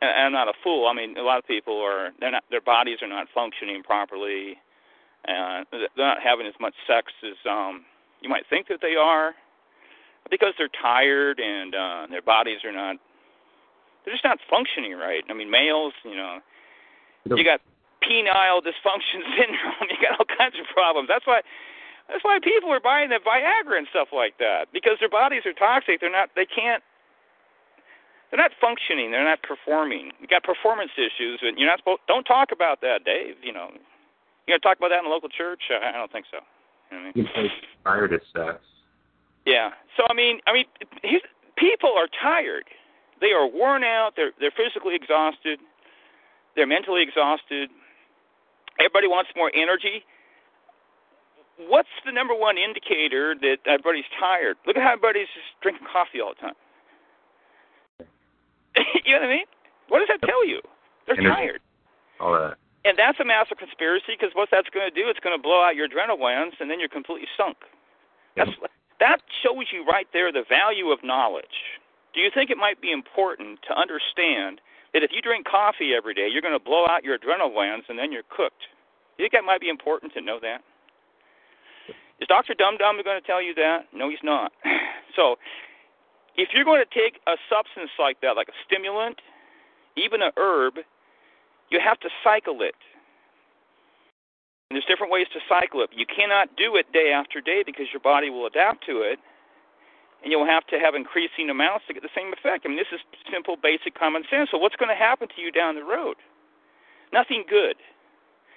[0.00, 0.86] and I'm not a fool.
[0.86, 4.56] I mean, a lot of people are they're not their bodies are not functioning properly,
[5.26, 7.84] and they're not having as much sex as um,
[8.20, 9.34] you might think that they are,
[10.30, 12.96] because they're tired and uh, their bodies are not
[14.04, 15.24] they're just not functioning right.
[15.28, 16.38] I mean, males, you know,
[17.36, 17.60] you got
[18.02, 19.88] penile dysfunction syndrome.
[19.90, 21.08] You got all kinds of problems.
[21.08, 21.42] That's why
[22.08, 25.52] that's why people are buying the Viagra and stuff like that because their bodies are
[25.52, 26.00] toxic.
[26.00, 26.30] They're not.
[26.34, 26.82] They can't.
[28.30, 29.10] They're not functioning.
[29.10, 30.12] They're not performing.
[30.20, 32.00] You got performance issues, and you're not supposed.
[32.08, 33.36] Don't talk about that, Dave.
[33.42, 35.62] You know, you gonna talk about that in the local church?
[35.70, 36.38] I, I don't think so.
[36.90, 37.50] You know what I mean?
[37.84, 38.60] Tired of sex.
[39.46, 39.70] Yeah.
[39.96, 40.66] So I mean, I mean,
[41.56, 42.64] people are tired.
[43.20, 44.12] They are worn out.
[44.16, 45.58] They're they're physically exhausted.
[46.54, 47.70] They're mentally exhausted.
[48.78, 50.04] Everybody wants more energy.
[51.58, 54.56] What's the number one indicator that everybody's tired?
[54.66, 56.54] Look at how everybody's just drinking coffee all the time.
[59.04, 59.48] you know what I mean?
[59.88, 60.60] What does that tell you?
[61.06, 61.34] They're Energy.
[61.34, 61.62] tired.
[62.20, 62.56] All that.
[62.84, 65.64] And that's a massive conspiracy because what that's going to do, it's going to blow
[65.64, 67.56] out your adrenal glands, and then you're completely sunk.
[68.36, 68.50] That's
[69.00, 71.78] that shows you right there the value of knowledge.
[72.14, 74.60] Do you think it might be important to understand
[74.94, 77.86] that if you drink coffee every day, you're going to blow out your adrenal glands,
[77.88, 78.66] and then you're cooked?
[79.16, 80.62] Do You think that might be important to know that?
[82.20, 82.54] Is Dr.
[82.54, 83.86] Dum Dum going to tell you that?
[83.92, 84.52] No, he's not.
[85.16, 85.34] So,
[86.38, 89.18] if you're going to take a substance like that, like a stimulant,
[89.98, 90.78] even a herb,
[91.68, 92.78] you have to cycle it.
[94.70, 95.90] And there's different ways to cycle it.
[95.92, 99.18] You cannot do it day after day because your body will adapt to it,
[100.22, 102.64] and you'll have to have increasing amounts to get the same effect.
[102.64, 103.00] I mean, this is
[103.32, 104.50] simple, basic common sense.
[104.52, 106.16] So, what's going to happen to you down the road?
[107.12, 107.76] Nothing good.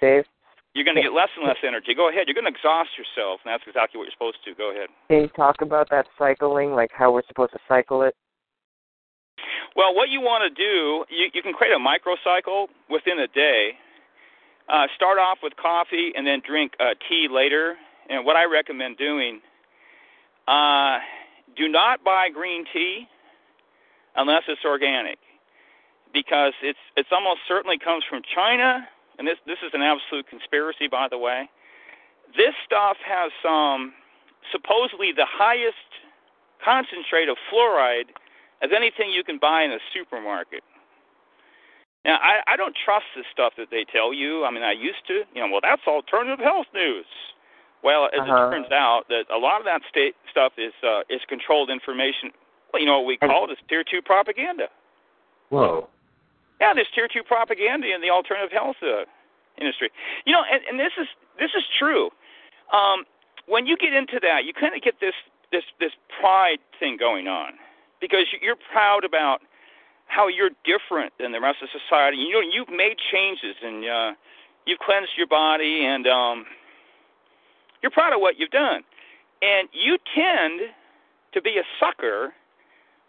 [0.00, 0.24] Dave,
[0.74, 1.94] You're going to get less and less energy.
[1.94, 2.24] Go ahead.
[2.26, 4.50] You're going to exhaust yourself, and that's exactly what you're supposed to.
[4.52, 4.56] Do.
[4.56, 4.88] Go ahead.
[5.08, 8.14] can you talk about that cycling, like how we're supposed to cycle it?
[9.76, 13.72] Well, what you want to do, you, you can create a microcycle within a day.
[14.68, 17.76] Uh, start off with coffee and then drink uh, tea later.
[18.08, 19.40] And what I recommend doing
[20.48, 20.98] Uh,
[21.56, 23.06] do not buy green tea
[24.16, 25.18] unless it's organic,
[26.12, 28.86] because it's it's almost certainly comes from China,
[29.18, 31.48] and this this is an absolute conspiracy, by the way.
[32.36, 33.92] This stuff has um,
[34.50, 35.76] supposedly the highest
[36.64, 38.08] concentrate of fluoride
[38.62, 40.62] as anything you can buy in a supermarket.
[42.04, 44.44] Now, I, I don't trust this stuff that they tell you.
[44.44, 47.06] I mean, I used to, you know, well, that's alternative health news.
[47.84, 48.46] Well, as Uh-huh.
[48.48, 52.30] it turns out, that a lot of that state stuff is uh, is controlled information.
[52.72, 54.68] Well, you know what we call it is tier two propaganda.
[55.50, 55.88] Whoa.
[56.62, 59.02] Yeah, there's tier two propaganda in the alternative health uh,
[59.58, 59.90] industry.
[60.24, 61.08] You know, and, and this is
[61.40, 62.10] this is true.
[62.72, 63.02] Um,
[63.50, 65.18] when you get into that, you kind of get this
[65.50, 65.90] this this
[66.22, 67.54] pride thing going on
[68.00, 69.42] because you- you're proud about
[70.06, 72.18] how you're different than the rest of society.
[72.18, 74.12] You know, you've made changes and uh,
[74.64, 76.46] you've cleansed your body, and um,
[77.82, 78.84] you're proud of what you've done.
[79.42, 80.60] And you tend
[81.34, 82.32] to be a sucker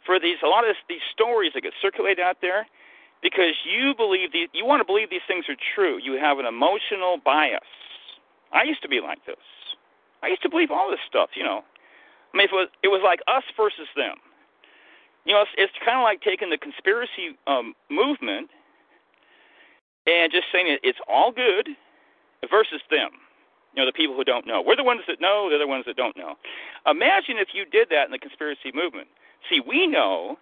[0.06, 2.66] for these a lot of these stories that get circulated out there
[3.24, 5.98] because you believe these, you want to believe these things are true.
[5.98, 7.64] You have an emotional bias.
[8.52, 9.42] I used to be like this.
[10.22, 11.32] I used to believe all this stuff.
[11.34, 11.64] You know,
[12.34, 14.20] I mean, it was it was like us versus them.
[15.26, 18.52] You know, it's, it's kind of like taking the conspiracy um, movement
[20.06, 21.70] and just saying it, it's all good
[22.52, 23.16] versus them.
[23.74, 24.62] You know, the people who don't know.
[24.62, 25.48] We're the ones that know.
[25.50, 26.36] They're the ones that don't know.
[26.86, 29.08] Imagine if you did that in the conspiracy movement.
[29.50, 30.38] See, we know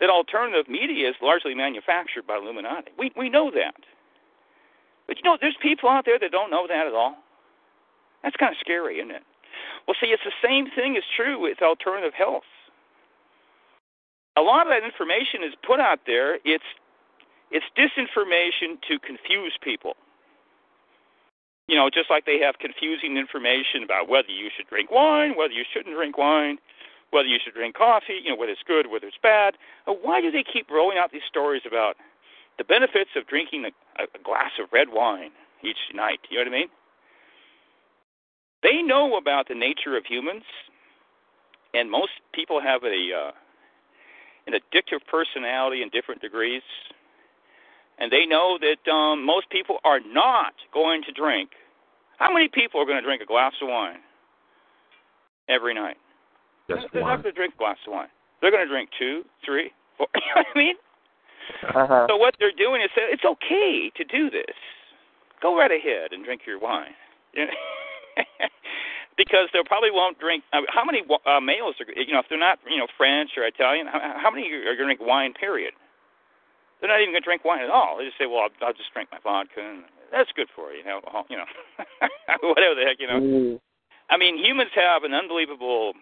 [0.00, 2.90] that alternative media is largely manufactured by Illuminati.
[2.98, 3.76] We we know that.
[5.06, 7.16] But you know, there's people out there that don't know that at all.
[8.22, 9.22] That's kind of scary, isn't it?
[9.86, 12.44] Well, see, it's the same thing is true with alternative health.
[14.36, 16.38] A lot of that information is put out there.
[16.44, 16.64] It's
[17.50, 19.94] it's disinformation to confuse people.
[21.66, 25.52] You know, just like they have confusing information about whether you should drink wine, whether
[25.52, 26.58] you shouldn't drink wine,
[27.10, 29.54] whether you should drink coffee, you know, whether it's good, whether it's bad.
[29.86, 31.96] Uh, Why do they keep rolling out these stories about
[32.58, 35.30] the benefits of drinking a, a glass of red wine
[35.62, 36.20] each night?
[36.30, 36.68] You know what I mean?
[38.62, 40.44] They know about the nature of humans,
[41.74, 43.32] and most people have a uh,
[44.46, 46.62] an addictive personality in different degrees,
[47.98, 51.50] and they know that um, most people are not going to drink.
[52.18, 54.00] How many people are going to drink a glass of wine
[55.48, 55.96] every night?
[56.70, 57.18] Just They're one.
[57.18, 58.08] not going to drink a glass of wine.
[58.40, 60.06] They're going to drink two, three, four.
[60.14, 60.76] you know what I mean?
[61.74, 62.06] Uh-huh.
[62.08, 64.54] So what they're doing is saying it's okay to do this.
[65.42, 66.94] Go right ahead and drink your wine.
[69.18, 70.44] Because they probably won't drink.
[70.48, 73.44] Mean, how many uh, males are you know if they're not you know French or
[73.44, 73.84] Italian?
[73.84, 75.34] How, how many are going to drink wine?
[75.36, 75.76] Period.
[76.80, 77.98] They're not even going to drink wine at all.
[77.98, 80.80] They just say, well, I'll, I'll just drink my vodka, and that's good for you.
[80.88, 81.44] Alcohol, you know,
[82.48, 83.20] whatever the heck you know.
[83.20, 83.60] Mm.
[84.08, 85.92] I mean, humans have an unbelievable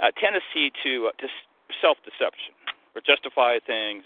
[0.00, 1.28] uh, tendency to uh, to
[1.80, 2.52] self deception
[2.94, 4.04] or justify things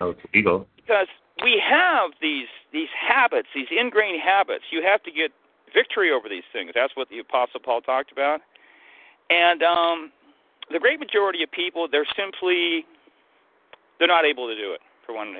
[0.00, 0.66] Oh, it's legal.
[0.76, 1.06] because
[1.42, 4.64] we have these these habits, these ingrained habits.
[4.70, 5.30] You have to get
[5.72, 6.72] victory over these things.
[6.74, 8.40] That's what the Apostle Paul talked about.
[9.30, 10.10] And um,
[10.72, 12.84] the great majority of people, they're simply
[13.98, 15.34] they're not able to do it for one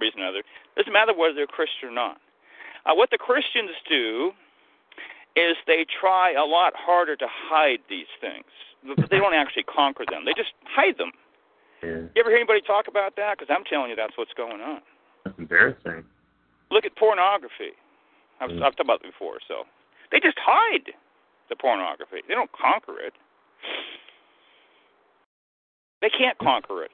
[0.00, 0.42] reason or another.
[0.76, 2.18] Doesn't matter whether they're Christian or not.
[2.84, 4.30] Uh, what the Christians do
[5.36, 8.48] is they try a lot harder to hide these things,
[8.96, 10.24] but they don't actually conquer them.
[10.24, 11.12] They just hide them.
[11.82, 12.08] Yeah.
[12.16, 13.36] You ever hear anybody talk about that?
[13.38, 14.80] Because I'm telling you, that's what's going on.
[15.24, 16.04] That's embarrassing.
[16.70, 17.76] Look at pornography.
[18.40, 18.54] I've, Mm.
[18.64, 19.38] I've talked about it before.
[19.46, 19.64] So
[20.10, 20.92] they just hide
[21.48, 22.24] the pornography.
[22.26, 23.12] They don't conquer it.
[26.00, 26.90] They can't conquer it.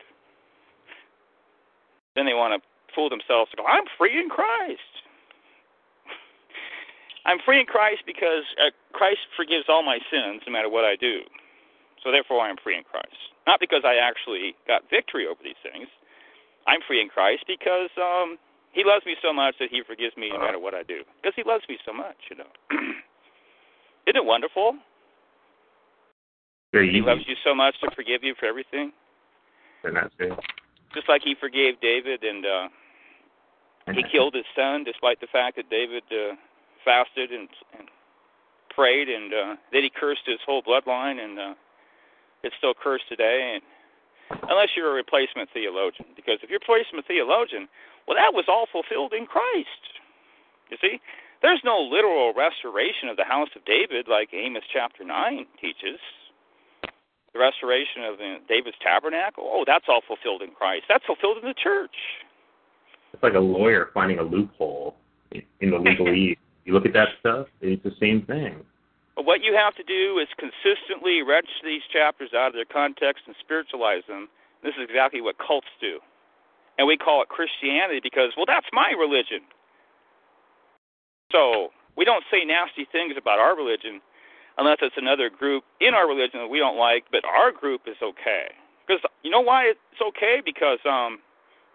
[2.14, 2.60] Then they want to
[2.94, 5.02] fool themselves to go, "I'm free in Christ."
[7.24, 10.96] I'm free in Christ because uh, Christ forgives all my sins, no matter what I
[10.96, 11.20] do.
[12.02, 13.14] So therefore, I am free in Christ.
[13.46, 15.86] Not because I actually got victory over these things.
[16.66, 18.38] I'm free in Christ because um,
[18.72, 21.02] He loves me so much that He forgives me no matter what I do.
[21.22, 22.50] Because He loves me so much, you know.
[24.06, 24.74] Isn't it wonderful?
[26.90, 28.92] He loves you so much to forgive you for everything.
[29.84, 30.32] And that's it.
[30.94, 32.68] Just like He forgave David and uh,
[33.86, 36.34] And He killed his son, despite the fact that David uh,
[36.84, 37.48] fasted and,
[37.78, 37.88] and
[38.74, 41.54] prayed, and uh, then he cursed his whole bloodline, and uh,
[42.42, 43.58] it's still cursed today.
[43.58, 43.62] And
[44.48, 47.68] unless you're a replacement theologian, because if you're a replacement theologian,
[48.06, 49.82] well, that was all fulfilled in Christ.
[50.70, 51.00] You see,
[51.42, 56.00] there's no literal restoration of the house of David like Amos chapter nine teaches.
[57.32, 60.84] The restoration of the, David's tabernacle, oh, that's all fulfilled in Christ.
[60.88, 61.96] That's fulfilled in the church.
[63.12, 64.96] It's like a lawyer finding a loophole
[65.32, 66.36] in the legalese.
[66.64, 68.64] You look at that stuff, it's the same thing.
[69.16, 73.24] But what you have to do is consistently wrench these chapters out of their context
[73.26, 74.28] and spiritualize them.
[74.62, 76.00] This is exactly what cults do.
[76.78, 79.44] And we call it Christianity because, well, that's my religion.
[81.30, 84.00] So we don't say nasty things about our religion
[84.58, 87.96] unless it's another group in our religion that we don't like, but our group is
[88.02, 88.52] okay.
[88.86, 90.42] Because you know why it's okay?
[90.44, 91.20] Because um,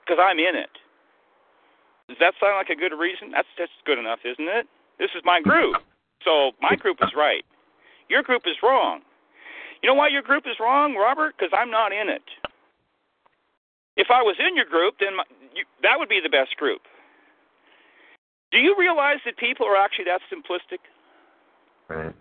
[0.06, 0.74] because I'm in it.
[2.08, 3.32] Does that sound like a good reason?
[3.32, 4.68] That's that's good enough, isn't it?
[5.00, 5.76] This is my group.
[6.24, 7.46] So my group is right.
[8.10, 9.02] Your group is wrong.
[9.82, 11.36] You know why your group is wrong, Robert?
[11.38, 12.24] Because I'm not in it.
[13.96, 16.82] If I was in your group, then my, you, that would be the best group.
[18.52, 20.80] Do you realize that people are actually that simplistic?
[21.90, 22.16] Right.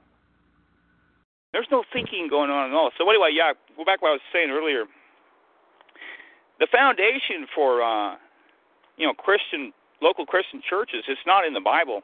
[1.53, 2.91] There's no thinking going on at all.
[2.99, 4.85] So anyway, yeah, go back to what I was saying earlier.
[6.61, 8.17] The foundation for uh,
[8.97, 9.73] you know Christian
[10.03, 12.03] local Christian churches is not in the Bible.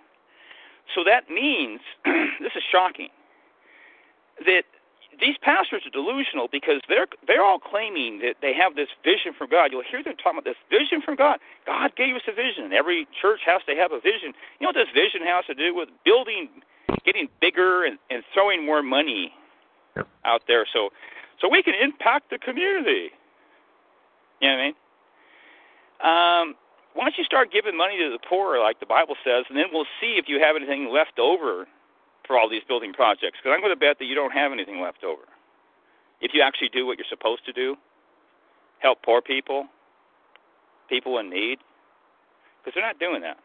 [0.95, 3.09] So that means this is shocking
[4.47, 4.65] that
[5.21, 9.51] these pastors are delusional because they're they're all claiming that they have this vision from
[9.51, 9.71] God.
[9.71, 11.39] You'll hear them talking about this vision from God.
[11.67, 12.73] God gave us a vision.
[12.73, 14.33] Every church has to have a vision.
[14.59, 16.49] You know what this vision has to do with building,
[17.05, 19.33] getting bigger, and, and throwing more money
[19.97, 20.09] Yep.
[20.25, 20.89] out there, so
[21.41, 23.11] so we can impact the community.
[24.41, 26.49] You know what I mean?
[26.51, 26.55] Um,
[26.95, 29.67] why don't you start giving money to the poor, like the Bible says, and then
[29.73, 31.67] we'll see if you have anything left over
[32.27, 33.41] for all these building projects.
[33.41, 35.25] Because I'm going to bet that you don't have anything left over.
[36.21, 37.77] If you actually do what you're supposed to do,
[38.79, 39.67] help poor people,
[40.89, 41.59] people in need,
[42.61, 43.39] because they're not doing that.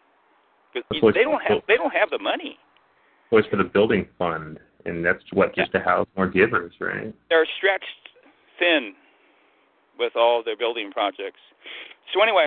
[0.74, 2.60] Because they don't have they don't have the money.
[3.32, 7.14] Well, it's for the building fund, and that's what just to house more givers, right?
[7.30, 7.86] They're stretched
[8.60, 8.94] thin
[9.98, 11.40] with all their building projects.
[12.14, 12.46] So anyway,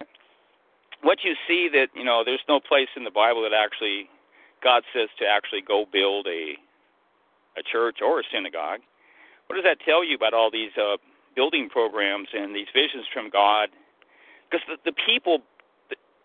[1.02, 4.08] what you see that you know, there's no place in the Bible that actually
[4.62, 6.54] God says to actually go build a
[7.58, 8.80] a church or a synagogue.
[9.46, 10.96] What does that tell you about all these uh,
[11.34, 13.68] building programs and these visions from God?
[14.48, 15.42] Because the, the people,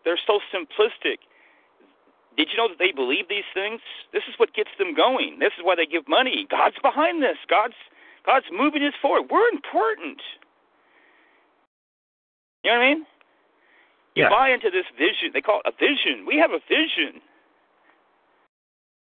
[0.03, 1.25] they're so simplistic.
[2.37, 3.81] Did you know that they believe these things?
[4.13, 5.39] This is what gets them going.
[5.39, 6.45] This is why they give money.
[6.49, 7.37] God's behind this.
[7.49, 7.79] God's
[8.25, 9.29] God's moving us forward.
[9.31, 10.21] We're important.
[12.63, 13.05] You know what I mean?
[14.15, 14.29] You Yeah.
[14.29, 15.31] buy into this vision.
[15.33, 16.25] They call it a vision.
[16.25, 17.21] We have a vision.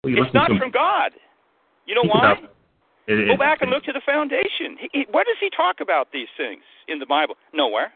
[0.04, 1.12] Well, It's not from God.
[1.86, 2.32] You know why?
[2.32, 2.44] about-
[3.06, 4.76] it- Go it- back and look to the foundation.
[4.76, 7.36] He, he, where does he talk about these things in the Bible?
[7.52, 7.92] Nowhere.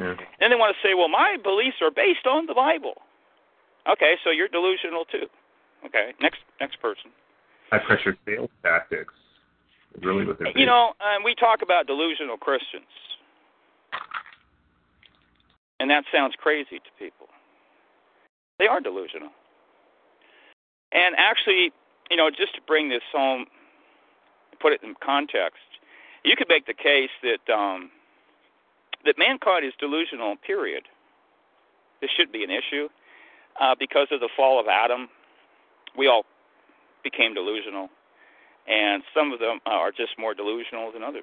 [0.00, 0.16] Yeah.
[0.40, 3.00] Then they want to say, well, my beliefs are based on the Bible.
[3.86, 5.28] Okay, so you're delusional too.
[5.86, 7.10] Okay, next next person.
[7.70, 9.14] High pressure sales tactics.
[10.00, 12.84] Really, what they're You know, um, we talk about delusional Christians,
[15.80, 17.26] and that sounds crazy to people.
[18.58, 19.30] They are delusional.
[20.92, 21.72] And actually,
[22.10, 23.46] you know, just to bring this home,
[24.60, 25.64] put it in context,
[26.22, 27.90] you could make the case that um,
[29.06, 30.36] that mankind is delusional.
[30.46, 30.84] Period.
[32.02, 32.88] This should be an issue
[33.58, 35.08] uh, because of the fall of Adam.
[35.96, 36.24] We all
[37.02, 37.88] became delusional,
[38.68, 41.22] and some of them are just more delusional than other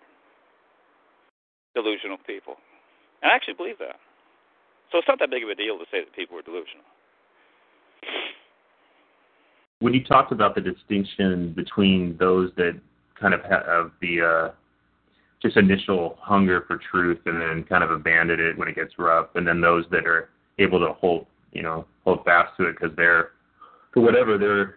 [1.75, 2.55] delusional people.
[3.21, 3.97] And I actually believe that.
[4.91, 6.85] So it's not that big of a deal to say that people are delusional.
[9.79, 12.79] when you talked about the distinction between those that
[13.19, 14.51] kind of have the uh,
[15.41, 19.27] just initial hunger for truth and then kind of abandon it when it gets rough,
[19.35, 22.95] and then those that are able to hold, you know, hold fast to it because
[22.95, 23.31] they're,
[23.93, 24.75] for whatever their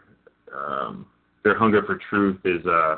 [0.54, 1.06] um,
[1.44, 2.96] their hunger for truth is, uh,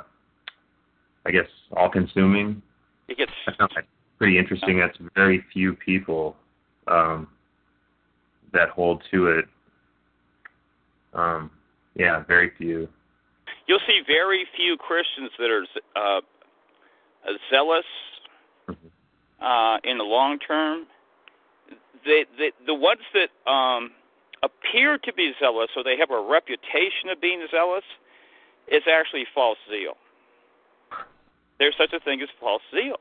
[1.27, 2.63] I guess, all consuming.
[3.09, 3.85] It gets I found that
[4.19, 4.79] pretty interesting.
[4.79, 6.37] That's very few people
[6.87, 7.29] um,
[8.53, 9.45] that hold to it.
[11.15, 11.51] Um,
[11.95, 12.89] yeah, very few.
[13.67, 16.21] you'll see very few Christians that are uh,
[17.51, 17.85] zealous
[18.69, 20.87] uh, in the long term.
[22.05, 23.91] The, the the ones that um,
[24.43, 27.85] appear to be zealous, or they have a reputation of being zealous,
[28.69, 29.95] is actually false zeal.
[31.59, 32.97] There's such a thing as false zeal.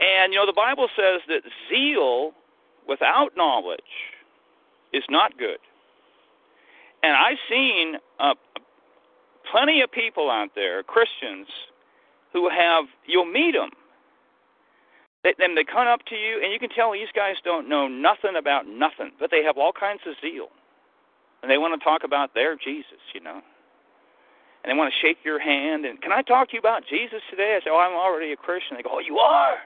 [0.00, 2.32] And you know the Bible says that zeal
[2.86, 3.80] without knowledge
[4.92, 5.58] is not good.
[7.02, 8.34] And I've seen uh,
[9.50, 11.48] plenty of people out there, Christians,
[12.32, 13.70] who have you'll meet them.
[15.22, 17.88] They, then they come up to you, and you can tell these guys don't know
[17.88, 20.48] nothing about nothing, but they have all kinds of zeal,
[21.42, 23.40] and they want to talk about their Jesus, you know.
[24.64, 27.20] And they want to shake your hand and can I talk to you about Jesus
[27.28, 27.60] today?
[27.60, 28.76] I say, oh, I'm already a Christian.
[28.76, 29.60] They go, oh, you are.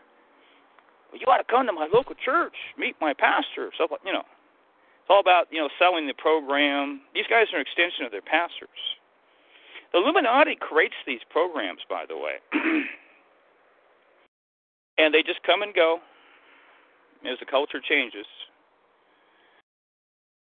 [1.10, 4.26] Well, you ought to come to my local church, meet my pastor, like you know.
[4.26, 7.00] It's all about you know selling the program.
[7.14, 8.68] These guys are an extension of their pastors.
[9.92, 12.36] The Illuminati creates these programs, by the way,
[14.98, 16.00] and they just come and go
[17.24, 18.26] as the culture changes.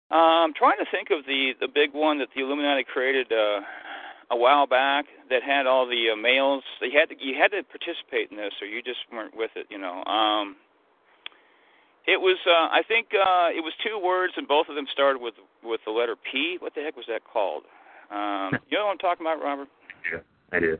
[0.09, 3.61] Uh, I'm trying to think of the the big one that the Illuminati created uh,
[4.31, 6.63] a while back that had all the uh, males.
[6.81, 9.67] They had to, you had to participate in this, or you just weren't with it.
[9.69, 10.03] You know.
[10.05, 10.55] Um,
[12.07, 15.21] it was uh, I think uh, it was two words, and both of them started
[15.21, 16.57] with with the letter P.
[16.59, 17.63] What the heck was that called?
[18.11, 19.67] Um, you know what I'm talking about, Robert?
[20.11, 20.19] Yeah,
[20.51, 20.77] I do.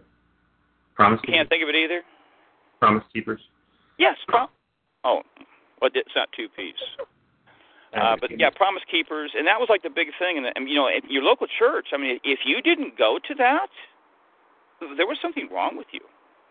[0.96, 1.22] Promise.
[1.28, 2.02] You can't think of it either.
[2.80, 3.42] Promise keepers.
[3.98, 4.16] Yes.
[4.28, 4.50] Prom-
[5.04, 5.22] oh,
[5.82, 6.74] well, it's not two P's.
[7.94, 10.38] Uh, but yeah, Promise Keepers, and that was like the big thing.
[10.38, 11.88] And, and you know, at your local church.
[11.94, 13.70] I mean, if you didn't go to that,
[14.96, 16.02] there was something wrong with you.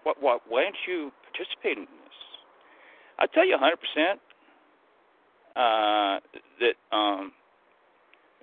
[0.02, 0.20] What?
[0.20, 0.42] What?
[0.48, 2.16] Why didn't you participate in this?
[3.18, 4.20] I tell you, 100 percent
[5.54, 6.18] uh,
[6.58, 7.32] that um,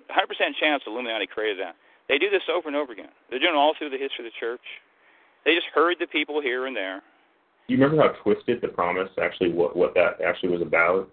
[0.08, 1.76] 100 percent chance Illuminati created that.
[2.08, 3.12] They do this over and over again.
[3.28, 4.62] They're doing it all through the history of the church.
[5.44, 7.02] They just herd the people here and there.
[7.66, 11.08] Do you remember how twisted the promise actually what what that actually was about?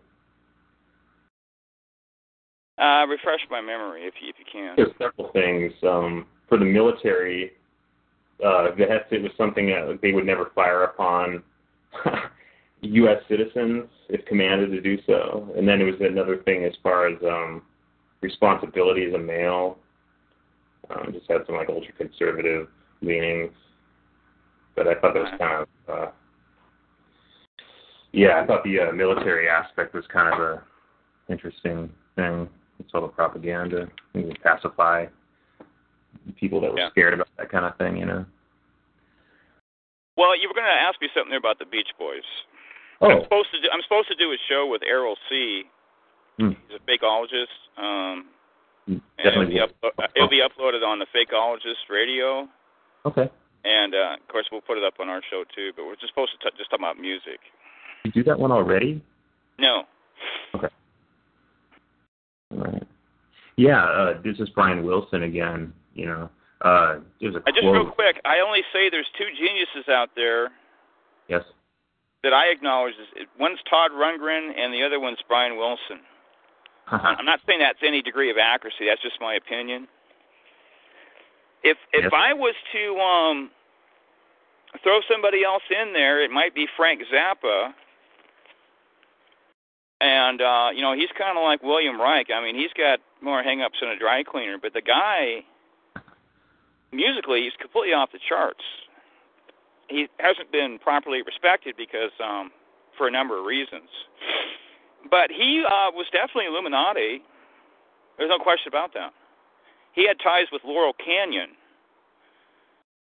[2.83, 4.73] Uh, refresh my memory if you if you can.
[4.75, 5.71] There's several things.
[5.83, 7.53] Um, for the military,
[8.45, 11.41] uh, the it was something that they would never fire upon
[12.81, 13.23] U.S.
[13.29, 15.53] citizens if commanded to do so.
[15.55, 17.61] And then it was another thing as far as um,
[18.19, 19.77] responsibility as a male.
[20.89, 22.67] Um, just had some like ultra conservative
[23.01, 23.53] leanings,
[24.75, 26.11] but I thought that was kind of uh,
[28.11, 28.41] yeah.
[28.41, 30.63] I thought the uh, military aspect was kind of a
[31.31, 32.49] interesting thing.
[32.79, 35.05] It's all the propaganda and pacify
[36.39, 36.89] people that were Yeah.
[36.89, 38.25] scared about that kind of thing, you know.
[40.15, 42.23] Well, you were going to ask me something there about the Beach Boys.
[43.01, 45.63] Oh, I'm supposed to do, I'm supposed to do a show with Errol C.
[46.37, 46.51] Hmm.
[46.69, 47.51] He's a fakeologist.
[47.77, 48.25] Um,
[48.87, 49.55] and definitely.
[49.57, 52.47] it'll be, uplo- it'll be uploaded on the Fakeologist Radio,
[53.05, 53.29] Okay.
[53.63, 55.71] and uh, of course we'll put it up on our show too.
[55.75, 57.39] But we're just supposed to t- just talk about music.
[58.03, 59.01] You do that one already?
[59.57, 59.83] No,
[60.53, 60.61] All
[62.57, 62.83] right.
[63.55, 65.73] Yeah, uh, this is Brian Wilson again.
[65.93, 66.29] You know,
[66.61, 68.19] uh, there's a I just real quick.
[68.25, 70.49] I only say there's two geniuses out there
[71.27, 71.43] Yes.
[72.23, 72.93] that I acknowledge.
[72.95, 75.99] Is one's Todd Rundgren, and the other one's Brian Wilson.
[76.87, 78.85] I'm not saying that's any degree of accuracy.
[78.87, 79.87] That's just my opinion.
[81.63, 82.11] If if Yes.
[82.13, 83.51] I was to um
[84.83, 87.73] throw somebody else in there, it might be Frank Zappa.
[90.03, 92.27] And uh, you know, he's kind of like William Reich.
[92.29, 95.45] I mean, he's got more hang-ups than a dry cleaner, but the guy
[96.91, 98.63] musically, he's completely off the charts.
[99.87, 102.51] He hasn't been properly respected because um
[102.97, 103.89] for a number of reasons.
[105.09, 107.23] But he uh, was definitely Illuminati.
[108.17, 109.13] There's no question about that.
[109.93, 111.49] He had ties with Laurel Canyon,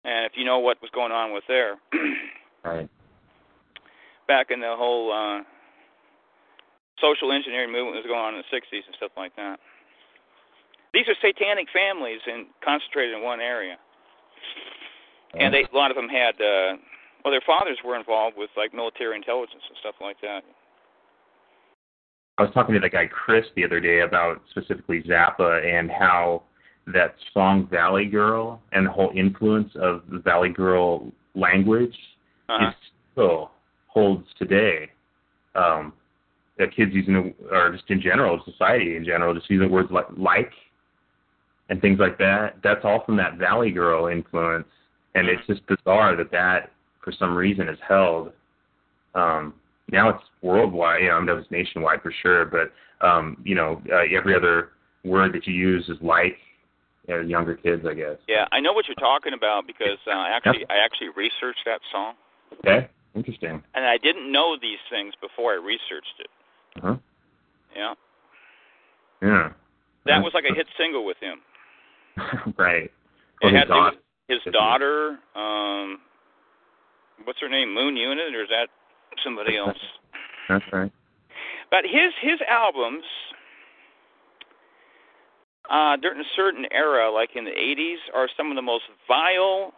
[0.04, 1.76] and if you know what was going on with there,
[2.64, 2.88] right.
[4.28, 5.42] back in the whole uh,
[7.00, 9.58] social engineering movement was going on in the '60s and stuff like that.
[10.92, 13.76] These are satanic families and concentrated in one area,
[15.38, 16.34] and they, a lot of them had.
[16.40, 16.76] Uh,
[17.24, 20.42] well, their fathers were involved with like military intelligence and stuff like that.
[22.36, 26.42] I was talking to that guy Chris the other day about specifically Zappa and how
[26.88, 31.96] that song Valley Girl and the whole influence of the Valley Girl language
[32.48, 32.68] Uh-huh.
[32.68, 32.74] is
[33.12, 33.50] still
[33.86, 34.90] holds today.
[35.54, 35.92] Um,
[36.58, 40.06] that kids using the, or just in general, society in general, just using words like
[40.16, 40.52] like
[41.68, 42.56] and things like that.
[42.62, 44.68] That's all from that Valley Girl influence,
[45.14, 46.70] and it's just bizarre that that
[47.02, 48.32] for some reason is held.
[49.14, 49.54] Um,
[49.90, 51.02] now it's worldwide.
[51.02, 52.72] You know, I mean, it was nationwide for sure, but
[53.06, 54.70] um, you know, uh, every other
[55.04, 56.36] word that you use is like.
[57.06, 58.16] You know, younger kids, I guess.
[58.26, 61.80] Yeah, I know what you're talking about because uh, I actually I actually researched that
[61.92, 62.14] song,
[62.60, 63.62] Okay, interesting.
[63.74, 66.28] and I didn't know these things before I researched it.
[66.82, 66.96] Uh-huh.
[67.76, 67.94] Yeah,
[69.22, 69.52] Yeah.
[70.06, 71.40] that was like a hit single with him.
[72.56, 72.84] right.
[72.84, 72.92] It
[73.42, 73.96] Well, had his daughter-
[74.28, 75.18] his daughter.
[75.34, 76.00] Um,
[77.24, 77.74] what's her name?
[77.74, 78.68] Moon Unit, or is that
[79.22, 79.78] somebody else?
[80.48, 80.92] That's right.
[81.70, 83.04] But his his albums
[85.70, 89.72] uh, during a certain era, like in the '80s, are some of the most vile,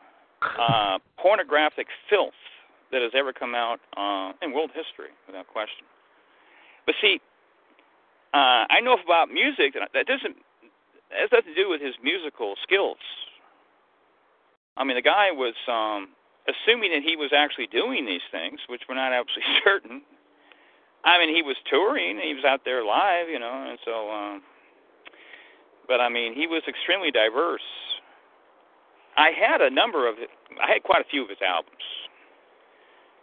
[0.59, 2.35] uh, pornographic filth
[2.93, 5.85] that has ever come out uh, in world history, without question.
[6.87, 7.21] But see,
[8.33, 10.37] uh, I know about music that doesn't
[11.11, 12.99] that has nothing to do with his musical skills.
[14.77, 16.09] I mean, the guy was um,
[16.47, 20.03] assuming that he was actually doing these things, which we're not absolutely certain.
[21.05, 24.43] I mean, he was touring, he was out there live, you know, and so um,
[25.89, 27.67] but I mean, he was extremely diverse.
[29.17, 30.17] I had a number of,
[30.61, 31.87] I had quite a few of his albums,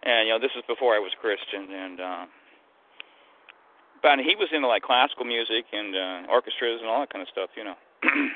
[0.01, 2.25] and you know, this is before I was Christian, and uh,
[4.03, 7.29] but he was into like classical music and uh, orchestras and all that kind of
[7.31, 7.75] stuff, you know.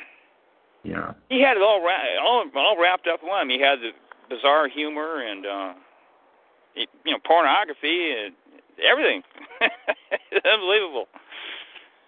[0.83, 1.13] Yeah.
[1.27, 3.49] he had it all ra- all all wrapped up in one.
[3.49, 3.89] He had the
[4.29, 5.73] bizarre humor and uh,
[6.75, 8.33] you know, pornography and
[8.89, 9.21] everything.
[10.45, 11.07] Unbelievable.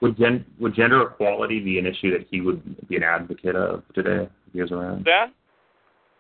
[0.02, 3.84] Would gen would gender equality be an issue that he would be an advocate of
[3.94, 5.04] today if he was around?
[5.04, 5.34] That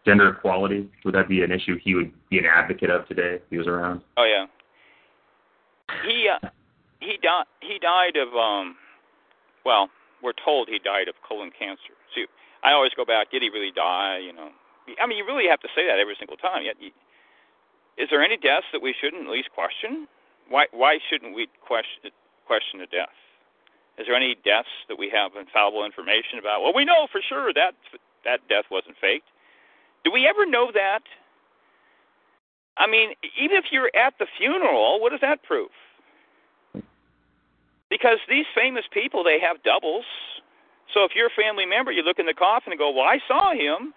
[0.05, 3.41] Gender equality would that be an issue he would be an advocate of today if
[3.49, 4.01] he was around?
[4.17, 4.47] Oh yeah.
[6.05, 6.49] He uh,
[6.99, 8.75] he died he died of um
[9.65, 9.89] well,
[10.23, 11.93] we're told he died of colon cancer.
[12.15, 12.25] See,
[12.63, 14.49] I always go back, did he really die, you know?
[15.01, 16.63] I mean, you really have to say that every single time.
[16.63, 16.77] Yet
[17.97, 20.07] is there any deaths that we shouldn't at least question?
[20.47, 22.11] Why why shouldn't we question
[22.47, 23.15] question a death?
[23.99, 26.63] Is there any deaths that we have infallible information about?
[26.63, 27.75] Well, we know for sure that
[28.23, 29.27] that death wasn't faked.
[30.03, 31.03] Do we ever know that?
[32.77, 35.69] I mean, even if you're at the funeral, what does that prove?
[37.89, 40.05] Because these famous people, they have doubles.
[40.93, 43.19] So if you're a family member, you look in the coffin and go, "Well, I
[43.27, 43.93] saw him."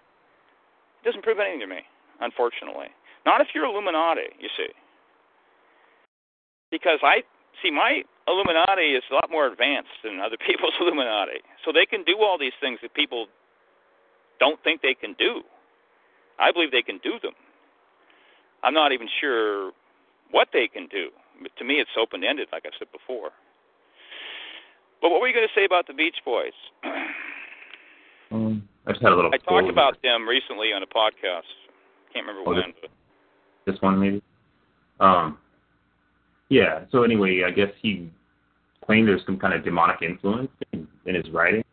[1.01, 1.81] It doesn't prove anything to me,
[2.19, 2.89] unfortunately.
[3.25, 4.69] Not if you're Illuminati, you see.
[6.71, 7.23] Because I
[7.61, 11.41] see my Illuminati is a lot more advanced than other people's Illuminati.
[11.65, 13.27] So they can do all these things that people
[14.39, 15.43] don't think they can do.
[16.39, 17.33] I believe they can do them.
[18.63, 19.71] I'm not even sure
[20.31, 21.09] what they can do.
[21.41, 23.31] But to me, it's open ended, like I said before.
[25.03, 26.53] But what were you going to say about the Beach Boys?
[28.31, 29.29] Um, I just had a little.
[29.31, 31.43] I talked about them recently on a podcast.
[32.11, 32.73] Can't remember Oh, when.
[32.81, 32.89] this-
[33.67, 34.23] this one maybe.
[34.99, 35.37] Um.
[36.49, 36.85] Yeah.
[36.91, 38.09] So anyway, I guess he
[38.83, 41.63] claimed there's some kind of demonic influence in, in his writing.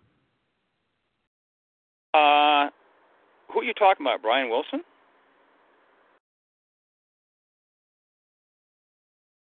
[2.12, 2.68] Uh,
[3.50, 4.20] who are you talking about?
[4.20, 4.82] Brian Wilson?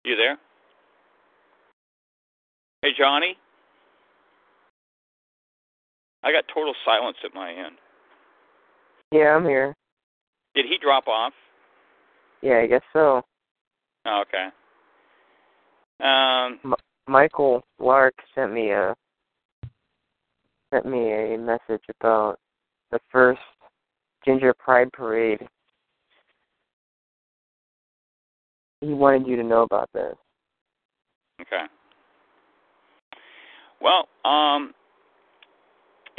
[0.06, 0.38] You there?
[2.82, 3.36] Hey, Johnny.
[6.24, 7.78] I got total silence at my end.
[9.12, 9.76] Yeah, I'm here.
[10.56, 11.34] Did he drop off?
[12.42, 13.22] Yeah, I guess so.
[14.06, 14.50] Oh, okay.
[16.02, 16.76] Um,
[17.08, 18.96] Michael Lark sent me a
[20.74, 22.38] sent me a message about
[22.92, 23.42] the first
[24.24, 25.48] Ginger Pride Parade.
[28.82, 30.16] He wanted you to know about this.
[31.42, 31.66] okay.
[33.82, 34.74] Well, um,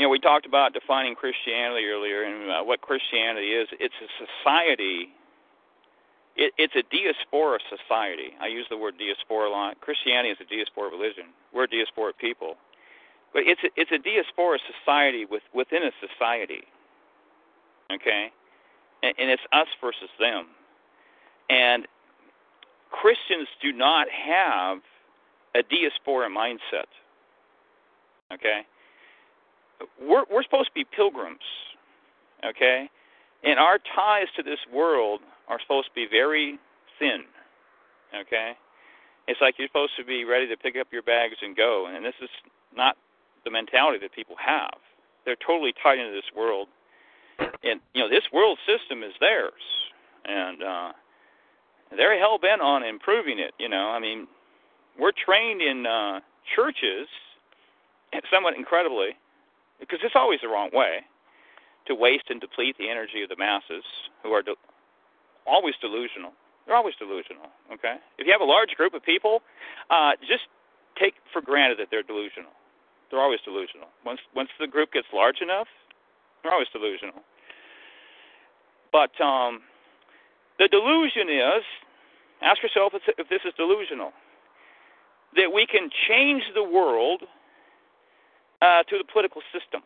[0.00, 3.68] you know, we talked about defining Christianity earlier, and uh, what Christianity is.
[3.78, 5.12] It's a society.
[6.36, 8.32] It, it's a diaspora society.
[8.40, 9.78] I use the word diaspora a lot.
[9.82, 11.36] Christianity is a diaspora religion.
[11.52, 12.56] We're a diaspora people,
[13.34, 16.64] but it's a, it's a diaspora society with, within a society.
[17.92, 18.32] Okay,
[19.02, 20.46] and, and it's us versus them.
[21.50, 21.86] And
[22.90, 24.78] Christians do not have
[25.54, 26.88] a diaspora mindset.
[28.32, 28.62] Okay?
[30.00, 31.44] We're we're supposed to be pilgrims.
[32.44, 32.88] Okay?
[33.44, 36.58] And our ties to this world are supposed to be very
[36.98, 37.24] thin.
[38.14, 38.52] Okay?
[39.28, 42.04] It's like you're supposed to be ready to pick up your bags and go, and
[42.04, 42.30] this is
[42.76, 42.96] not
[43.44, 44.74] the mentality that people have.
[45.24, 46.68] They're totally tied into this world.
[47.38, 49.62] And you know, this world system is theirs.
[50.24, 50.92] And uh
[51.96, 53.52] they're hell bent on improving it.
[53.58, 54.28] You know, I mean,
[54.98, 56.20] we're trained in uh,
[56.54, 57.08] churches,
[58.30, 59.18] somewhat incredibly,
[59.80, 61.00] because it's always the wrong way
[61.86, 63.82] to waste and deplete the energy of the masses
[64.22, 64.54] who are de-
[65.46, 66.32] always delusional.
[66.66, 67.48] They're always delusional.
[67.72, 69.42] Okay, if you have a large group of people,
[69.88, 70.44] uh, just
[71.00, 72.52] take for granted that they're delusional.
[73.10, 73.88] They're always delusional.
[74.04, 75.66] Once once the group gets large enough,
[76.42, 77.24] they're always delusional.
[78.92, 79.62] But um,
[80.58, 81.64] the delusion is,
[82.42, 84.12] ask yourself if if this is delusional,
[85.34, 87.22] that we can change the world
[88.62, 89.82] uh, to the political system.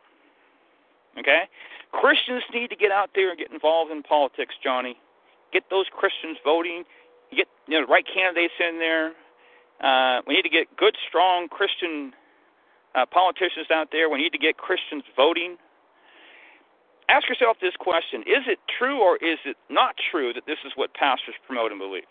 [1.19, 1.49] Okay?
[1.93, 4.97] Christians need to get out there and get involved in politics, Johnny.
[5.53, 6.85] Get those Christians voting.
[7.31, 9.13] Get you know the right candidates in there.
[9.83, 12.13] Uh, we need to get good, strong Christian
[12.95, 14.09] uh, politicians out there.
[14.09, 15.57] We need to get Christians voting
[17.09, 20.73] ask yourself this question Is it true or is it not true that this is
[20.75, 22.05] what pastors promote and believe?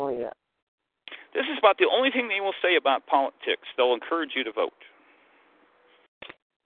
[0.00, 0.30] Oh yeah.
[1.36, 3.68] This is about the only thing they will say about politics.
[3.76, 4.72] They'll encourage you to vote.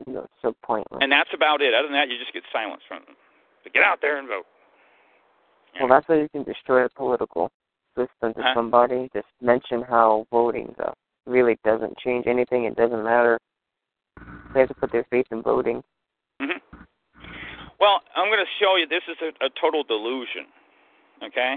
[0.06, 1.00] No, so pointless.
[1.02, 1.74] And that's about it.
[1.74, 3.16] Other than that, you just get silence from them.
[3.64, 4.46] But get out there and vote.
[5.78, 7.50] Well, that's how you can destroy a political
[7.98, 8.54] system to Huh?
[8.54, 9.10] somebody.
[9.12, 10.92] Just mention how voting uh,
[11.26, 12.64] really doesn't change anything.
[12.64, 13.38] It doesn't matter
[14.54, 15.82] They have to put their faith in voting.
[16.40, 16.58] hmm
[17.80, 20.46] Well, I'm going to show you this is a, a total delusion.
[21.22, 21.56] Okay?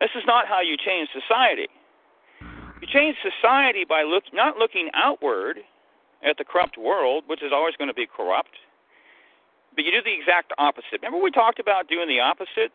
[0.00, 1.68] This is not how you change society.
[2.80, 5.58] You change society by look, not looking outward
[6.24, 8.56] at the corrupt world, which is always going to be corrupt,
[9.74, 11.00] but you do the exact opposite.
[11.02, 12.72] Remember we talked about doing the opposite?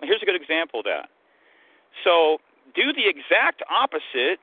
[0.00, 1.08] Here's a good example of that.
[2.04, 2.38] So
[2.74, 4.38] do the exact opposite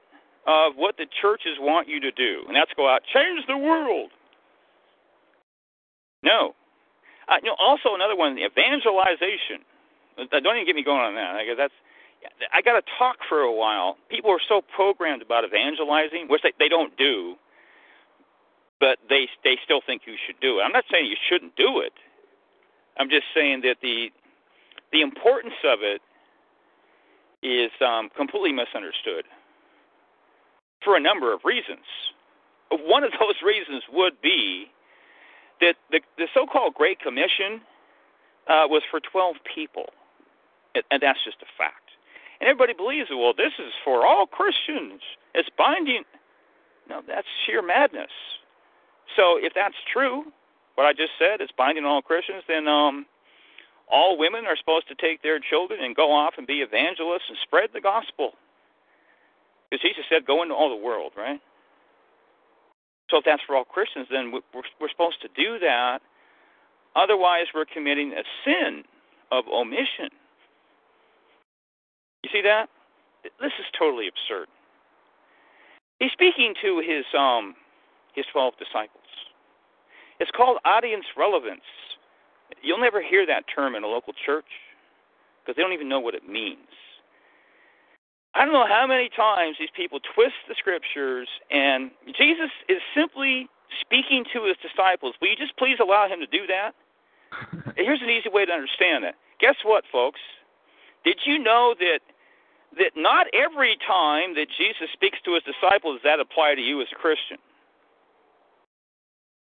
[0.45, 4.11] of what the churches want you to do, and that's go out change the world.
[6.21, 6.53] No.
[7.27, 9.65] Uh, you know, also another one, evangelization.
[10.17, 11.35] Uh, don't even get me going on that.
[11.35, 11.73] I guess that's
[12.53, 13.97] I got to talk for a while.
[14.09, 17.35] People are so programmed about evangelizing, which they, they don't do,
[18.79, 20.63] but they they still think you should do it.
[20.63, 21.93] I'm not saying you shouldn't do it.
[22.97, 24.09] I'm just saying that the
[24.91, 26.01] the importance of it
[27.43, 29.25] is um, completely misunderstood
[30.83, 31.85] for a number of reasons.
[32.71, 34.67] One of those reasons would be
[35.61, 37.61] that the, the so-called Great Commission
[38.47, 39.85] uh, was for 12 people,
[40.73, 41.84] and, and that's just a fact.
[42.39, 45.01] And everybody believes, well, this is for all Christians.
[45.33, 46.03] It's binding.
[46.89, 48.11] No, that's sheer madness.
[49.15, 50.25] So if that's true,
[50.75, 53.05] what I just said is binding on all Christians, then um,
[53.89, 57.37] all women are supposed to take their children and go off and be evangelists and
[57.43, 58.31] spread the gospel.
[59.69, 61.39] Because Jesus said, go into all the world, right?
[63.09, 65.99] So if that's for all Christians, then we're, we're supposed to do that.
[66.95, 68.83] Otherwise, we're committing a sin
[69.31, 70.09] of omission.
[72.25, 72.69] You see that?
[73.39, 74.47] This is totally absurd.
[75.99, 77.53] He's speaking to his um
[78.15, 79.05] his twelve disciples.
[80.19, 81.69] It's called audience relevance.
[82.63, 84.49] You'll never hear that term in a local church
[85.43, 86.65] because they don't even know what it means.
[88.33, 93.47] I don't know how many times these people twist the scriptures, and Jesus is simply
[93.79, 95.13] speaking to his disciples.
[95.21, 96.73] Will you just please allow him to do that?
[97.77, 99.13] Here's an easy way to understand that.
[99.39, 100.19] Guess what, folks?
[101.05, 101.99] Did you know that
[102.77, 106.81] that not every time that Jesus speaks to his disciples does that apply to you
[106.81, 107.37] as a Christian?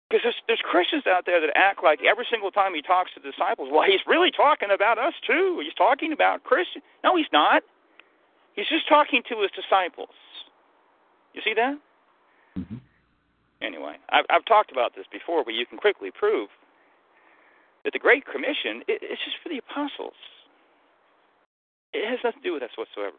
[0.09, 3.21] Because there's, there's Christians out there that act like every single time he talks to
[3.21, 5.61] disciples, well, he's really talking about us too.
[5.63, 6.83] He's talking about Christians.
[7.05, 7.63] No, he's not.
[8.57, 10.17] He's just talking to his disciples.
[11.33, 11.79] You see that?
[12.59, 12.83] Mm-hmm.
[13.63, 16.49] Anyway, I've, I've talked about this before, but you can quickly prove
[17.85, 20.19] that the Great Commission it, it's just for the apostles.
[21.93, 23.17] It has nothing to do with us whatsoever.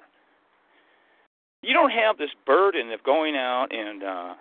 [1.62, 4.34] You don't have this burden of going out and uh,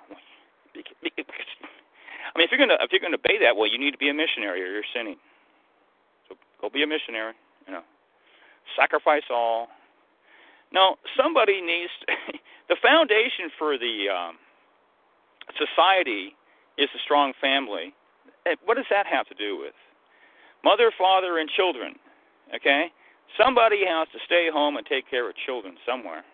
[2.35, 4.09] I mean, if you're gonna if you're gonna obey that, well, you need to be
[4.09, 5.17] a missionary, or you're sinning.
[6.29, 7.35] So go be a missionary.
[7.67, 7.83] You know,
[8.79, 9.69] sacrifice all.
[10.73, 12.39] No, somebody needs to,
[12.69, 14.39] the foundation for the um,
[15.59, 16.37] society
[16.79, 17.95] is a strong family.
[18.65, 19.75] What does that have to do with
[20.65, 21.95] mother, father, and children?
[22.55, 22.93] Okay,
[23.39, 26.25] somebody has to stay home and take care of children somewhere,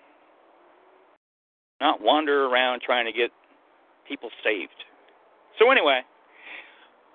[1.80, 3.30] not wander around trying to get
[4.08, 4.84] people saved.
[5.58, 6.02] So, anyway,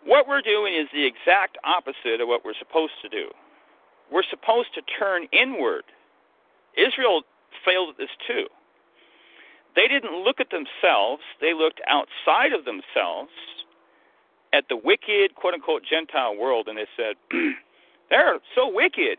[0.06, 3.30] what we're doing is the exact opposite of what we're supposed to do.
[4.12, 5.84] We're supposed to turn inward.
[6.76, 7.24] Israel
[7.66, 8.45] failed at this too.
[9.76, 13.32] They didn't look at themselves, they looked outside of themselves
[14.53, 17.16] at the wicked, quote unquote, Gentile world, and they said,
[18.10, 19.18] they're so wicked.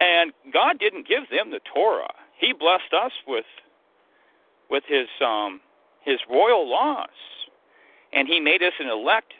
[0.00, 2.12] And God didn't give them the Torah.
[2.38, 3.46] He blessed us with
[4.70, 5.60] with his um
[6.04, 7.08] his royal laws
[8.12, 9.32] and He made us an elect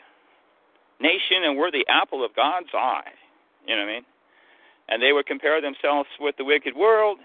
[1.01, 3.12] nation, and we're the apple of God's eye.
[3.66, 4.06] You know what I mean?
[4.89, 7.18] And they would compare themselves with the wicked world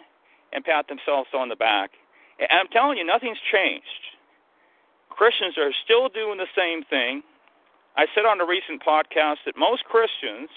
[0.52, 1.92] and pat themselves on the back.
[2.40, 4.04] And I'm telling you, nothing's changed.
[5.10, 7.24] Christians are still doing the same thing.
[7.96, 10.50] I said on a recent podcast that most Christians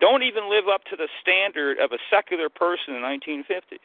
[0.00, 3.78] don't even live up to the standard of a secular person in the 1950s.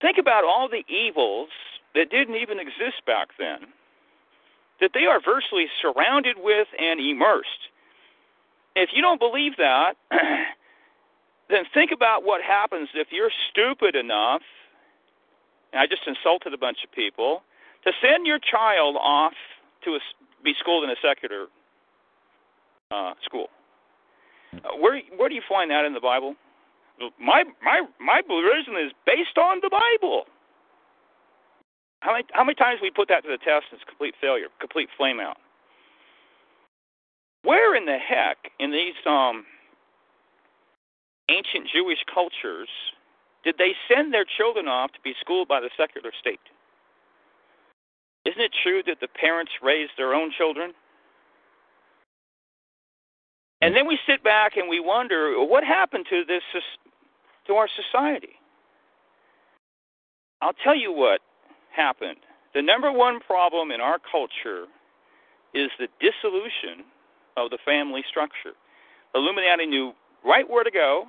[0.00, 1.48] Think about all the evils
[1.94, 3.68] that didn't even exist back then,
[4.80, 7.70] that they are virtually surrounded with and immersed.
[8.74, 9.94] If you don't believe that,
[11.48, 14.42] then think about what happens if you're stupid enough,
[15.72, 17.42] and I just insulted a bunch of people,
[17.84, 19.32] to send your child off
[19.84, 20.00] to a,
[20.44, 21.46] be schooled in a secular
[22.90, 23.48] uh, school.
[24.64, 26.34] Uh, where where do you find that in the Bible?
[27.20, 30.24] My my my religion is based on the Bible.
[32.00, 34.88] How many how many times we put that to the test it's complete failure, complete
[34.96, 35.38] flame out?
[37.42, 39.44] Where in the heck in these um,
[41.28, 42.68] ancient Jewish cultures
[43.44, 46.42] did they send their children off to be schooled by the secular state?
[48.26, 50.74] Isn't it true that the parents raised their own children?
[53.66, 56.42] And then we sit back and we wonder what happened to this
[57.48, 58.38] to our society.
[60.40, 61.20] I'll tell you what
[61.74, 62.18] happened.
[62.54, 64.66] The number one problem in our culture
[65.52, 66.86] is the dissolution
[67.36, 68.54] of the family structure.
[69.16, 69.94] Illuminati knew
[70.24, 71.06] right where to go,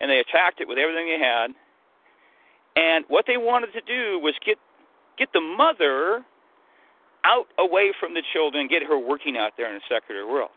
[0.00, 1.52] and they attacked it with everything they had.
[2.74, 4.58] And what they wanted to do was get
[5.16, 6.24] get the mother
[7.22, 10.50] out away from the children, get her working out there in the secular world.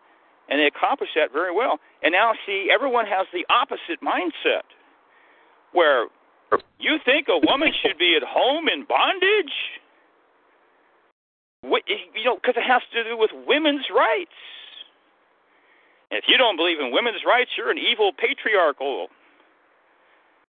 [0.50, 1.80] And they accomplished that very well.
[2.04, 4.68] And now, see, everyone has the opposite mindset,
[5.72, 6.08] where
[6.80, 9.54] you think a woman should be at home in bondage?
[11.64, 14.32] You know, because it has to do with women's rights.
[16.10, 19.08] If you don't believe in women's rights, you're an evil patriarchal.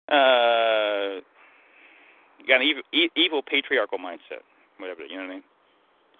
[0.08, 1.22] Uh,
[2.38, 4.44] you got an evil, e- evil patriarchal mindset,
[4.78, 5.04] whatever.
[5.06, 5.44] You know what I mean?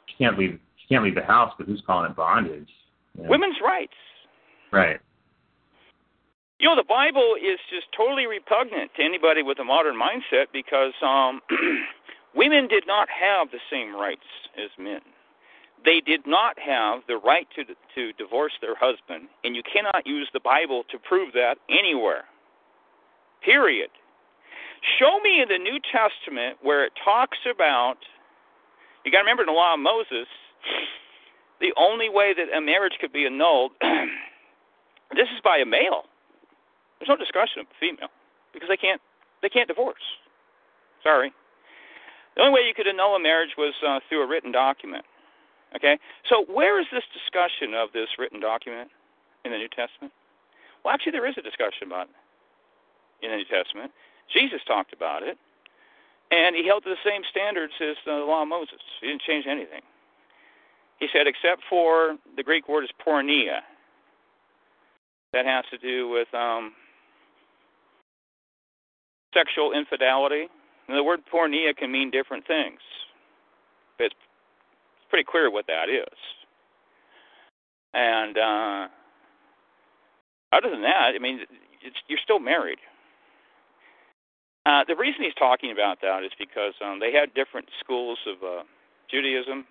[0.08, 0.52] You can't leave.
[0.54, 2.70] You can't leave the house, but who's calling it bondage?
[3.18, 3.28] Yeah.
[3.28, 3.94] Women's rights.
[4.72, 5.00] Right.
[6.60, 10.94] You know, the Bible is just totally repugnant to anybody with a modern mindset because
[11.06, 11.42] um,
[12.36, 14.26] women did not have the same rights
[14.58, 15.02] as men.
[15.86, 20.28] They did not have the right to to divorce their husband, and you cannot use
[20.34, 22.26] the Bible to prove that anywhere.
[23.46, 23.90] Period.
[25.00, 27.98] Show me in the New Testament where it talks about.
[29.06, 30.28] You got to remember in the law of Moses,
[31.60, 33.72] the only way that a marriage could be annulled.
[33.82, 36.04] this is by a male.
[37.00, 38.10] There's no discussion of a female
[38.54, 39.02] because they can't
[39.42, 40.02] they can't divorce.
[41.04, 41.32] Sorry.
[42.36, 45.06] The only way you could annul a marriage was uh, through a written document.
[45.76, 45.98] Okay?
[46.30, 48.90] So where is this discussion of this written document
[49.46, 50.14] in the New Testament?
[50.84, 53.92] Well, actually, there is a discussion about it in the New Testament.
[54.32, 55.38] Jesus talked about it,
[56.32, 58.80] and he held to the same standards as the law of Moses.
[59.02, 59.82] He didn't change anything.
[61.00, 63.60] He said, except for the Greek word is porneia.
[65.34, 66.74] That has to do with um,
[69.34, 70.48] sexual infidelity.
[70.88, 72.80] And the word porneia can mean different things.
[74.00, 74.16] It's
[75.10, 76.18] pretty clear what that is.
[77.94, 78.88] And uh,
[80.54, 81.42] other than that, I mean,
[82.08, 82.80] you're still married.
[84.66, 88.44] Uh, the reason he's talking about that is because um, they had different schools of
[88.44, 88.64] uh,
[89.10, 89.66] Judaism,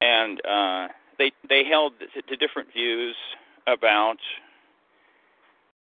[0.00, 3.16] and uh, they they held to, different views
[3.66, 4.16] about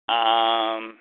[0.09, 0.97] um,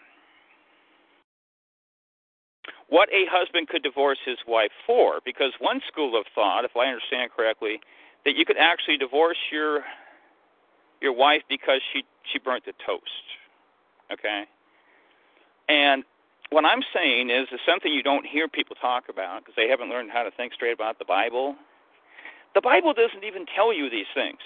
[2.88, 5.20] what a husband could divorce his wife for.
[5.24, 7.80] Because one school of thought, if I understand correctly,
[8.24, 9.80] that you could actually divorce your
[11.00, 13.24] your wife because she she burnt the toast.
[14.12, 14.44] Okay
[15.70, 16.04] and
[16.50, 19.88] what I'm saying is, is something you don't hear people talk about because they haven't
[19.88, 21.54] learned how to think straight about the Bible.
[22.54, 24.38] The Bible doesn't even tell you these things.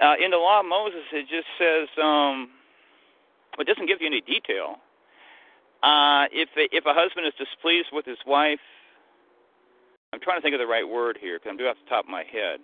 [0.00, 2.50] Uh, in the Law of Moses, it just says um,
[3.58, 4.76] it doesn't give you any detail.
[5.82, 8.60] Uh, if if a husband is displeased with his wife,
[10.12, 12.04] I'm trying to think of the right word here because I'm doing off the top
[12.04, 12.60] of my head.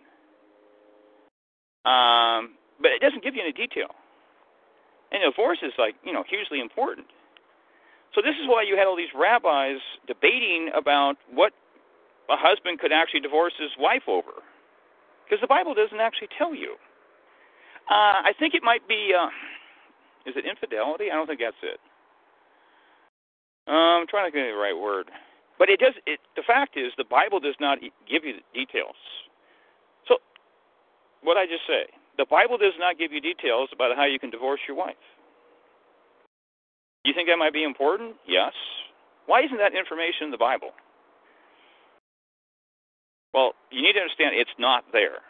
[1.89, 3.95] Um, but it doesn't give you any detail.
[5.11, 7.07] And divorce is like, you know, hugely important.
[8.15, 11.53] So this is why you had all these rabbis debating about what
[12.29, 14.45] a husband could actually divorce his wife over.
[15.25, 16.77] Because the Bible doesn't actually tell you.
[17.89, 19.33] Uh, I think it might be, uh,
[20.29, 21.11] is it infidelity?
[21.11, 21.81] I don't think that's it.
[23.69, 25.11] Uh, I'm trying to think of the right word.
[25.59, 25.95] But it does.
[26.07, 27.79] It, the fact is, the Bible does not
[28.09, 28.97] give you details.
[30.07, 30.17] So,
[31.23, 31.91] what I just say?
[32.17, 34.97] The Bible does not give you details about how you can divorce your wife.
[37.05, 38.17] You think that might be important?
[38.27, 38.53] Yes.
[39.27, 40.71] Why isn't that information in the Bible?
[43.35, 45.21] Well, you need to understand it's not there.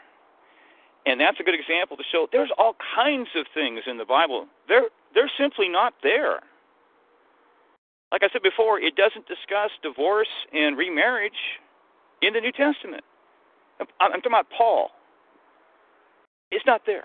[1.07, 4.47] And that's a good example to show there's all kinds of things in the Bible.
[4.69, 6.41] They're they're simply not there.
[8.13, 11.61] Like I said before, it doesn't discuss divorce and remarriage
[12.23, 13.05] in the New Testament.
[14.01, 14.91] I'm talking about Paul.
[16.51, 17.05] It's not there.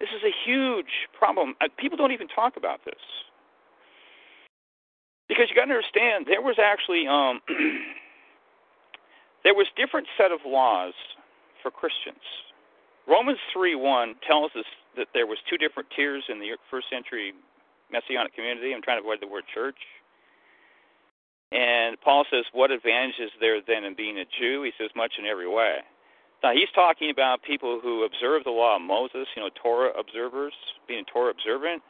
[0.00, 1.54] This is a huge problem.
[1.60, 3.00] Uh, people don't even talk about this
[5.28, 7.40] because you got to understand there was actually um,
[9.44, 10.94] there was different set of laws
[11.62, 12.22] for Christians.
[13.06, 14.66] Romans three one tells us
[14.96, 17.32] that there was two different tiers in the first century
[17.90, 18.72] messianic community.
[18.74, 19.78] I'm trying to avoid the word church.
[21.50, 25.18] And Paul says, "What advantage is there then in being a Jew?" He says, "Much
[25.18, 25.82] in every way."
[26.42, 30.54] Now he's talking about people who observe the law of Moses, you know, Torah observers,
[30.88, 31.82] being Torah observant,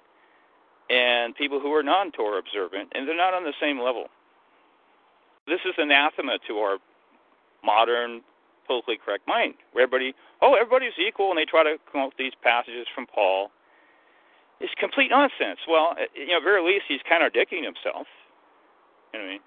[0.91, 4.09] and people who are non-Torah observant, and they're not on the same level.
[5.47, 6.79] this is anathema to our
[7.65, 8.23] modern
[8.67, 12.87] politically correct mind, where everybody, oh, everybody's equal, and they try to with these passages
[12.95, 13.51] from Paul.
[14.61, 15.59] It's complete nonsense.
[15.69, 18.07] Well, you know, at very least, he's contradicting himself.
[19.13, 19.41] You know what I mean?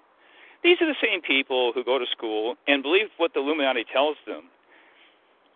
[0.62, 4.16] These are the same people who go to school and believe what the Illuminati tells
[4.26, 4.44] them.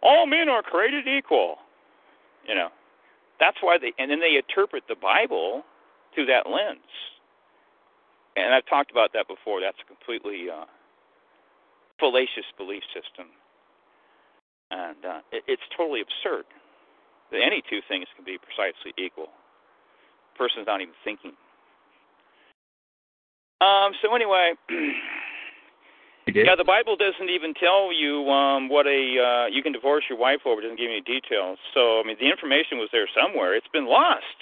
[0.02, 1.56] All men are created equal.
[2.48, 2.68] You know,
[3.38, 5.62] that's why they, and then they interpret the Bible
[6.14, 6.78] through that lens.
[8.36, 9.60] And I've talked about that before.
[9.60, 10.64] That's completely uh,
[12.01, 13.28] fallacious belief system,
[14.70, 16.48] and uh, it, it's totally absurd
[17.31, 19.28] that any two things can be precisely equal.
[20.32, 21.36] The person's not even thinking.
[23.60, 24.55] Um, so anyway,
[26.32, 30.18] yeah, the Bible doesn't even tell you um, what a uh, you can divorce your
[30.18, 30.60] wife over.
[30.60, 31.59] It doesn't give you any details.
[31.74, 33.55] So I mean, the information was there somewhere.
[33.55, 34.40] It's been lost.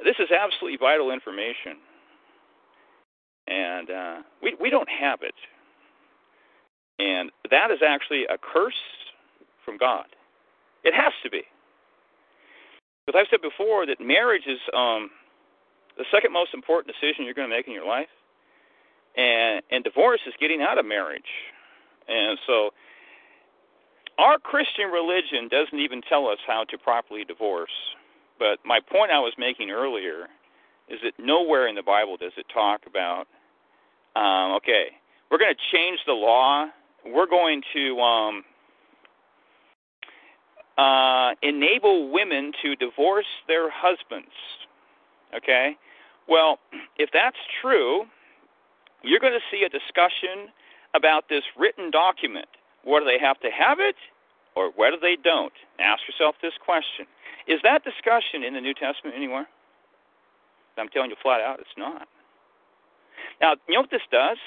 [0.00, 1.76] This is absolutely vital information,
[3.50, 5.34] and uh, we we don't have it,
[6.98, 8.80] and that is actually a curse
[9.64, 10.06] from God.
[10.84, 11.42] It has to be,
[13.04, 15.10] because I've said before that marriage is um,
[15.98, 18.08] the second most important decision you're going to make in your life,
[19.16, 21.28] and and divorce is getting out of marriage,
[22.08, 22.70] and so
[24.18, 27.74] our Christian religion doesn't even tell us how to properly divorce.
[28.38, 30.28] But my point I was making earlier
[30.88, 33.26] is that nowhere in the Bible does it talk about,
[34.16, 34.86] um, okay,
[35.30, 36.66] we're going to change the law.
[37.06, 38.44] We're going to um,
[40.76, 44.34] uh, enable women to divorce their husbands.
[45.36, 45.76] Okay?
[46.28, 46.58] Well,
[46.98, 48.04] if that's true,
[49.02, 50.52] you're going to see a discussion
[50.94, 52.48] about this written document.
[52.84, 53.96] Whether they have to have it
[54.56, 55.52] or whether they don't.
[55.78, 57.06] Ask yourself this question
[57.48, 59.48] is that discussion in the New Testament anywhere?
[60.78, 62.06] I'm telling you flat out, it's not.
[63.40, 64.38] Now, you know what this does?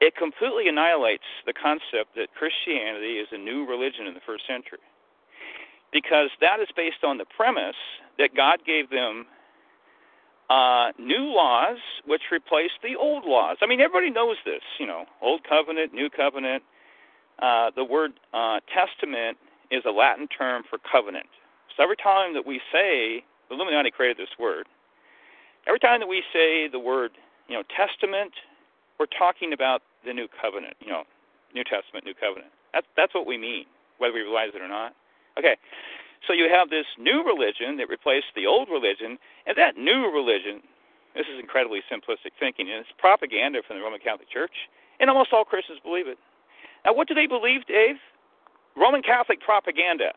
[0.00, 4.82] It completely annihilates the concept that Christianity is a new religion in the first century.
[5.92, 7.78] Because that is based on the premise
[8.18, 9.26] that God gave them
[10.50, 13.58] uh, new laws which replaced the old laws.
[13.62, 16.62] I mean, everybody knows this, you know, Old Covenant, New Covenant.
[17.38, 19.38] Uh, the word uh, testament
[19.70, 21.26] is a Latin term for covenant.
[21.76, 24.66] So every time that we say, the Illuminati created this word,
[25.66, 27.12] every time that we say the word,
[27.48, 28.32] you know, testament,
[28.98, 31.04] we're talking about the new covenant, you know,
[31.54, 32.50] New Testament, New Covenant.
[32.72, 33.66] That's that's what we mean,
[33.98, 34.94] whether we realize it or not.
[35.38, 35.56] Okay.
[36.26, 40.62] So you have this new religion that replaced the old religion, and that new religion,
[41.14, 45.32] this is incredibly simplistic thinking, and it's propaganda from the Roman Catholic Church, and almost
[45.32, 46.18] all Christians believe it.
[46.84, 47.96] Now, what do they believe, Dave?
[48.76, 50.12] Roman Catholic propaganda.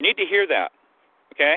[0.00, 0.72] You need to hear that.
[1.32, 1.56] Okay?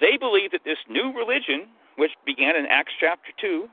[0.00, 3.68] They believe that this new religion, which began in Acts chapter 2,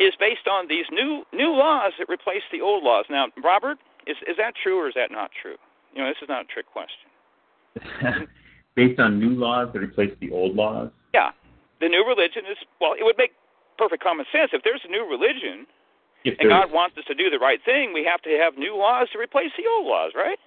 [0.00, 3.04] is based on these new new laws that replace the old laws.
[3.10, 5.56] Now, Robert, is is that true or is that not true?
[5.94, 8.28] You know, this is not a trick question.
[8.74, 10.90] based on new laws that replace the old laws?
[11.12, 11.30] Yeah.
[11.80, 13.32] The new religion is well, it would make
[13.76, 14.50] perfect common sense.
[14.52, 15.66] If there's a new religion
[16.24, 19.08] and God wants us to do the right thing, we have to have new laws
[19.12, 20.38] to replace the old laws, right?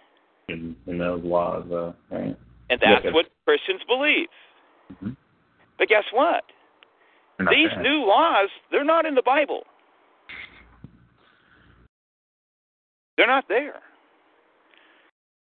[0.49, 2.35] in, in those laws, uh, right?
[2.69, 4.27] And that's Yes, what Christians believe.
[4.91, 5.11] Mm-hmm.
[5.77, 6.43] But guess what?
[7.39, 7.81] These bad.
[7.81, 9.63] new laws, they're not in the Bible.
[13.17, 13.81] They're not there.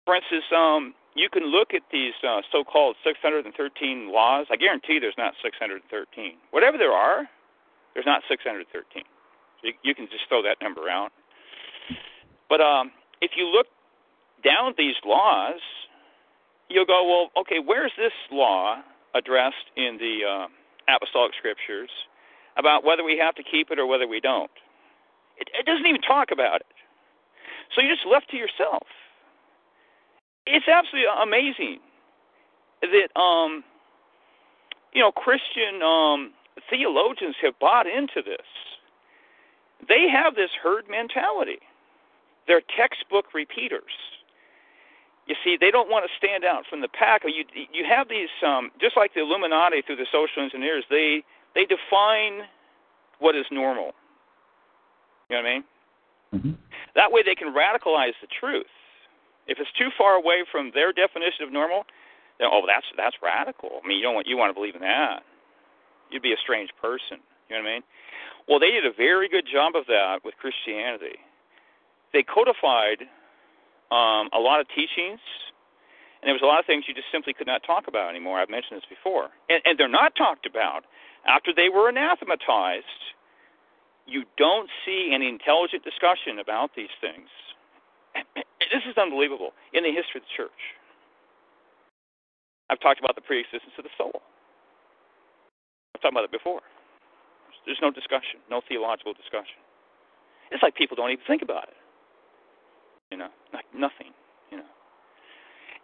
[0.04, 4.46] For instance, um, you can look at these uh, so-called 613 laws.
[4.50, 5.82] I guarantee there's not 613.
[6.50, 7.28] Whatever there are,
[7.94, 8.66] there's not 613.
[8.92, 9.02] So
[9.62, 11.10] you, you can just throw that number out.
[12.48, 12.90] But um,
[13.20, 13.66] if you look
[14.44, 15.60] down these laws,
[16.68, 18.82] you'll go, well, okay, where's this law
[19.14, 20.46] addressed in the uh,
[20.88, 21.90] apostolic scriptures
[22.56, 24.50] about whether we have to keep it or whether we don't?
[25.38, 26.66] It, it doesn't even talk about it.
[27.74, 28.86] So you're just left to yourself.
[30.46, 31.80] It's absolutely amazing
[32.82, 33.64] that um,
[34.92, 36.32] you know Christian um,
[36.70, 38.46] theologians have bought into this.
[39.88, 41.58] They have this herd mentality.
[42.46, 43.92] They're textbook repeaters.
[45.26, 47.22] You see, they don't want to stand out from the pack.
[47.24, 50.84] You you have these um, just like the Illuminati through the social engineers.
[50.90, 51.24] They
[51.54, 52.44] they define
[53.20, 53.96] what is normal.
[55.30, 55.64] You know what I mean?
[56.34, 56.54] Mm-hmm.
[56.94, 58.68] That way, they can radicalize the truth.
[59.46, 61.84] If it's too far away from their definition of normal,
[62.38, 63.80] then oh, that's that's radical.
[63.82, 65.22] I mean, you don't want you want to believe in that.
[66.10, 67.24] You'd be a strange person.
[67.48, 67.82] You know what I mean?
[68.48, 71.16] Well, they did a very good job of that with Christianity.
[72.12, 73.08] They codified
[73.94, 75.22] um, a lot of teachings,
[76.20, 78.40] and there was a lot of things you just simply could not talk about anymore.
[78.40, 80.82] I've mentioned this before, and, and they're not talked about
[81.26, 83.14] after they were anathematized
[84.06, 87.28] you don't see any intelligent discussion about these things.
[88.72, 90.62] This is unbelievable in the history of the church.
[92.72, 94.24] I've talked about the preexistence of the soul.
[95.94, 96.64] I've talked about it before.
[97.66, 99.60] There's no discussion, no theological discussion.
[100.50, 101.76] It's like people don't even think about it.
[103.10, 104.12] You know, like nothing.
[104.50, 104.70] You know,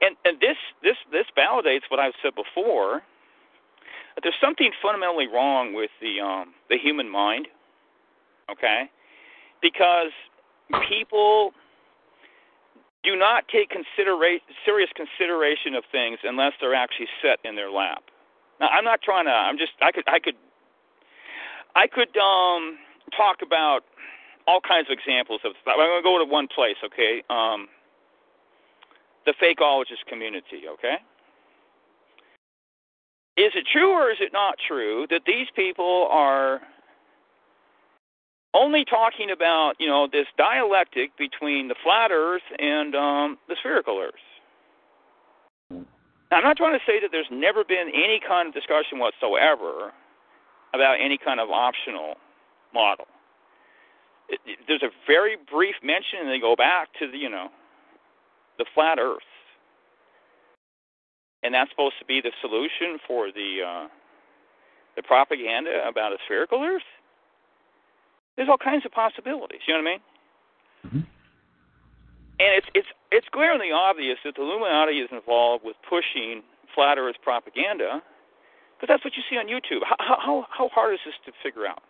[0.00, 3.02] and and this this this validates what I've said before.
[4.14, 7.48] That there's something fundamentally wrong with the um the human mind.
[8.50, 8.90] Okay,
[9.62, 10.10] because
[10.88, 11.52] people
[13.02, 18.02] do not take considera- serious consideration of things unless they're actually set in their lap.
[18.60, 19.32] Now, I'm not trying to.
[19.32, 19.72] I'm just.
[19.80, 20.04] I could.
[20.06, 20.36] I could.
[21.74, 22.76] I could um,
[23.16, 23.80] talk about
[24.46, 25.52] all kinds of examples of.
[25.66, 26.76] I'm going to go to one place.
[26.84, 27.22] Okay.
[27.30, 27.68] Um,
[29.26, 30.62] the fakeologist community.
[30.74, 30.96] Okay.
[33.36, 36.60] Is it true or is it not true that these people are
[38.54, 43.98] only talking about you know this dialectic between the flat Earth and um, the spherical
[43.98, 44.14] Earth.
[46.30, 49.92] Now, I'm not trying to say that there's never been any kind of discussion whatsoever
[50.74, 52.14] about any kind of optional
[52.72, 53.06] model.
[54.30, 57.48] It, it, there's a very brief mention, and they go back to the you know
[58.58, 59.26] the flat Earth,
[61.42, 63.88] and that's supposed to be the solution for the uh,
[64.96, 66.86] the propaganda about a spherical Earth.
[68.36, 69.60] There's all kinds of possibilities.
[69.66, 70.02] You know what I mean?
[70.86, 71.04] Mm-hmm.
[72.40, 76.42] And it's it's it's glaringly obvious that the Illuminati is involved with pushing
[76.74, 78.00] flat Earth propaganda,
[78.78, 79.82] because that's what you see on YouTube.
[79.84, 81.82] How how how hard is this to figure out?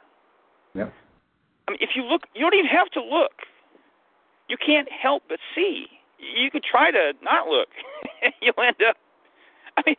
[0.75, 0.89] Yeah.
[1.71, 3.47] I mean, if you look, you don't even have to look.
[4.51, 5.87] You can't help but see.
[6.19, 7.71] You could try to not look,
[8.43, 8.99] you'll end up.
[9.79, 9.97] I mean,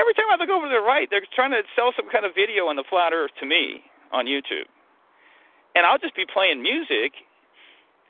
[0.00, 2.32] every time I look over to the right, they're trying to sell some kind of
[2.34, 4.66] video on the flat Earth to me on YouTube
[5.74, 7.14] and I'll just be playing music.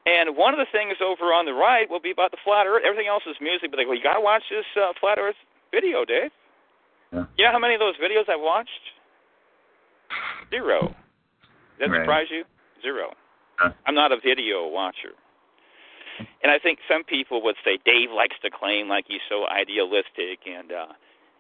[0.07, 2.83] And one of the things over on the right will be about the flat Earth.
[2.87, 5.37] Everything else is music, but they go, "You got to watch this uh, flat Earth
[5.71, 6.33] video, Dave."
[7.13, 7.25] Yeah.
[7.37, 8.71] You know how many of those videos I've watched?
[10.49, 10.89] Zero.
[10.89, 10.97] Does
[11.81, 12.03] that right.
[12.03, 12.45] surprise you?
[12.83, 13.13] Zero.
[13.87, 15.13] I'm not a video watcher.
[16.43, 20.41] And I think some people would say Dave likes to claim like he's so idealistic
[20.47, 20.93] and uh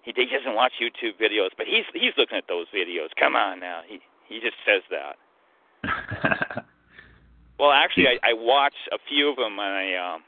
[0.02, 3.08] he, he doesn't watch YouTube videos, but he's he's looking at those videos.
[3.18, 3.82] Come on now.
[3.86, 5.16] He he just says that.
[7.58, 10.22] well, actually, I, I watch a few of them, and I um,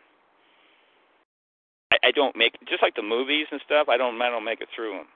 [1.91, 3.89] I, I don't make just like the movies and stuff.
[3.89, 5.07] I don't I don't make it through them.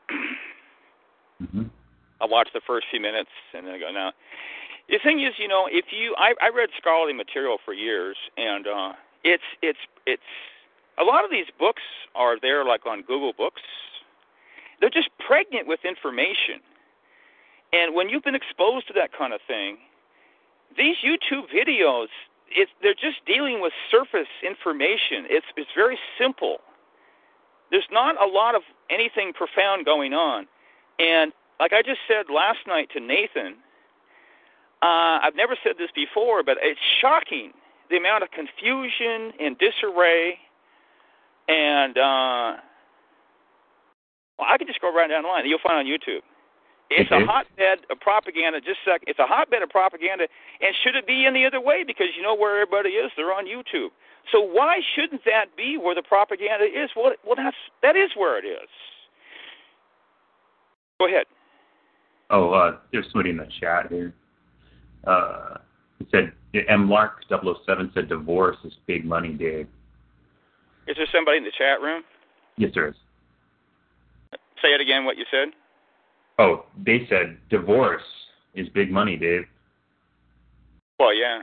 [1.43, 1.63] mm-hmm.
[2.21, 4.13] I watch the first few minutes, and then I go now.
[4.89, 8.67] The thing is, you know, if you I, I read scholarly material for years, and
[8.67, 8.93] uh,
[9.25, 10.23] it's it's it's
[10.99, 11.83] a lot of these books
[12.15, 13.63] are there like on Google Books.
[14.81, 16.61] They're just pregnant with information.
[17.73, 19.79] And when you've been exposed to that kind of thing,
[20.77, 22.09] these YouTube videos,
[22.51, 25.27] it's, they're just dealing with surface information.
[25.29, 26.59] It's it's very simple.
[27.71, 30.47] There's not a lot of anything profound going on,
[31.01, 33.57] and like I just said last night to Nathan,
[34.83, 37.53] uh, I've never said this before, but it's shocking
[37.91, 40.39] the amount of confusion and disarray,
[41.49, 42.61] and uh,
[44.39, 45.47] well, I can just go right down the line.
[45.47, 46.21] You'll find on YouTube.
[46.89, 48.61] It's a hotbed of propaganda.
[48.61, 49.03] Just a sec.
[49.07, 50.29] It's a hotbed of propaganda,
[50.61, 51.83] and should it be any other way?
[51.85, 53.11] Because you know where everybody is.
[53.17, 53.91] They're on YouTube.
[54.31, 56.91] So why shouldn't that be where the propaganda is?
[56.95, 58.69] Well, well, that's that is where it is.
[61.01, 61.27] Go ahead.
[62.31, 64.15] Oh, uh, there's somebody in the chat here.
[65.05, 65.59] Uh,
[65.99, 66.33] he said
[66.69, 66.89] M.
[66.89, 69.67] Lark 007 said divorce is big money, Dave.
[70.87, 72.03] Is there somebody in the chat room?
[72.57, 72.95] Yes, there is.
[74.63, 75.05] Say it again.
[75.05, 75.49] What you said.
[76.39, 78.03] Oh, they said divorce
[78.55, 79.45] is big money, Dave.
[80.99, 81.43] Well, yeah.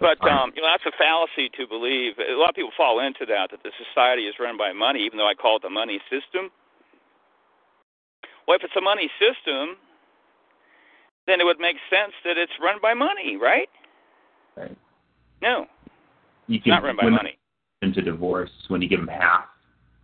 [0.00, 2.14] But um, you know that's a fallacy to believe.
[2.18, 5.18] A lot of people fall into that that the society is run by money, even
[5.18, 6.50] though I call it the money system.
[8.46, 9.74] Well, if it's a money system,
[11.26, 13.68] then it would make sense that it's run by money, right?
[14.56, 14.76] Right.
[15.42, 15.66] No,
[16.46, 17.38] you it's not run by money.
[17.82, 19.44] Into divorce when you give them half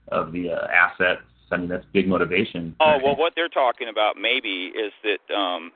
[0.09, 1.23] of the uh, assets.
[1.53, 2.77] I mean, that's big motivation.
[2.81, 5.73] Oh well, what they're talking about maybe is that um,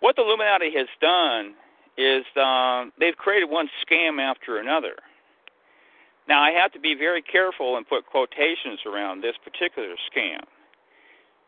[0.00, 1.54] what the Illuminati has done
[1.96, 4.94] is um, they've created one scam after another.
[6.28, 10.40] Now, I have to be very careful and put quotations around this particular scam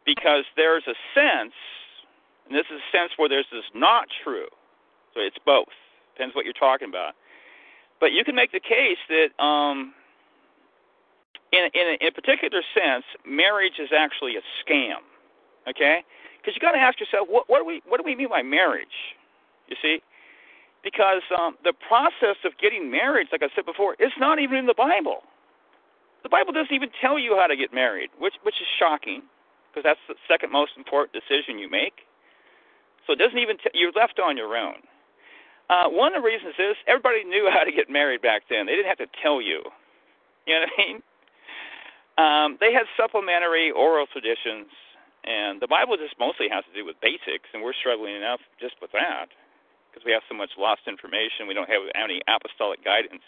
[0.04, 1.54] because there's a sense,
[2.46, 4.48] and this is a sense where there's this is not true.
[5.14, 5.72] So it's both.
[6.14, 7.14] Depends what you're talking about.
[8.00, 9.94] But you can make the case that, um,
[11.52, 15.00] in, in, a, in a particular sense, marriage is actually a scam.
[15.68, 16.04] Okay?
[16.38, 18.42] Because you got to ask yourself, what, what do we what do we mean by
[18.42, 19.16] marriage?
[19.68, 20.02] You see,
[20.82, 24.66] because um, the process of getting married, like I said before, it's not even in
[24.66, 25.24] the Bible.
[26.22, 29.22] The Bible doesn't even tell you how to get married, which which is shocking,
[29.72, 32.04] because that's the second most important decision you make.
[33.06, 34.80] So it doesn't even t- you're left on your own.
[35.70, 38.66] Uh, one of the reasons is everybody knew how to get married back then.
[38.66, 39.62] They didn't have to tell you.
[40.46, 40.98] You know what I mean?
[42.14, 44.70] Um, they had supplementary oral traditions,
[45.24, 48.76] and the Bible just mostly has to do with basics, and we're struggling enough just
[48.78, 49.34] with that
[49.90, 51.48] because we have so much lost information.
[51.48, 53.24] We don't have any apostolic guidance.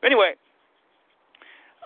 [0.00, 0.40] But anyway,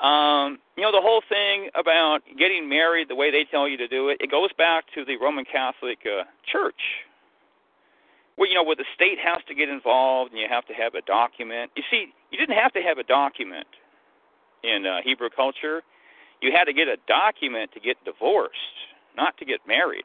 [0.00, 3.88] um, you know the whole thing about getting married the way they tell you to
[3.88, 4.18] do it.
[4.20, 6.80] It goes back to the Roman Catholic uh, Church
[8.36, 10.94] where you know where the state has to get involved and you have to have
[10.94, 11.70] a document.
[11.76, 13.66] You see, you didn't have to have a document
[14.62, 15.82] in uh, Hebrew culture.
[16.40, 18.56] You had to get a document to get divorced,
[19.16, 20.04] not to get married.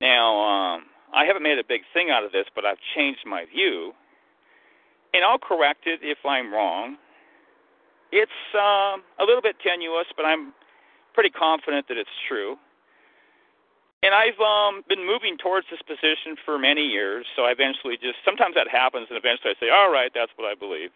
[0.00, 0.84] Now, um,
[1.14, 3.92] I haven't made a big thing out of this, but I've changed my view,
[5.14, 6.96] and I'll correct it if I'm wrong.
[8.12, 10.52] It's um, a little bit tenuous, but I'm
[11.14, 12.56] pretty confident that it's true
[14.02, 17.26] and I've um, been moving towards this position for many years.
[17.34, 20.46] So I eventually just sometimes that happens, and eventually I say, "All right, that's what
[20.46, 20.90] I believe."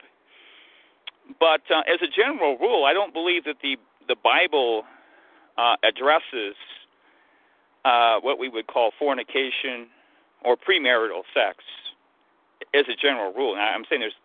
[1.39, 3.77] But uh, as a general rule, I don't believe that the
[4.07, 4.85] the Bible
[5.59, 6.55] uh, addresses
[7.85, 9.89] uh, what we would call fornication
[10.45, 11.65] or premarital sex
[12.75, 13.57] as a general rule.
[13.57, 14.19] Now, I'm saying there's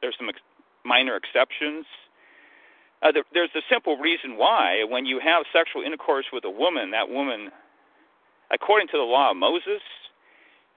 [0.00, 0.40] there's some ex-
[0.86, 1.84] minor exceptions.
[3.02, 6.92] Uh, there, there's a simple reason why when you have sexual intercourse with a woman,
[6.92, 7.50] that woman
[8.50, 9.82] according to the law of Moses,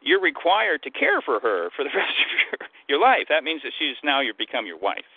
[0.01, 3.27] you're required to care for her for the rest of your, your life.
[3.29, 5.09] That means that she's now you become your wife.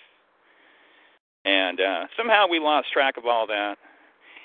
[1.44, 3.76] And uh, somehow we lost track of all that.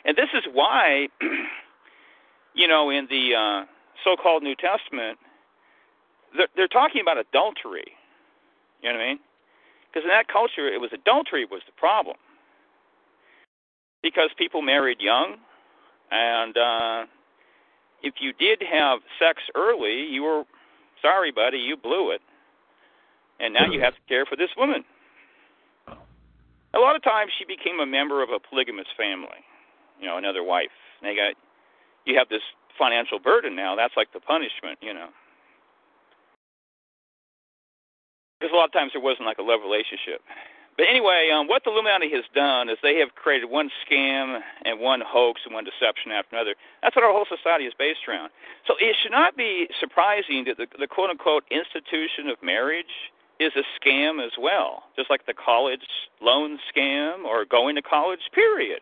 [0.05, 1.07] And this is why,
[2.53, 3.65] you know, in the uh,
[4.03, 5.19] so-called New Testament,
[6.35, 7.91] they're, they're talking about adultery.
[8.81, 9.19] You know what I mean?
[9.88, 12.18] Because in that culture, it was adultery was the problem.
[14.03, 15.38] Because people married young,
[16.11, 17.05] and uh,
[18.03, 20.43] if you did have sex early, you were
[21.01, 22.22] sorry, buddy, you blew it,
[23.39, 24.84] and now you have to care for this woman.
[26.73, 29.41] A lot of times, she became a member of a polygamous family,
[29.99, 30.73] you know, another wife.
[31.01, 31.34] And they got
[32.05, 32.41] you have this
[32.77, 33.76] financial burden now.
[33.76, 35.09] That's like the punishment, you know.
[38.39, 40.22] Because a lot of times there wasn't like a love relationship.
[40.77, 44.80] But anyway, um, what the Illuminati has done is they have created one scam and
[44.80, 46.53] one hoax and one deception after another.
[46.84, 48.30] That's what our whole society is based around.
[48.68, 53.09] So it should not be surprising that the, the quote unquote institution of marriage
[53.39, 55.81] is a scam as well, just like the college
[56.22, 58.81] loan scam or going to college, period.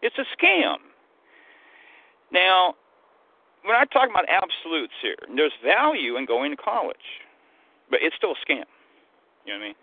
[0.00, 0.76] It's a scam.
[2.32, 2.74] Now,
[3.66, 5.16] we're not talking about absolutes here.
[5.34, 7.24] There's value in going to college,
[7.90, 8.64] but it's still a scam.
[9.48, 9.80] You know what I mean?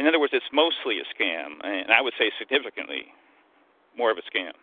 [0.00, 3.12] In other words, it's mostly a scam, and I would say significantly
[3.98, 4.56] more of a scam.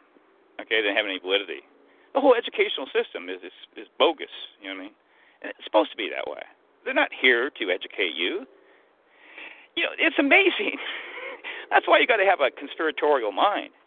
[0.60, 1.62] Okay, don't have any validity.
[2.16, 4.34] The whole educational system is, is is bogus.
[4.58, 4.96] You know what I mean?
[5.44, 6.42] And it's supposed to be that way.
[6.86, 8.50] They're not here to educate you.
[9.78, 10.82] You know, it's amazing.
[11.70, 13.78] That's why you got to have a conspiratorial mind.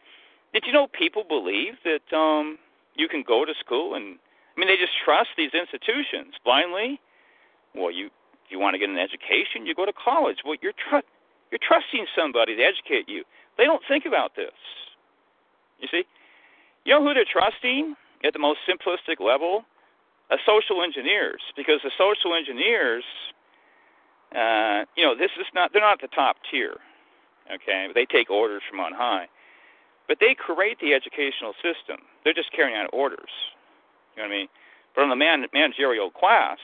[0.54, 2.58] Did you know people believe that um
[2.94, 4.22] you can go to school and
[4.54, 7.00] I mean they just trust these institutions blindly?
[7.74, 8.10] Well, you
[8.48, 10.38] if you want to get an education, you go to college.
[10.42, 11.04] Well, you're tr-
[11.52, 13.24] you're trusting somebody to educate you.
[13.58, 14.56] They don't think about this.
[15.80, 16.04] You see?
[16.84, 17.94] You know who they're trusting
[18.24, 19.64] at the most simplistic level?
[20.30, 23.04] Uh, social engineers, because the social engineers,
[24.36, 26.76] uh, you know, this is not they're not the top tier.
[27.52, 29.28] Okay, they take orders from on high,
[30.06, 32.00] but they create the educational system.
[32.24, 33.32] They're just carrying out orders.
[34.16, 34.48] You know what I mean?
[34.94, 36.58] But on the man, managerial class,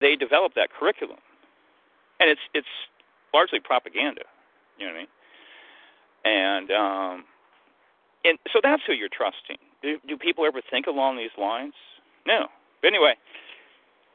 [0.00, 1.18] they develop that curriculum
[2.20, 2.68] and it's it's
[3.34, 4.22] largely propaganda.
[4.78, 5.08] You know what I mean?
[6.24, 7.24] And um,
[8.24, 9.56] and so that's who you're trusting.
[9.82, 11.72] Do, do people ever think along these lines?
[12.26, 12.46] No.
[12.82, 13.14] But anyway,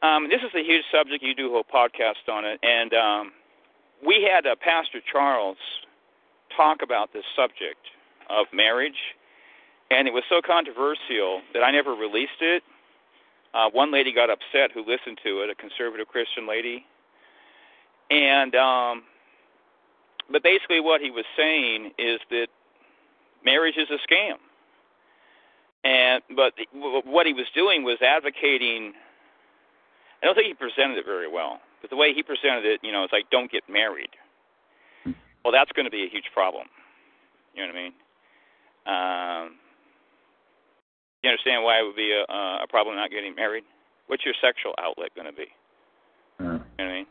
[0.03, 1.23] um, this is a huge subject.
[1.23, 3.31] You do a whole podcast on it, and um,
[4.05, 5.57] we had uh, Pastor Charles
[6.55, 7.81] talk about this subject
[8.29, 9.17] of marriage,
[9.89, 12.61] and it was so controversial that I never released it.
[13.55, 16.85] Uh, one lady got upset who listened to it, a conservative Christian lady,
[18.11, 19.03] and um,
[20.29, 22.47] but basically, what he was saying is that
[23.45, 24.35] marriage is a scam.
[25.85, 26.53] And but
[27.05, 28.93] what he was doing was advocating.
[30.21, 32.91] I don't think he presented it very well, but the way he presented it, you
[32.91, 34.09] know, it's like don't get married.
[35.45, 36.67] Well, that's going to be a huge problem.
[37.53, 39.47] You know what I mean?
[39.47, 39.59] Um,
[41.25, 42.21] You understand why it would be a,
[42.61, 43.63] a problem not getting married?
[44.05, 45.49] What's your sexual outlet going to be?
[46.37, 47.07] Uh, You know what I mean?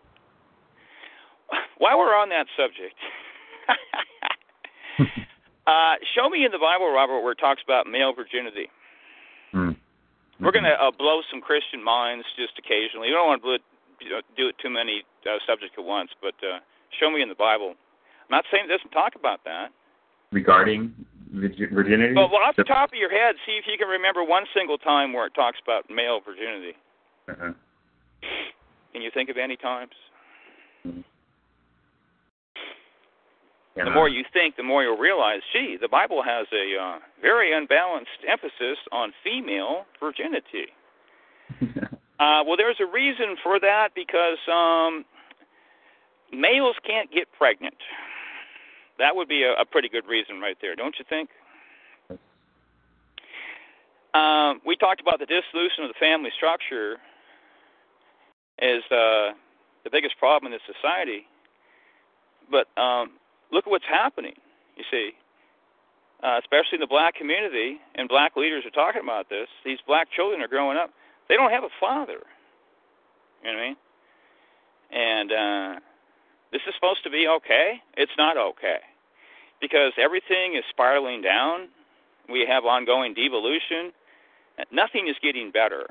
[1.82, 2.94] While we're on that subject,
[5.66, 8.70] uh, show me in the Bible, Robert, where it talks about male virginity.
[9.52, 9.74] mm.
[10.38, 13.08] We're going to uh, blow some Christian minds just occasionally.
[13.08, 13.58] You don't want to blow,
[13.98, 16.62] you know, do it too many uh, subjects at once, but uh,
[17.00, 17.74] show me in the Bible.
[17.74, 19.74] I'm not saying it doesn't talk about that.
[20.30, 20.94] regarding
[21.35, 22.15] virginity.
[22.15, 24.78] But well, off the top of your head, see if you can remember one single
[24.78, 26.77] time where it talks about male virginity.
[27.28, 27.52] Uh-huh.
[28.93, 29.93] Can you think of any times?
[33.77, 36.98] Yeah, The more you think, the more you'll realize, gee, the Bible has a uh,
[37.20, 40.70] very unbalanced emphasis on female virginity.
[42.15, 45.05] Uh, well, there's a reason for that because um,
[46.32, 47.74] males can't get pregnant.
[48.98, 51.30] That would be a, a pretty good reason right there, don't you think?
[54.14, 56.98] Um, we talked about the dissolution of the family structure
[58.60, 59.34] as uh,
[59.82, 61.26] the biggest problem in this society.
[62.50, 63.18] But um,
[63.50, 64.34] look at what's happening.
[64.76, 65.10] You see,
[66.22, 69.48] uh, especially in the black community, and black leaders are talking about this.
[69.64, 70.90] These black children are growing up;
[71.28, 72.22] they don't have a father.
[73.42, 73.76] You know what I mean?
[74.90, 75.80] And uh,
[76.55, 77.82] this is supposed to be okay.
[77.97, 78.78] It's not okay
[79.60, 81.66] because everything is spiraling down.
[82.31, 83.93] We have ongoing devolution.
[84.70, 85.86] Nothing is getting better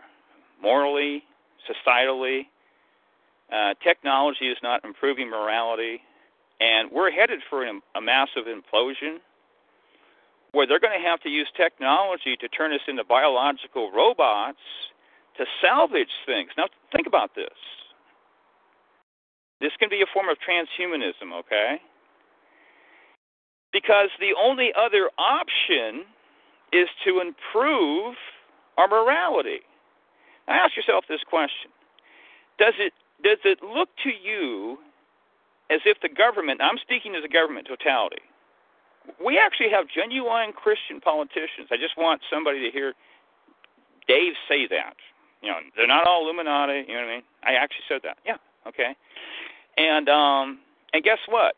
[0.61, 1.25] morally,
[1.67, 2.47] societally.
[3.51, 5.99] Uh, technology is not improving morality
[6.61, 9.17] and we're headed for an, a massive implosion
[10.53, 14.59] where they're going to have to use technology to turn us into biological robots
[15.37, 16.51] to salvage things.
[16.57, 17.49] Now, think about this.
[19.61, 21.77] This can be a form of transhumanism, okay?
[23.71, 26.05] Because the only other option
[26.71, 28.15] is to improve
[28.77, 29.61] our morality.
[30.47, 31.71] Now, ask yourself this question:
[32.59, 34.77] Does it does it look to you
[35.71, 38.21] as if the government, I'm speaking as a government totality,
[39.23, 41.71] we actually have genuine Christian politicians.
[41.71, 42.93] I just want somebody to hear
[44.07, 44.95] Dave say that.
[45.41, 47.23] You know, they're not all Illuminati, you know what I mean?
[47.43, 48.17] I actually said that.
[48.25, 48.95] Yeah, okay.
[49.77, 50.59] And um
[50.93, 51.55] and guess what?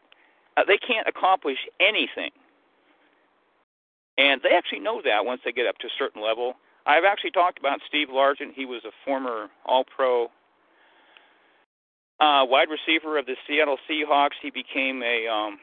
[0.58, 2.32] Uh, they can't accomplish anything.
[4.18, 6.56] And they actually know that once they get up to a certain level.
[6.86, 8.54] I've actually talked about Steve Largent.
[8.56, 10.26] He was a former All Pro
[12.20, 14.38] uh, wide receiver of the Seattle Seahawks.
[14.42, 15.58] He became a um,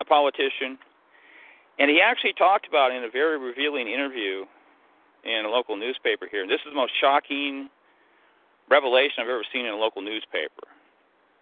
[0.00, 0.78] a politician,
[1.78, 4.44] and he actually talked about in a very revealing interview
[5.24, 6.42] in a local newspaper here.
[6.42, 7.68] And this is the most shocking
[8.70, 10.66] revelation I've ever seen in a local newspaper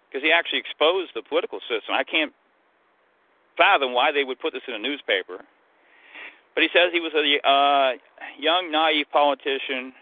[0.08, 1.94] because he actually exposed the political system.
[1.94, 2.32] I can't
[3.56, 5.44] fathom why they would put this in a newspaper.
[6.54, 7.92] But he says he was a uh,
[8.38, 9.92] young, naive politician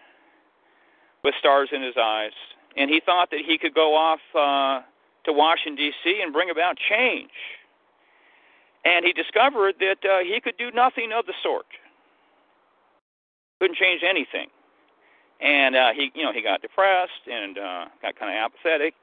[1.25, 2.33] with stars in his eyes
[2.77, 4.83] and he thought that he could go off uh,
[5.25, 6.21] to Washington D.C.
[6.23, 7.31] and bring about change.
[8.85, 11.67] And he discovered that uh, he could do nothing of the sort.
[13.61, 14.49] Couldn't change anything.
[15.41, 18.95] And uh, he, you know, he got depressed and uh, got kind of apathetic.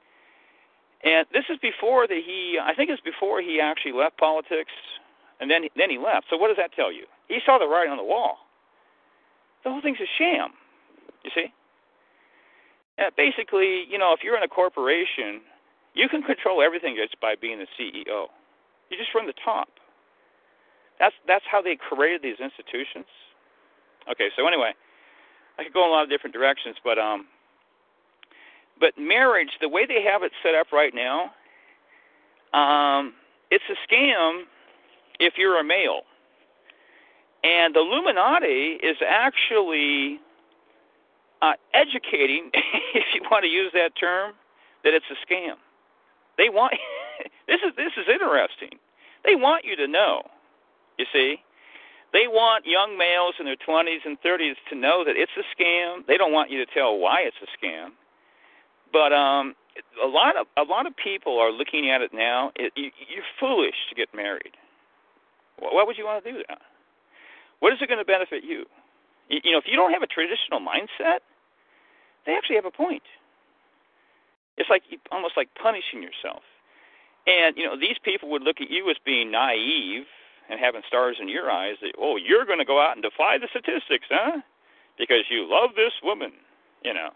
[1.03, 4.71] And this is before that he, I think it's before he actually left politics,
[5.39, 6.27] and then then he left.
[6.29, 7.05] So what does that tell you?
[7.27, 8.37] He saw the writing on the wall.
[9.63, 10.51] The whole thing's a sham.
[11.23, 11.53] You see?
[12.99, 15.41] Uh, basically, you know, if you're in a corporation,
[15.93, 18.27] you can control everything just by being the CEO.
[18.89, 19.69] You just run the top.
[20.99, 23.09] That's that's how they created these institutions.
[24.09, 24.73] Okay, so anyway,
[25.57, 27.25] I could go in a lot of different directions, but um,
[28.79, 31.31] but marriage, the way they have it set up right now,
[32.57, 33.13] um,
[33.51, 34.43] it's a scam
[35.19, 36.01] if you're a male.
[37.43, 40.19] And the Illuminati is actually
[41.41, 44.33] uh, educating, if you want to use that term,
[44.83, 45.55] that it's a scam.
[46.37, 46.73] They want
[47.47, 48.79] this is this is interesting.
[49.23, 50.23] They want you to know.
[50.97, 51.37] You see,
[52.13, 56.05] they want young males in their 20s and 30s to know that it's a scam.
[56.07, 57.91] They don't want you to tell why it's a scam.
[58.91, 59.55] But um,
[60.03, 62.51] a lot of a lot of people are looking at it now.
[62.55, 64.51] It, you, you're foolish to get married.
[65.57, 66.59] Why would you want to do that?
[67.59, 68.65] What is it going to benefit you?
[69.29, 71.19] You know, if you don't have a traditional mindset,
[72.25, 73.03] they actually have a point.
[74.57, 76.43] It's like almost like punishing yourself.
[77.27, 80.05] And you know, these people would look at you as being naive
[80.49, 81.75] and having stars in your eyes.
[81.81, 84.41] That oh, you're going to go out and defy the statistics, huh?
[84.97, 86.31] Because you love this woman.
[86.83, 87.09] You know,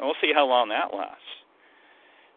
[0.00, 1.22] we'll see how long that lasts.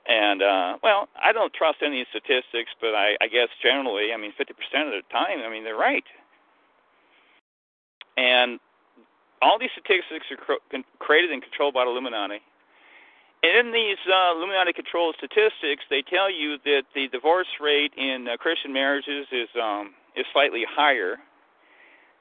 [0.08, 4.34] And uh, well, I don't trust any statistics, but I, I guess generally, I mean,
[4.40, 4.52] 50%
[4.88, 6.04] of the time, I mean, they're right.
[8.18, 8.60] and
[9.42, 12.40] all these statistics are cr- created and controlled by the Illuminati.
[13.44, 18.38] And in these uh, Illuminati-controlled statistics, they tell you that the divorce rate in uh,
[18.38, 21.18] Christian marriages is um, is slightly higher.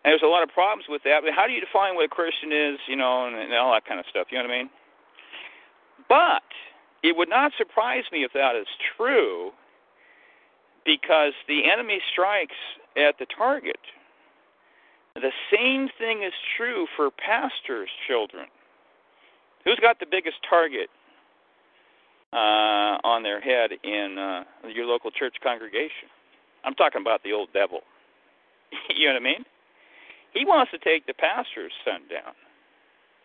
[0.04, 1.22] And there's a lot of problems with that.
[1.22, 3.86] But how do you define what a Christian is, you know, and, and all that
[3.86, 4.26] kind of stuff?
[4.30, 4.70] You know what I mean?
[6.08, 6.48] But
[7.02, 9.52] it would not surprise me if that is true,
[10.84, 12.58] because the enemy strikes
[12.96, 13.78] at the target.
[15.14, 18.46] The same thing is true for pastors' children.
[19.64, 20.88] Who's got the biggest target
[22.32, 26.08] uh, on their head in uh, your local church congregation?
[26.64, 27.80] I'm talking about the old devil.
[28.96, 29.44] you know what I mean?
[30.32, 32.32] He wants to take the pastor's son down.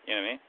[0.06, 0.40] You know what I mean?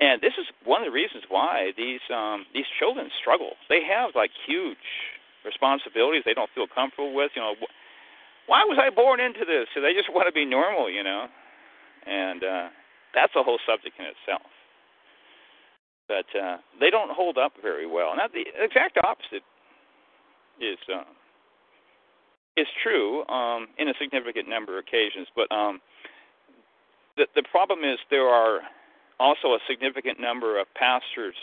[0.00, 3.52] And this is one of the reasons why these um, these children struggle.
[3.68, 4.80] They have like huge
[5.44, 7.32] responsibilities they don't feel comfortable with.
[7.36, 7.54] You know,
[8.46, 9.68] why was I born into this?
[9.74, 11.28] So they just want to be normal, you know,
[12.06, 12.68] and uh,
[13.12, 14.48] that's a whole subject in itself.
[16.08, 18.16] But uh, they don't hold up very well.
[18.16, 19.44] Now the exact opposite
[20.58, 21.04] is uh,
[22.60, 25.28] is true um, in a significant number of occasions.
[25.34, 25.80] But um,
[27.16, 28.60] the the problem is there are
[29.18, 31.36] also a significant number of pastors,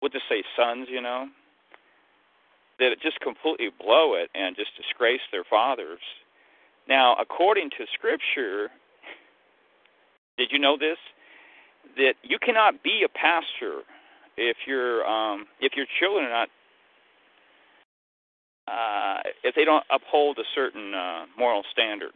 [0.00, 1.26] what to say, sons, you know,
[2.78, 6.00] that just completely blow it and just disgrace their fathers.
[6.88, 8.68] Now, according to Scripture,
[10.38, 10.98] did you know this?
[11.96, 13.82] That you cannot be a pastor
[14.36, 16.48] if your um, if your children are not
[18.68, 22.12] uh, if they don't uphold a certain uh, moral standard,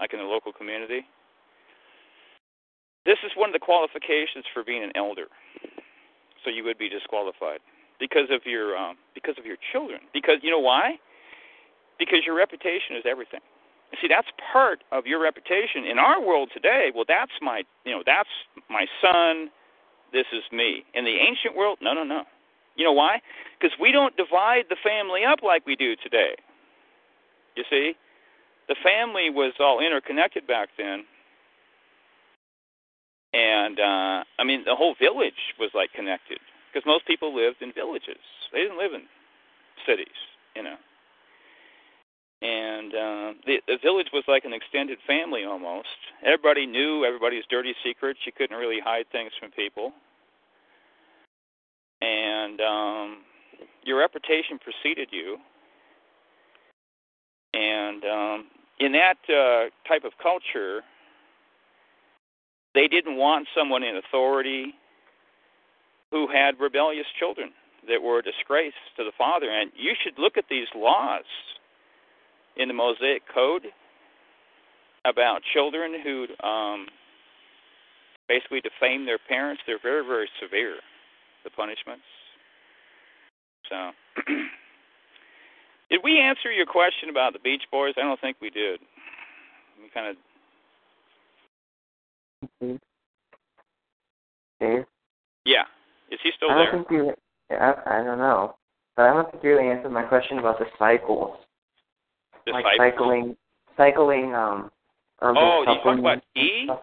[0.00, 1.06] like in the local community.
[3.06, 5.26] This is one of the qualifications for being an elder.
[6.44, 7.60] So you would be disqualified
[7.98, 10.00] because of your um, because of your children.
[10.12, 10.96] Because you know why?
[11.98, 13.40] Because your reputation is everything.
[14.00, 16.92] See, that's part of your reputation in our world today.
[16.94, 18.30] Well, that's my you know that's
[18.68, 19.50] my son.
[20.12, 20.84] This is me.
[20.94, 22.24] In the ancient world, no, no, no.
[22.80, 23.20] You know why?
[23.60, 26.32] Because we don't divide the family up like we do today.
[27.54, 27.92] You see,
[28.68, 31.04] the family was all interconnected back then.
[33.34, 36.38] And uh I mean the whole village was like connected
[36.72, 38.24] because most people lived in villages.
[38.50, 39.02] They didn't live in
[39.86, 40.16] cities,
[40.56, 40.76] you know.
[42.40, 45.92] And uh, the, the village was like an extended family almost.
[46.24, 48.20] Everybody knew everybody's dirty secrets.
[48.24, 49.92] You couldn't really hide things from people.
[52.00, 53.18] And um,
[53.84, 55.36] your reputation preceded you.
[57.52, 58.46] And um,
[58.78, 60.80] in that uh, type of culture,
[62.74, 64.74] they didn't want someone in authority
[66.10, 67.50] who had rebellious children
[67.88, 69.50] that were a disgrace to the father.
[69.50, 71.24] And you should look at these laws
[72.56, 73.66] in the Mosaic Code
[75.04, 76.86] about children who um,
[78.28, 79.62] basically defame their parents.
[79.66, 80.76] They're very, very severe,
[81.44, 82.04] the punishments.
[83.68, 83.90] So,
[85.90, 87.94] did we answer your question about the Beach Boys?
[87.96, 88.80] I don't think we did.
[89.82, 90.16] We kind of.
[92.62, 92.76] Mm-hmm.
[94.60, 94.84] Dave?
[95.44, 95.64] Yeah.
[96.10, 96.72] Is he still I there?
[96.72, 97.12] think you.
[97.50, 98.56] I, I don't know,
[98.96, 101.36] but I don't think you really answered my question about the cycles.
[102.46, 103.06] The like cycle?
[103.06, 103.36] cycling,
[103.76, 104.34] cycling.
[104.34, 104.70] Um.
[105.20, 106.18] herbal Oh, you talk about
[106.64, 106.80] stuff.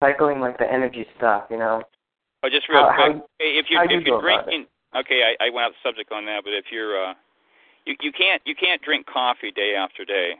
[0.00, 1.82] Cycling like the energy stuff, you know.
[2.42, 3.16] Oh, just real How- quick.
[3.16, 5.72] how- if you how do if you you're about drinking, okay, I, I went off
[5.72, 7.14] the subject on that, but if you're, uh,
[7.84, 10.34] you you can't you can't drink coffee day after day.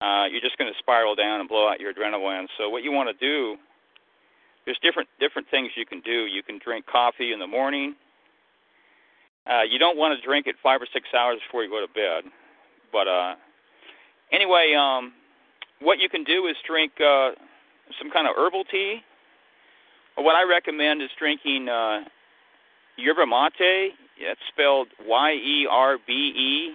[0.00, 2.48] Uh, you're just going to spiral down and blow out your adrenaline.
[2.56, 3.58] So what you want to do,
[4.64, 6.24] there's different different things you can do.
[6.24, 7.94] You can drink coffee in the morning.
[9.46, 11.92] Uh, you don't want to drink it five or six hours before you go to
[11.92, 12.30] bed.
[12.92, 13.34] But uh,
[14.32, 15.12] anyway, um,
[15.80, 17.32] what you can do is drink uh,
[17.98, 19.00] some kind of herbal tea.
[20.16, 22.00] What I recommend is drinking uh,
[22.96, 23.92] yerba mate.
[24.18, 26.74] It's spelled Y E R B E,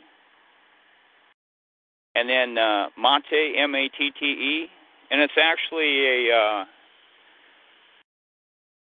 [2.16, 4.68] and then uh, mate M A T T E,
[5.12, 6.66] and it's actually a uh,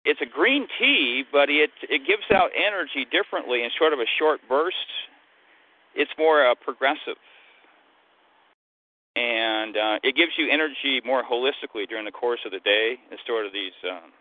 [0.04, 4.06] it's a green tea, but it it gives out energy differently in sort of a
[4.18, 4.76] short burst.
[5.96, 7.16] It's more uh, progressive,
[9.16, 13.46] and uh, it gives you energy more holistically during the course of the day instead
[13.46, 13.72] of these.
[13.88, 14.12] Um,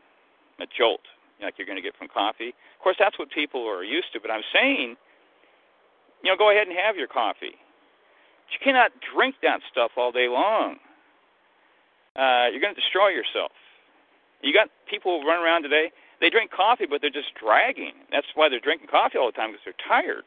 [0.60, 1.02] a jolt
[1.42, 2.56] like you're going to get from coffee.
[2.56, 4.20] Of course, that's what people are used to.
[4.20, 4.96] But I'm saying,
[6.24, 7.56] you know, go ahead and have your coffee.
[7.58, 10.80] But you cannot drink that stuff all day long.
[12.16, 13.52] Uh, you're going to destroy yourself.
[14.42, 15.92] You got people who run around today.
[16.22, 17.94] They drink coffee, but they're just dragging.
[18.12, 20.24] That's why they're drinking coffee all the time because they're tired.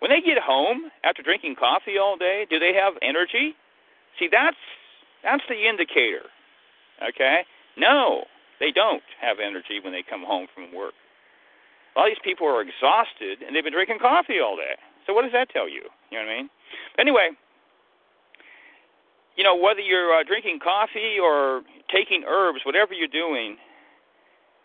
[0.00, 3.54] When they get home after drinking coffee all day, do they have energy?
[4.18, 4.56] See, that's
[5.22, 6.26] that's the indicator.
[7.00, 7.44] Okay?
[7.76, 8.24] No,
[8.62, 10.94] they don't have energy when they come home from work.
[11.96, 14.78] All these people are exhausted and they've been drinking coffee all day.
[15.04, 15.82] So what does that tell you?
[16.10, 16.50] You know what I mean?
[16.96, 17.30] Anyway,
[19.36, 23.56] you know whether you're uh, drinking coffee or taking herbs, whatever you're doing,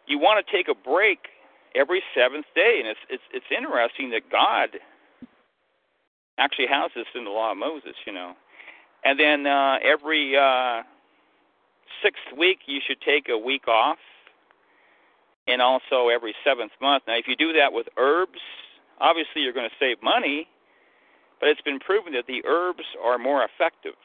[0.06, 1.34] you want to take a break
[1.74, 4.78] every seventh day, and it's it's it's interesting that God
[6.38, 8.34] actually has this in the law of Moses, you know.
[9.04, 10.84] And then uh, every uh,
[12.04, 13.98] sixth week, you should take a week off,
[15.48, 17.04] and also every seventh month.
[17.08, 18.40] Now, if you do that with herbs,
[19.00, 20.48] obviously you're going to save money,
[21.40, 23.98] but it's been proven that the herbs are more effective.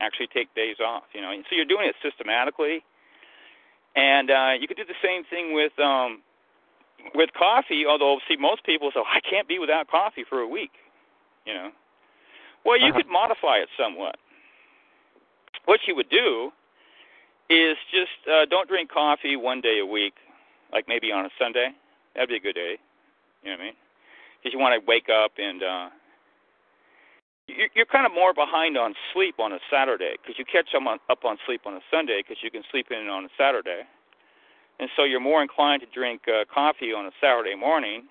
[0.00, 1.32] Actually, take days off, you know.
[1.48, 2.84] So you're doing it systematically,
[3.96, 6.20] and uh, you could do the same thing with um,
[7.14, 7.84] with coffee.
[7.88, 10.72] Although, see, most people say, "I can't be without coffee for a week,"
[11.46, 11.70] you know.
[12.64, 12.98] Well, you uh-huh.
[12.98, 14.16] could modify it somewhat.
[15.66, 16.50] What you would do
[17.50, 20.14] is just uh, don't drink coffee one day a week,
[20.72, 21.70] like maybe on a Sunday.
[22.14, 22.78] That'd be a good day.
[23.42, 23.74] You know what I mean?
[24.38, 25.88] Because you want to wake up and uh,
[27.46, 30.98] you're kind of more behind on sleep on a Saturday because you catch up on,
[31.10, 33.82] up on sleep on a Sunday because you can sleep in on a Saturday,
[34.80, 38.04] and so you're more inclined to drink uh, coffee on a Saturday morning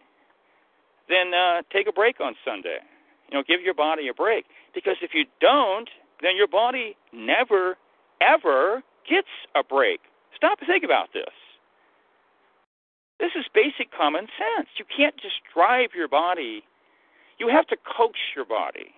[1.10, 2.80] than uh, take a break on Sunday.
[3.30, 4.46] You know, give your body a break.
[4.74, 5.90] Because if you don't,
[6.22, 7.78] then your body never,
[8.22, 10.00] ever gets a break.
[10.36, 11.34] Stop and think about this.
[13.20, 14.68] This is basic common sense.
[14.78, 16.64] You can't just drive your body,
[17.38, 18.92] you have to coach your body.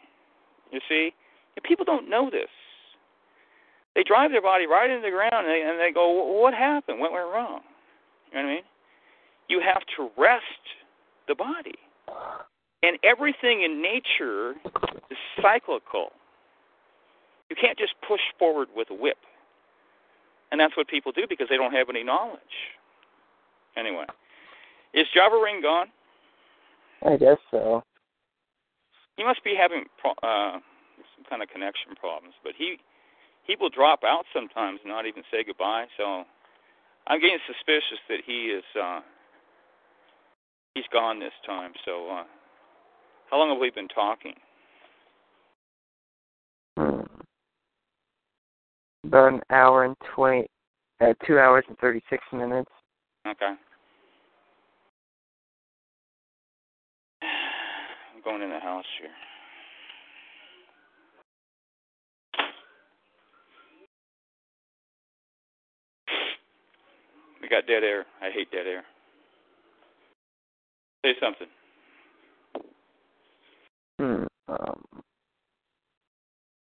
[0.71, 1.13] You see?
[1.55, 2.49] And people don't know this.
[3.95, 6.99] They drive their body right into the ground and they, and they go, What happened?
[6.99, 7.61] What went wrong?
[8.31, 8.63] You know what I mean?
[9.49, 10.43] You have to rest
[11.27, 11.79] the body.
[12.83, 14.53] And everything in nature
[15.09, 16.11] is cyclical.
[17.49, 19.17] You can't just push forward with a whip.
[20.51, 22.41] And that's what people do because they don't have any knowledge.
[23.75, 24.05] Anyway,
[24.93, 25.87] is Java Ring gone?
[27.05, 27.83] I guess so.
[29.17, 30.59] He must be having uh,
[31.15, 32.77] some kind of connection problems, but he
[33.45, 35.85] he will drop out sometimes and not even say goodbye.
[35.97, 36.23] So
[37.07, 39.01] I'm getting suspicious that he is uh,
[40.75, 41.73] he's gone this time.
[41.85, 42.23] So uh,
[43.29, 44.33] how long have we been talking?
[46.77, 47.01] Hmm.
[49.07, 50.47] About an hour and twenty,
[50.99, 52.69] uh, two hours and thirty-six minutes.
[53.25, 53.53] Okay.
[57.21, 59.09] I'm going in the house here.
[67.41, 68.05] We got dead air.
[68.21, 68.83] I hate dead air.
[71.05, 71.47] Say something.
[73.99, 74.25] Hmm.
[74.49, 74.83] Um,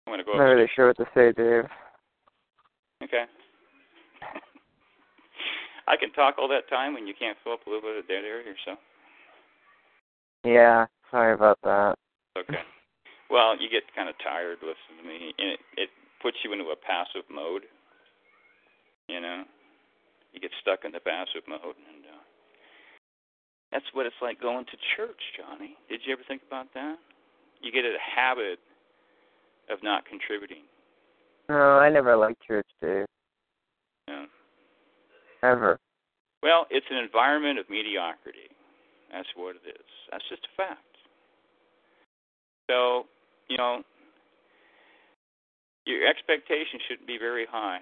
[0.07, 0.33] I'm gonna go.
[0.35, 1.69] Not really sure what to say, Dave.
[3.03, 3.25] Okay.
[5.87, 8.07] I can talk all that time when you can't fill up a little bit of
[8.07, 8.75] dead air here, so.
[10.43, 11.95] Yeah, sorry about that.
[12.37, 12.59] Okay.
[13.29, 15.89] Well, you get kind of tired listening to me, and it it
[16.21, 17.63] puts you into a passive mode.
[19.07, 19.43] You know,
[20.31, 22.23] you get stuck in the passive mode, and uh,
[23.71, 25.75] that's what it's like going to church, Johnny.
[25.89, 26.97] Did you ever think about that?
[27.63, 28.59] you get a habit
[29.71, 30.67] of not contributing.
[31.49, 33.05] No, I never liked church, Dave.
[34.07, 34.25] No.
[35.43, 35.79] Ever.
[36.41, 38.51] Well, it's an environment of mediocrity.
[39.11, 39.89] That's what it is.
[40.11, 40.81] That's just a fact.
[42.69, 43.05] So,
[43.49, 43.83] you know,
[45.85, 47.79] your expectations shouldn't be very high.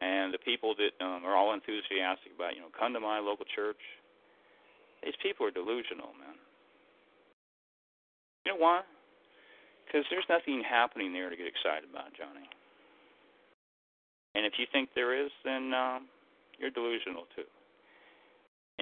[0.00, 3.46] And the people that um, are all enthusiastic about, you know, come to my local
[3.54, 3.80] church,
[5.02, 6.36] these people are delusional, man.
[8.44, 8.82] You know why?
[9.94, 12.50] Because there's nothing happening there to get excited about, Johnny.
[14.34, 16.10] And if you think there is, then um,
[16.58, 17.46] you're delusional too.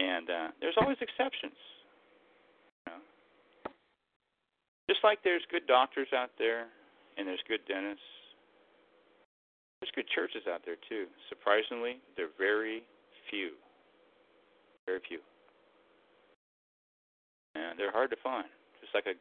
[0.01, 1.61] And uh, there's always exceptions.
[2.89, 3.01] You know?
[4.89, 6.73] Just like there's good doctors out there,
[7.21, 8.01] and there's good dentists.
[9.85, 11.13] There's good churches out there too.
[11.29, 12.89] Surprisingly, they're very
[13.29, 13.61] few.
[14.89, 15.21] Very few.
[17.53, 18.49] And they're hard to find.
[18.81, 19.13] Just like a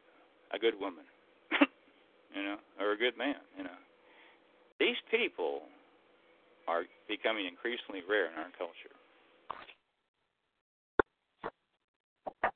[0.56, 1.04] a good woman,
[2.34, 3.70] you know, or a good man, you know.
[4.80, 5.62] These people
[6.68, 8.92] are becoming increasingly rare in our culture.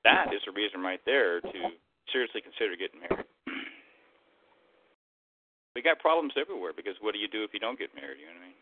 [0.05, 1.71] That is a reason right there to
[2.13, 3.27] seriously consider getting married.
[5.75, 8.19] we got problems everywhere because what do you do if you don't get married?
[8.19, 8.55] You know what I mean?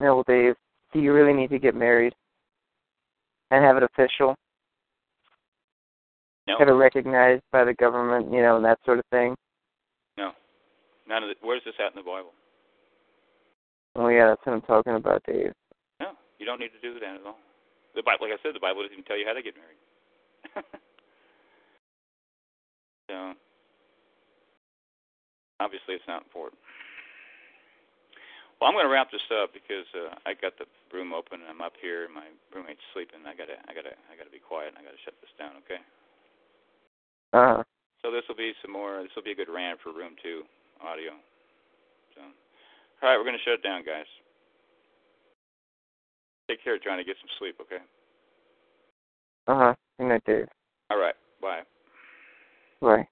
[0.00, 0.56] Well, Dave,
[0.92, 2.14] do you really need to get married?
[3.54, 4.34] and have it official,
[6.46, 9.34] No, it recognized by the government, you know, and that sort of thing.
[10.18, 10.32] no,
[11.08, 12.32] none of the, where's this at in the Bible?
[13.96, 15.52] Oh yeah, that's what I'm talking about, Dave.
[16.00, 17.38] No, you don't need to do that at all.
[17.94, 19.78] The Bible, like I said, the Bible doesn't even tell you how to get married.
[23.08, 23.32] so
[25.60, 26.58] obviously, it's not important.
[28.60, 31.50] Well, I'm going to wrap this up because uh, I got the room open and
[31.50, 32.06] I'm up here.
[32.06, 33.22] and My roommate's sleeping.
[33.26, 34.74] I gotta, I gotta, I gotta be quiet.
[34.74, 35.58] and I gotta shut this down.
[35.66, 35.82] Okay.
[37.34, 37.62] Uh huh.
[38.00, 39.02] So this will be some more.
[39.02, 40.42] This will be a good rant for room two
[40.80, 41.10] audio.
[42.14, 44.06] So, all right, we're going to shut it down, guys.
[46.48, 47.56] Take care, trying to get some sleep.
[47.60, 47.82] Okay.
[49.48, 49.74] Uh huh.
[49.98, 50.46] Good night, Dave.
[50.90, 51.14] All right.
[51.42, 51.62] Bye.
[52.80, 53.08] Bye.